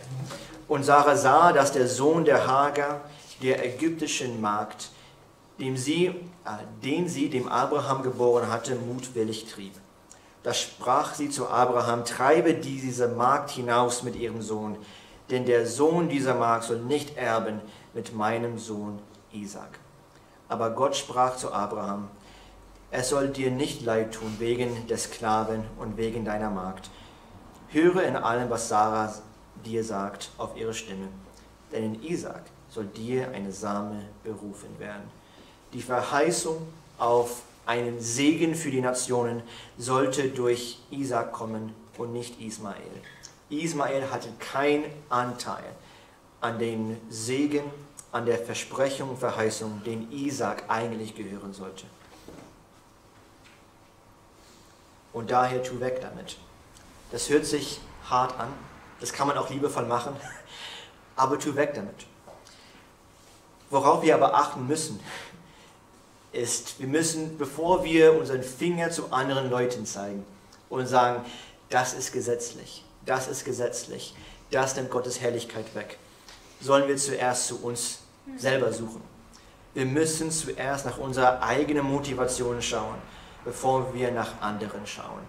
Und 0.68 0.84
Sarah 0.84 1.16
sah, 1.16 1.52
dass 1.52 1.72
der 1.72 1.88
Sohn 1.88 2.24
der 2.24 2.46
Hagar, 2.46 3.02
der 3.42 3.64
ägyptischen 3.64 4.40
Magd, 4.40 4.90
dem 5.58 5.76
sie, 5.76 6.06
äh, 6.06 6.14
den 6.82 7.08
sie 7.08 7.28
dem 7.28 7.48
Abraham 7.48 8.02
geboren 8.02 8.50
hatte, 8.50 8.74
mutwillig 8.74 9.46
trieb. 9.46 9.74
Da 10.42 10.52
sprach 10.52 11.14
sie 11.14 11.30
zu 11.30 11.48
Abraham, 11.48 12.04
treibe 12.04 12.54
diese 12.54 13.08
Magd 13.08 13.50
hinaus 13.50 14.02
mit 14.02 14.16
ihrem 14.16 14.42
Sohn, 14.42 14.76
denn 15.30 15.46
der 15.46 15.66
Sohn 15.66 16.08
dieser 16.08 16.34
Magd 16.34 16.64
soll 16.64 16.80
nicht 16.80 17.16
erben 17.16 17.60
mit 17.94 18.14
meinem 18.14 18.58
Sohn 18.58 18.98
Isaac. 19.32 19.78
Aber 20.48 20.70
Gott 20.70 20.96
sprach 20.96 21.36
zu 21.36 21.52
Abraham, 21.52 22.10
es 22.90 23.08
soll 23.08 23.28
dir 23.28 23.50
nicht 23.50 23.82
leid 23.82 24.12
tun 24.14 24.36
wegen 24.38 24.86
des 24.86 25.04
Sklaven 25.04 25.64
und 25.78 25.96
wegen 25.96 26.24
deiner 26.24 26.50
Magd. 26.50 26.90
Höre 27.74 28.04
in 28.04 28.14
allem, 28.14 28.48
was 28.50 28.68
Sarah 28.68 29.12
dir 29.64 29.82
sagt, 29.82 30.30
auf 30.38 30.56
ihre 30.56 30.72
Stimme. 30.72 31.08
Denn 31.72 31.94
in 31.94 32.04
Isaac 32.04 32.42
soll 32.70 32.84
dir 32.84 33.32
eine 33.32 33.50
Same 33.50 34.04
berufen 34.22 34.78
werden. 34.78 35.10
Die 35.72 35.82
Verheißung 35.82 36.68
auf 36.98 37.42
einen 37.66 38.00
Segen 38.00 38.54
für 38.54 38.70
die 38.70 38.80
Nationen 38.80 39.42
sollte 39.76 40.28
durch 40.28 40.78
Isaac 40.92 41.32
kommen 41.32 41.74
und 41.98 42.12
nicht 42.12 42.40
Ismael. 42.40 42.76
Ismael 43.50 44.08
hatte 44.08 44.28
keinen 44.38 44.84
Anteil 45.08 45.64
an 46.40 46.60
dem 46.60 46.96
Segen, 47.10 47.64
an 48.12 48.24
der 48.24 48.38
Versprechung 48.38 49.16
Verheißung, 49.16 49.82
den 49.84 50.12
Isaac 50.12 50.62
eigentlich 50.68 51.16
gehören 51.16 51.52
sollte. 51.52 51.86
Und 55.12 55.32
daher 55.32 55.60
tu 55.60 55.80
weg 55.80 56.00
damit. 56.00 56.36
Das 57.14 57.30
hört 57.30 57.46
sich 57.46 57.78
hart 58.10 58.40
an, 58.40 58.52
das 58.98 59.12
kann 59.12 59.28
man 59.28 59.38
auch 59.38 59.48
liebevoll 59.48 59.86
machen, 59.86 60.16
aber 61.16 61.38
tu 61.38 61.54
weg 61.54 61.72
damit. 61.72 61.94
Worauf 63.70 64.02
wir 64.02 64.16
aber 64.16 64.34
achten 64.34 64.66
müssen, 64.66 64.98
ist, 66.32 66.80
wir 66.80 66.88
müssen, 66.88 67.38
bevor 67.38 67.84
wir 67.84 68.18
unseren 68.18 68.42
Finger 68.42 68.90
zu 68.90 69.12
anderen 69.12 69.48
Leuten 69.48 69.86
zeigen 69.86 70.26
und 70.68 70.88
sagen, 70.88 71.24
das 71.70 71.94
ist 71.94 72.10
gesetzlich, 72.10 72.84
das 73.06 73.28
ist 73.28 73.44
gesetzlich, 73.44 74.16
das 74.50 74.74
nimmt 74.74 74.90
Gottes 74.90 75.20
Herrlichkeit 75.20 75.72
weg, 75.76 75.98
sollen 76.60 76.88
wir 76.88 76.96
zuerst 76.96 77.46
zu 77.46 77.62
uns 77.62 78.00
selber 78.36 78.72
suchen. 78.72 79.02
Wir 79.72 79.86
müssen 79.86 80.32
zuerst 80.32 80.84
nach 80.84 80.98
unserer 80.98 81.40
eigenen 81.44 81.86
Motivation 81.86 82.60
schauen, 82.60 82.98
bevor 83.44 83.94
wir 83.94 84.10
nach 84.10 84.40
anderen 84.40 84.84
schauen. 84.84 85.22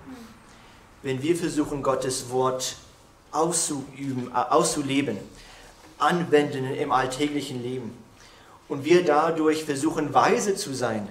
Wenn 1.05 1.21
wir 1.21 1.35
versuchen, 1.35 1.83
Gottes 1.83 2.31
Wort 2.31 2.77
auszuüben, 3.31 4.31
äh, 4.33 4.37
auszuleben, 4.37 5.19
anwenden 5.99 6.65
im 6.73 6.91
alltäglichen 6.91 7.61
Leben, 7.61 7.95
und 8.67 8.85
wir 8.85 9.05
dadurch 9.05 9.65
versuchen 9.65 10.15
weise 10.15 10.55
zu 10.55 10.73
sein 10.73 11.07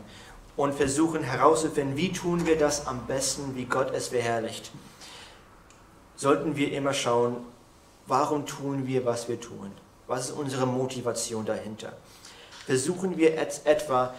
und 0.56 0.74
versuchen 0.74 1.22
herauszufinden, 1.22 1.96
wie 1.96 2.12
tun 2.12 2.44
wir 2.44 2.58
das 2.58 2.88
am 2.88 3.06
besten, 3.06 3.54
wie 3.54 3.66
Gott 3.66 3.94
es 3.94 4.08
verherrlicht, 4.08 4.72
sollten 6.16 6.56
wir 6.56 6.72
immer 6.72 6.92
schauen, 6.92 7.36
warum 8.08 8.46
tun 8.46 8.88
wir, 8.88 9.06
was 9.06 9.28
wir 9.28 9.40
tun? 9.40 9.70
Was 10.08 10.30
ist 10.30 10.32
unsere 10.32 10.66
Motivation 10.66 11.46
dahinter? 11.46 11.92
Versuchen 12.66 13.16
wir 13.16 13.38
etwa 13.38 14.12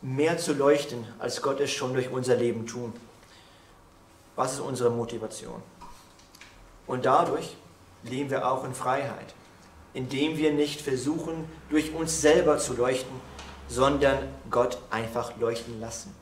mehr 0.00 0.38
zu 0.38 0.52
leuchten, 0.52 1.04
als 1.18 1.42
Gott 1.42 1.58
es 1.58 1.72
schon 1.72 1.92
durch 1.92 2.08
unser 2.08 2.36
Leben 2.36 2.68
tun? 2.68 2.92
Was 4.38 4.54
ist 4.54 4.60
unsere 4.60 4.90
Motivation? 4.90 5.62
Und 6.86 7.04
dadurch 7.04 7.56
leben 8.04 8.30
wir 8.30 8.50
auch 8.50 8.64
in 8.64 8.72
Freiheit 8.72 9.34
indem 9.94 10.36
wir 10.36 10.52
nicht 10.52 10.80
versuchen, 10.80 11.48
durch 11.70 11.92
uns 11.92 12.20
selber 12.20 12.58
zu 12.58 12.74
leuchten, 12.74 13.20
sondern 13.68 14.28
Gott 14.50 14.78
einfach 14.90 15.36
leuchten 15.38 15.80
lassen. 15.80 16.14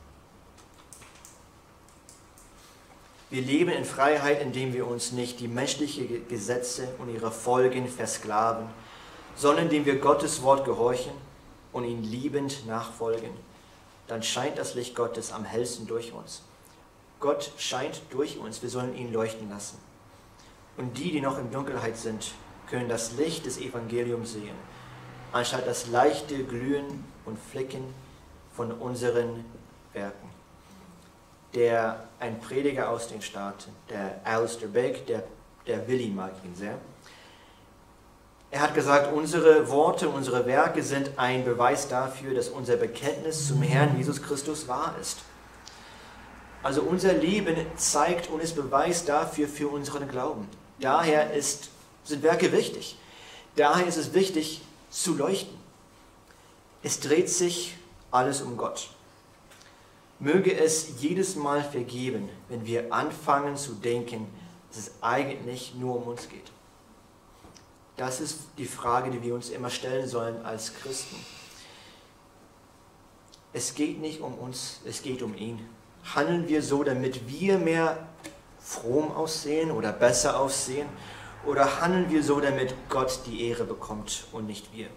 Wir 3.29 3.41
leben 3.41 3.69
in 3.71 3.83
Freiheit, 3.83 4.41
indem 4.41 4.73
wir 4.73 4.87
uns 4.87 5.11
nicht 5.11 5.39
die 5.41 5.49
menschlichen 5.49 6.27
Gesetze 6.29 6.87
und 6.97 7.13
ihre 7.13 7.29
Folgen 7.29 7.87
versklaven, 7.87 8.67
sondern 9.35 9.65
indem 9.65 9.85
wir 9.85 9.99
Gottes 9.99 10.41
Wort 10.41 10.65
gehorchen 10.65 11.11
und 11.73 11.83
ihn 11.83 12.03
liebend 12.03 12.65
nachfolgen. 12.65 13.31
Dann 14.07 14.23
scheint 14.23 14.57
das 14.57 14.73
Licht 14.73 14.95
Gottes 14.95 15.33
am 15.33 15.43
hellsten 15.43 15.85
durch 15.85 16.13
uns. 16.13 16.41
Gott 17.19 17.51
scheint 17.57 18.01
durch 18.11 18.37
uns, 18.37 18.61
wir 18.61 18.69
sollen 18.69 18.95
ihn 18.95 19.11
leuchten 19.11 19.49
lassen. 19.49 19.77
Und 20.77 20.97
die, 20.97 21.11
die 21.11 21.21
noch 21.21 21.39
in 21.39 21.51
Dunkelheit 21.51 21.97
sind, 21.97 22.33
können 22.69 22.89
das 22.89 23.13
Licht 23.13 23.45
des 23.45 23.57
Evangeliums 23.57 24.33
sehen, 24.33 24.55
anstatt 25.31 25.65
das 25.65 25.87
leichte 25.87 26.43
Glühen 26.43 27.03
und 27.25 27.39
Flicken 27.39 27.93
von 28.55 28.71
unseren 28.71 29.45
Werken. 29.93 30.29
Der, 31.53 32.07
ein 32.19 32.39
Prediger 32.39 32.89
aus 32.89 33.07
den 33.07 33.21
Staaten, 33.21 33.71
der 33.89 34.19
Alistair 34.23 34.67
Begg, 34.67 35.05
der, 35.07 35.23
der 35.65 35.87
Willi 35.87 36.09
mag 36.09 36.33
ihn 36.43 36.55
sehr, 36.55 36.77
er 38.49 38.61
hat 38.61 38.73
gesagt, 38.73 39.11
unsere 39.11 39.69
Worte, 39.69 40.07
unsere 40.07 40.45
Werke 40.45 40.81
sind 40.81 41.11
ein 41.17 41.43
Beweis 41.43 41.89
dafür, 41.89 42.33
dass 42.33 42.47
unser 42.47 42.77
Bekenntnis 42.77 43.47
zum 43.47 43.61
Herrn 43.61 43.97
Jesus 43.97 44.21
Christus 44.21 44.67
wahr 44.69 44.95
ist. 45.01 45.19
Also 46.63 46.81
unser 46.81 47.13
Leben 47.13 47.55
zeigt 47.75 48.29
und 48.29 48.41
ist 48.41 48.55
Beweis 48.55 49.05
dafür 49.05 49.47
für 49.47 49.69
unseren 49.69 50.07
Glauben. 50.07 50.47
Daher 50.79 51.33
ist 51.33 51.69
sind 52.07 52.23
Werke 52.23 52.51
wichtig. 52.51 52.97
Daher 53.55 53.85
ist 53.85 53.97
es 53.97 54.13
wichtig 54.13 54.61
zu 54.89 55.15
leuchten. 55.15 55.55
Es 56.83 56.99
dreht 56.99 57.29
sich 57.29 57.75
alles 58.11 58.41
um 58.41 58.55
Gott. 58.55 58.89
Möge 60.19 60.57
es 60.57 61.01
jedes 61.01 61.35
Mal 61.35 61.63
vergeben, 61.63 62.29
wenn 62.49 62.65
wir 62.65 62.93
anfangen 62.93 63.57
zu 63.57 63.73
denken, 63.73 64.27
dass 64.69 64.79
es 64.79 64.91
eigentlich 65.01 65.75
nur 65.75 65.97
um 65.97 66.03
uns 66.03 66.29
geht. 66.29 66.51
Das 67.97 68.21
ist 68.21 68.39
die 68.57 68.65
Frage, 68.65 69.11
die 69.11 69.21
wir 69.21 69.35
uns 69.35 69.49
immer 69.49 69.69
stellen 69.69 70.07
sollen 70.07 70.43
als 70.45 70.73
Christen. 70.75 71.17
Es 73.53 73.75
geht 73.75 73.99
nicht 73.99 74.21
um 74.21 74.35
uns, 74.35 74.81
es 74.85 75.01
geht 75.01 75.21
um 75.21 75.35
ihn. 75.35 75.67
Handeln 76.15 76.47
wir 76.47 76.61
so, 76.61 76.83
damit 76.83 77.27
wir 77.27 77.57
mehr 77.57 77.97
fromm 78.59 79.11
aussehen 79.11 79.71
oder 79.71 79.91
besser 79.91 80.39
aussehen 80.39 80.87
oder 81.45 81.81
handeln 81.81 82.09
wir 82.09 82.23
so, 82.23 82.39
damit 82.39 82.73
Gott 82.89 83.21
die 83.25 83.47
Ehre 83.47 83.63
bekommt 83.63 84.25
und 84.31 84.47
nicht 84.47 84.73
wir? 84.73 84.87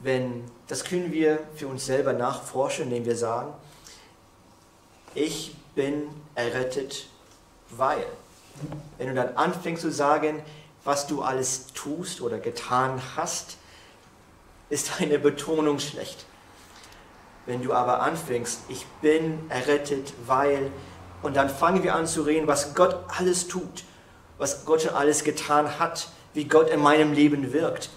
Wenn, 0.00 0.44
das 0.66 0.84
können 0.84 1.12
wir 1.12 1.38
für 1.54 1.68
uns 1.68 1.86
selber 1.86 2.12
nachforschen, 2.12 2.84
indem 2.84 3.06
wir 3.06 3.16
sagen, 3.16 3.52
ich 5.14 5.54
bin 5.74 6.08
errettet, 6.34 7.06
weil. 7.70 8.06
Wenn 8.98 9.08
du 9.08 9.14
dann 9.14 9.36
anfängst 9.36 9.82
zu 9.82 9.90
sagen, 9.90 10.42
was 10.84 11.06
du 11.06 11.22
alles 11.22 11.66
tust 11.74 12.20
oder 12.20 12.38
getan 12.38 13.00
hast, 13.16 13.56
ist 14.70 15.00
deine 15.00 15.18
Betonung 15.18 15.78
schlecht. 15.78 16.26
Wenn 17.46 17.62
du 17.62 17.72
aber 17.72 18.00
anfängst, 18.00 18.60
ich 18.68 18.86
bin 19.02 19.38
errettet, 19.48 20.14
weil, 20.26 20.70
und 21.22 21.36
dann 21.36 21.48
fangen 21.48 21.82
wir 21.82 21.94
an 21.94 22.06
zu 22.06 22.22
reden, 22.22 22.46
was 22.46 22.74
Gott 22.74 22.96
alles 23.18 23.48
tut 23.48 23.84
was 24.38 24.64
Gott 24.64 24.82
schon 24.82 24.94
alles 24.94 25.24
getan 25.24 25.78
hat, 25.78 26.08
wie 26.32 26.44
Gott 26.44 26.68
in 26.70 26.80
meinem 26.80 27.12
Leben 27.12 27.52
wirkt, 27.52 27.90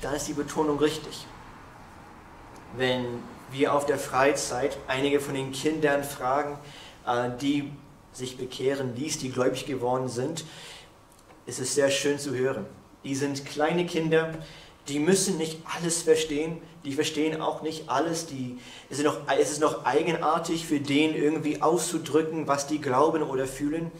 dann 0.00 0.14
ist 0.14 0.28
die 0.28 0.32
Betonung 0.32 0.78
richtig. 0.78 1.26
Wenn 2.76 3.04
wir 3.50 3.74
auf 3.74 3.86
der 3.86 3.98
Freizeit 3.98 4.76
einige 4.86 5.20
von 5.20 5.34
den 5.34 5.52
Kindern 5.52 6.04
fragen, 6.04 6.58
äh, 7.06 7.30
die 7.40 7.72
sich 8.12 8.36
bekehren 8.36 8.94
ließ, 8.96 9.18
die 9.18 9.30
gläubig 9.30 9.66
geworden 9.66 10.08
sind, 10.08 10.44
ist 11.46 11.60
es 11.60 11.74
sehr 11.74 11.90
schön 11.90 12.18
zu 12.18 12.34
hören. 12.34 12.66
Die 13.04 13.14
sind 13.14 13.44
kleine 13.44 13.86
Kinder, 13.86 14.32
die 14.88 14.98
müssen 14.98 15.36
nicht 15.38 15.60
alles 15.76 16.02
verstehen, 16.02 16.60
die 16.84 16.92
verstehen 16.92 17.40
auch 17.40 17.62
nicht 17.62 17.88
alles, 17.88 18.26
die, 18.26 18.58
es, 18.88 18.98
ist 18.98 19.04
noch, 19.04 19.18
es 19.38 19.50
ist 19.50 19.60
noch 19.60 19.84
eigenartig 19.84 20.66
für 20.66 20.78
den 20.78 21.14
irgendwie 21.14 21.60
auszudrücken, 21.60 22.46
was 22.46 22.66
die 22.66 22.80
glauben 22.80 23.22
oder 23.22 23.46
fühlen. 23.46 23.90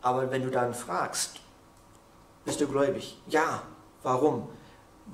Aber 0.00 0.30
wenn 0.30 0.42
du 0.42 0.50
dann 0.50 0.74
fragst, 0.74 1.40
bist 2.44 2.60
du 2.60 2.66
gläubig? 2.66 3.16
Ja. 3.28 3.62
Warum? 4.02 4.48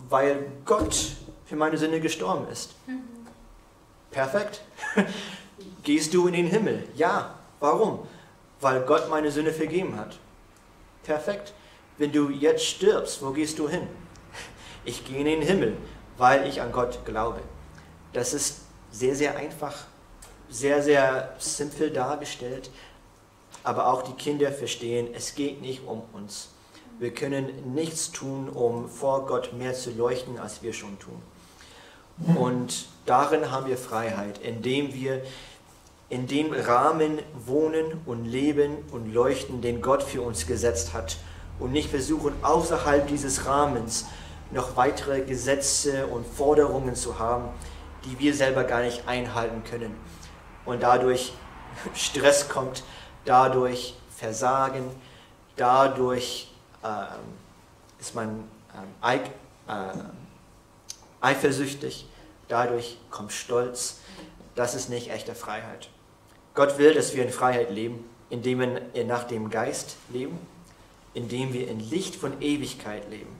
Weil 0.08 0.50
Gott 0.64 1.12
für 1.44 1.56
meine 1.56 1.76
Sünde 1.76 2.00
gestorben 2.00 2.50
ist. 2.50 2.74
Mhm. 2.86 3.02
Perfekt. 4.10 4.62
Gehst 5.82 6.14
du 6.14 6.26
in 6.26 6.32
den 6.32 6.46
Himmel? 6.46 6.88
Ja. 6.94 7.34
Warum? 7.60 8.06
Weil 8.60 8.80
Gott 8.82 9.10
meine 9.10 9.30
Sünde 9.30 9.52
vergeben 9.52 9.96
hat. 9.96 10.18
Perfekt. 11.02 11.52
Wenn 11.98 12.12
du 12.12 12.30
jetzt 12.30 12.64
stirbst, 12.64 13.22
wo 13.22 13.30
gehst 13.30 13.58
du 13.58 13.68
hin? 13.68 13.88
Ich 14.84 15.04
gehe 15.04 15.18
in 15.18 15.26
den 15.26 15.42
Himmel, 15.42 15.76
weil 16.16 16.46
ich 16.46 16.60
an 16.60 16.72
Gott 16.72 17.04
glaube. 17.04 17.40
Das 18.12 18.32
ist 18.32 18.62
sehr, 18.90 19.14
sehr 19.14 19.36
einfach, 19.36 19.74
sehr, 20.48 20.82
sehr 20.82 21.34
simpel 21.38 21.90
dargestellt 21.90 22.70
aber 23.68 23.86
auch 23.86 24.02
die 24.02 24.12
Kinder 24.12 24.50
verstehen, 24.50 25.08
es 25.12 25.34
geht 25.34 25.60
nicht 25.60 25.86
um 25.86 26.02
uns. 26.12 26.48
Wir 26.98 27.12
können 27.12 27.74
nichts 27.74 28.10
tun, 28.10 28.48
um 28.48 28.88
vor 28.88 29.26
Gott 29.26 29.52
mehr 29.52 29.74
zu 29.74 29.90
leuchten, 29.90 30.38
als 30.38 30.62
wir 30.62 30.72
schon 30.72 30.98
tun. 30.98 31.20
Und 32.34 32.86
darin 33.06 33.52
haben 33.52 33.66
wir 33.66 33.76
Freiheit, 33.76 34.38
indem 34.38 34.92
wir 34.94 35.22
in 36.08 36.26
dem 36.26 36.52
Rahmen 36.52 37.18
wohnen 37.46 38.00
und 38.06 38.24
leben 38.24 38.78
und 38.90 39.12
leuchten, 39.12 39.60
den 39.60 39.82
Gott 39.82 40.02
für 40.02 40.22
uns 40.22 40.46
gesetzt 40.46 40.94
hat 40.94 41.18
und 41.60 41.70
nicht 41.70 41.90
versuchen, 41.90 42.32
außerhalb 42.42 43.06
dieses 43.06 43.46
Rahmens 43.46 44.06
noch 44.50 44.76
weitere 44.76 45.22
Gesetze 45.22 46.06
und 46.06 46.26
Forderungen 46.26 46.94
zu 46.94 47.18
haben, 47.18 47.48
die 48.04 48.18
wir 48.18 48.34
selber 48.34 48.64
gar 48.64 48.80
nicht 48.80 49.06
einhalten 49.06 49.62
können. 49.64 49.94
Und 50.64 50.82
dadurch 50.82 51.32
Stress 51.94 52.48
kommt, 52.48 52.82
dadurch 53.24 53.94
Versagen, 54.16 54.84
dadurch 55.56 56.50
ähm, 56.84 57.36
ist 57.98 58.14
man 58.14 58.44
eig, 59.00 59.26
äh, 59.68 59.72
eifersüchtig, 61.20 62.06
dadurch 62.48 62.98
kommt 63.10 63.32
Stolz. 63.32 64.00
Das 64.54 64.74
ist 64.74 64.88
nicht 64.88 65.10
echte 65.10 65.34
Freiheit. 65.34 65.88
Gott 66.54 66.78
will, 66.78 66.94
dass 66.94 67.14
wir 67.14 67.24
in 67.24 67.30
Freiheit 67.30 67.70
leben, 67.70 68.04
indem 68.30 68.60
wir 68.60 69.04
nach 69.04 69.24
dem 69.24 69.50
Geist 69.50 69.96
leben, 70.08 70.38
indem 71.14 71.52
wir 71.52 71.68
in 71.68 71.78
Licht 71.78 72.16
von 72.16 72.40
Ewigkeit 72.42 73.08
leben 73.10 73.37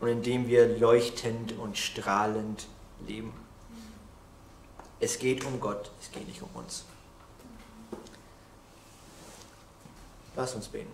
und 0.00 0.08
indem 0.08 0.48
wir 0.48 0.78
leuchtend 0.78 1.58
und 1.58 1.78
strahlend 1.78 2.66
leben. 3.06 3.32
Es 5.00 5.18
geht 5.18 5.44
um 5.44 5.60
Gott, 5.60 5.90
es 6.00 6.10
geht 6.10 6.26
nicht 6.26 6.42
um 6.42 6.48
uns. 6.54 6.84
Lass 10.34 10.54
uns 10.54 10.68
beten. 10.68 10.92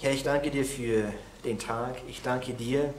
Herr, 0.00 0.12
ich 0.12 0.22
danke 0.22 0.50
dir 0.50 0.64
für 0.64 1.12
den 1.44 1.58
Tag. 1.58 1.96
Ich 2.06 2.22
danke 2.22 2.54
dir, 2.54 2.94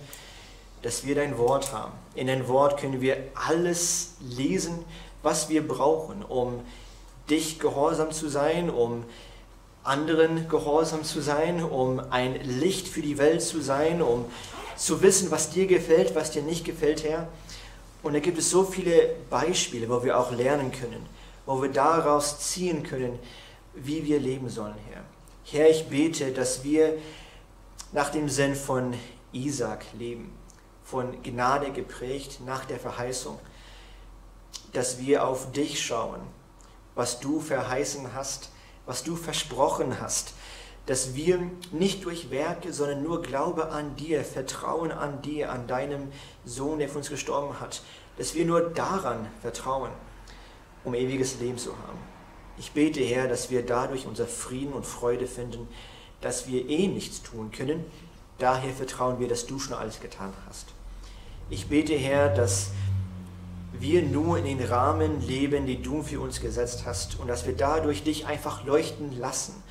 dass 0.81 1.05
wir 1.05 1.15
dein 1.15 1.37
Wort 1.37 1.71
haben. 1.71 1.93
In 2.15 2.27
dein 2.27 2.47
Wort 2.49 2.79
können 2.79 2.99
wir 2.99 3.31
alles 3.33 4.15
lesen, 4.19 4.83
was 5.23 5.47
wir 5.47 5.65
brauchen, 5.65 6.23
um 6.23 6.61
dich 7.29 7.59
gehorsam 7.59 8.11
zu 8.11 8.27
sein, 8.27 8.69
um 8.69 9.05
anderen 9.89 10.47
gehorsam 10.47 11.03
zu 11.03 11.19
sein, 11.19 11.63
um 11.63 11.99
ein 12.11 12.35
Licht 12.41 12.87
für 12.87 13.01
die 13.01 13.17
Welt 13.17 13.41
zu 13.41 13.59
sein, 13.59 14.01
um 14.01 14.25
zu 14.77 15.01
wissen, 15.01 15.31
was 15.31 15.49
dir 15.49 15.65
gefällt, 15.65 16.15
was 16.15 16.31
dir 16.31 16.43
nicht 16.43 16.63
gefällt, 16.63 17.03
Herr. 17.03 17.27
Und 18.03 18.13
da 18.13 18.19
gibt 18.19 18.37
es 18.37 18.49
so 18.49 18.63
viele 18.63 19.15
Beispiele, 19.29 19.89
wo 19.89 20.03
wir 20.03 20.17
auch 20.17 20.31
lernen 20.31 20.71
können, 20.71 21.05
wo 21.45 21.61
wir 21.61 21.69
daraus 21.69 22.39
ziehen 22.39 22.83
können, 22.83 23.19
wie 23.73 24.05
wir 24.05 24.19
leben 24.19 24.49
sollen, 24.49 24.75
Herr. 24.89 25.03
Herr, 25.43 25.69
ich 25.69 25.87
bete, 25.87 26.31
dass 26.31 26.63
wir 26.63 26.97
nach 27.91 28.11
dem 28.11 28.29
Sinn 28.29 28.55
von 28.55 28.93
Isaac 29.31 29.83
leben, 29.97 30.31
von 30.83 31.21
Gnade 31.23 31.71
geprägt, 31.71 32.39
nach 32.45 32.65
der 32.65 32.79
Verheißung, 32.79 33.39
dass 34.73 34.99
wir 34.99 35.27
auf 35.27 35.51
dich 35.51 35.83
schauen, 35.83 36.21
was 36.93 37.19
du 37.19 37.39
verheißen 37.39 38.13
hast, 38.13 38.49
was 38.89 39.03
du 39.03 39.15
versprochen 39.15 40.01
hast, 40.01 40.33
dass 40.87 41.13
wir 41.13 41.39
nicht 41.71 42.05
durch 42.05 42.31
Werke, 42.31 42.73
sondern 42.73 43.03
nur 43.03 43.21
Glaube 43.21 43.69
an 43.69 43.95
dir, 43.95 44.23
Vertrauen 44.23 44.91
an 44.91 45.21
dir, 45.21 45.51
an 45.51 45.67
deinem 45.67 46.11
Sohn, 46.43 46.79
der 46.79 46.89
für 46.89 46.97
uns 46.97 47.11
gestorben 47.11 47.59
hat, 47.59 47.83
dass 48.17 48.33
wir 48.33 48.45
nur 48.45 48.61
daran 48.71 49.27
vertrauen, 49.43 49.91
um 50.83 50.95
ewiges 50.95 51.39
Leben 51.39 51.59
zu 51.59 51.69
haben. 51.73 51.99
Ich 52.57 52.71
bete, 52.71 53.01
Herr, 53.01 53.27
dass 53.27 53.51
wir 53.51 53.63
dadurch 53.63 54.07
unser 54.07 54.25
Frieden 54.25 54.73
und 54.73 54.87
Freude 54.87 55.27
finden, 55.27 55.67
dass 56.19 56.47
wir 56.47 56.67
eh 56.67 56.87
nichts 56.87 57.21
tun 57.21 57.51
können. 57.51 57.85
Daher 58.39 58.73
vertrauen 58.73 59.19
wir, 59.19 59.27
dass 59.27 59.45
du 59.45 59.59
schon 59.59 59.75
alles 59.75 59.99
getan 59.99 60.33
hast. 60.47 60.65
Ich 61.51 61.67
bete, 61.67 61.93
Herr, 61.93 62.29
dass 62.29 62.71
wir 63.79 64.01
nur 64.03 64.37
in 64.37 64.45
den 64.45 64.61
Rahmen 64.61 65.25
leben, 65.25 65.65
die 65.65 65.81
du 65.81 66.03
für 66.03 66.19
uns 66.19 66.41
gesetzt 66.41 66.83
hast 66.85 67.19
und 67.19 67.27
dass 67.27 67.45
wir 67.45 67.55
dadurch 67.55 68.03
dich 68.03 68.25
einfach 68.25 68.65
leuchten 68.65 69.17
lassen 69.17 69.63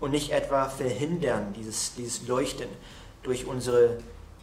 und 0.00 0.12
nicht 0.12 0.32
etwa 0.32 0.68
verhindern, 0.68 1.52
dieses, 1.56 1.94
dieses 1.94 2.26
Leuchten 2.26 2.68
durch 3.22 3.46
unsere 3.46 3.98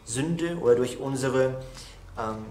Sünde 0.06 0.58
oder 0.60 0.76
durch 0.76 1.00
unsere 1.00 1.64
ähm, 2.18 2.46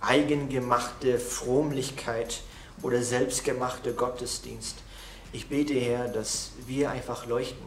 eigengemachte 0.00 1.18
Frömmlichkeit 1.18 2.42
oder 2.82 3.02
selbstgemachte 3.02 3.94
Gottesdienst. 3.94 4.76
Ich 5.32 5.48
bete, 5.48 5.74
Herr, 5.74 6.06
dass 6.06 6.52
wir 6.66 6.90
einfach 6.90 7.26
leuchten 7.26 7.66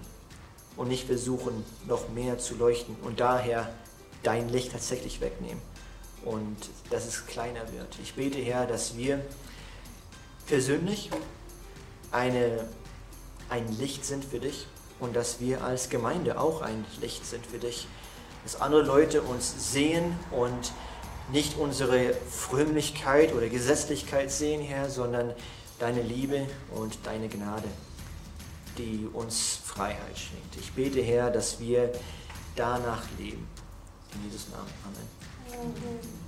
und 0.77 0.87
nicht 0.87 1.05
versuchen, 1.05 1.65
noch 1.87 2.09
mehr 2.09 2.37
zu 2.39 2.55
leuchten 2.55 2.95
und 3.03 3.19
daher 3.19 3.73
dein 4.23 4.47
Licht 4.47 4.71
tatsächlich 4.71 5.19
wegnehmen 5.19 5.70
und 6.25 6.57
dass 6.89 7.05
es 7.05 7.25
kleiner 7.25 7.71
wird. 7.71 7.97
Ich 8.01 8.13
bete, 8.13 8.39
Herr, 8.39 8.65
dass 8.67 8.97
wir 8.97 9.23
persönlich 10.47 11.09
eine 12.11 12.67
ein 13.51 13.67
Licht 13.77 14.05
sind 14.05 14.23
für 14.23 14.39
dich 14.39 14.65
und 14.99 15.15
dass 15.15 15.41
wir 15.41 15.63
als 15.63 15.89
Gemeinde 15.89 16.39
auch 16.39 16.61
ein 16.61 16.85
Licht 17.01 17.25
sind 17.25 17.45
für 17.45 17.59
dich. 17.59 17.87
Dass 18.43 18.59
andere 18.61 18.81
Leute 18.81 19.21
uns 19.21 19.73
sehen 19.73 20.17
und 20.31 20.71
nicht 21.31 21.57
unsere 21.57 22.13
Frömmlichkeit 22.13 23.33
oder 23.33 23.49
Gesetzlichkeit 23.49 24.31
sehen, 24.31 24.61
Herr, 24.61 24.89
sondern 24.89 25.33
deine 25.79 26.01
Liebe 26.01 26.47
und 26.73 26.97
deine 27.03 27.27
Gnade, 27.27 27.67
die 28.77 29.07
uns 29.11 29.59
Freiheit 29.63 30.17
schenkt. 30.17 30.55
Ich 30.59 30.71
bete, 30.71 31.01
Herr, 31.01 31.29
dass 31.29 31.59
wir 31.59 31.91
danach 32.55 33.03
leben. 33.19 33.47
In 34.13 34.29
Jesus 34.29 34.49
Namen. 34.49 34.71
Amen. 34.85 35.20
Amen. 35.53 36.20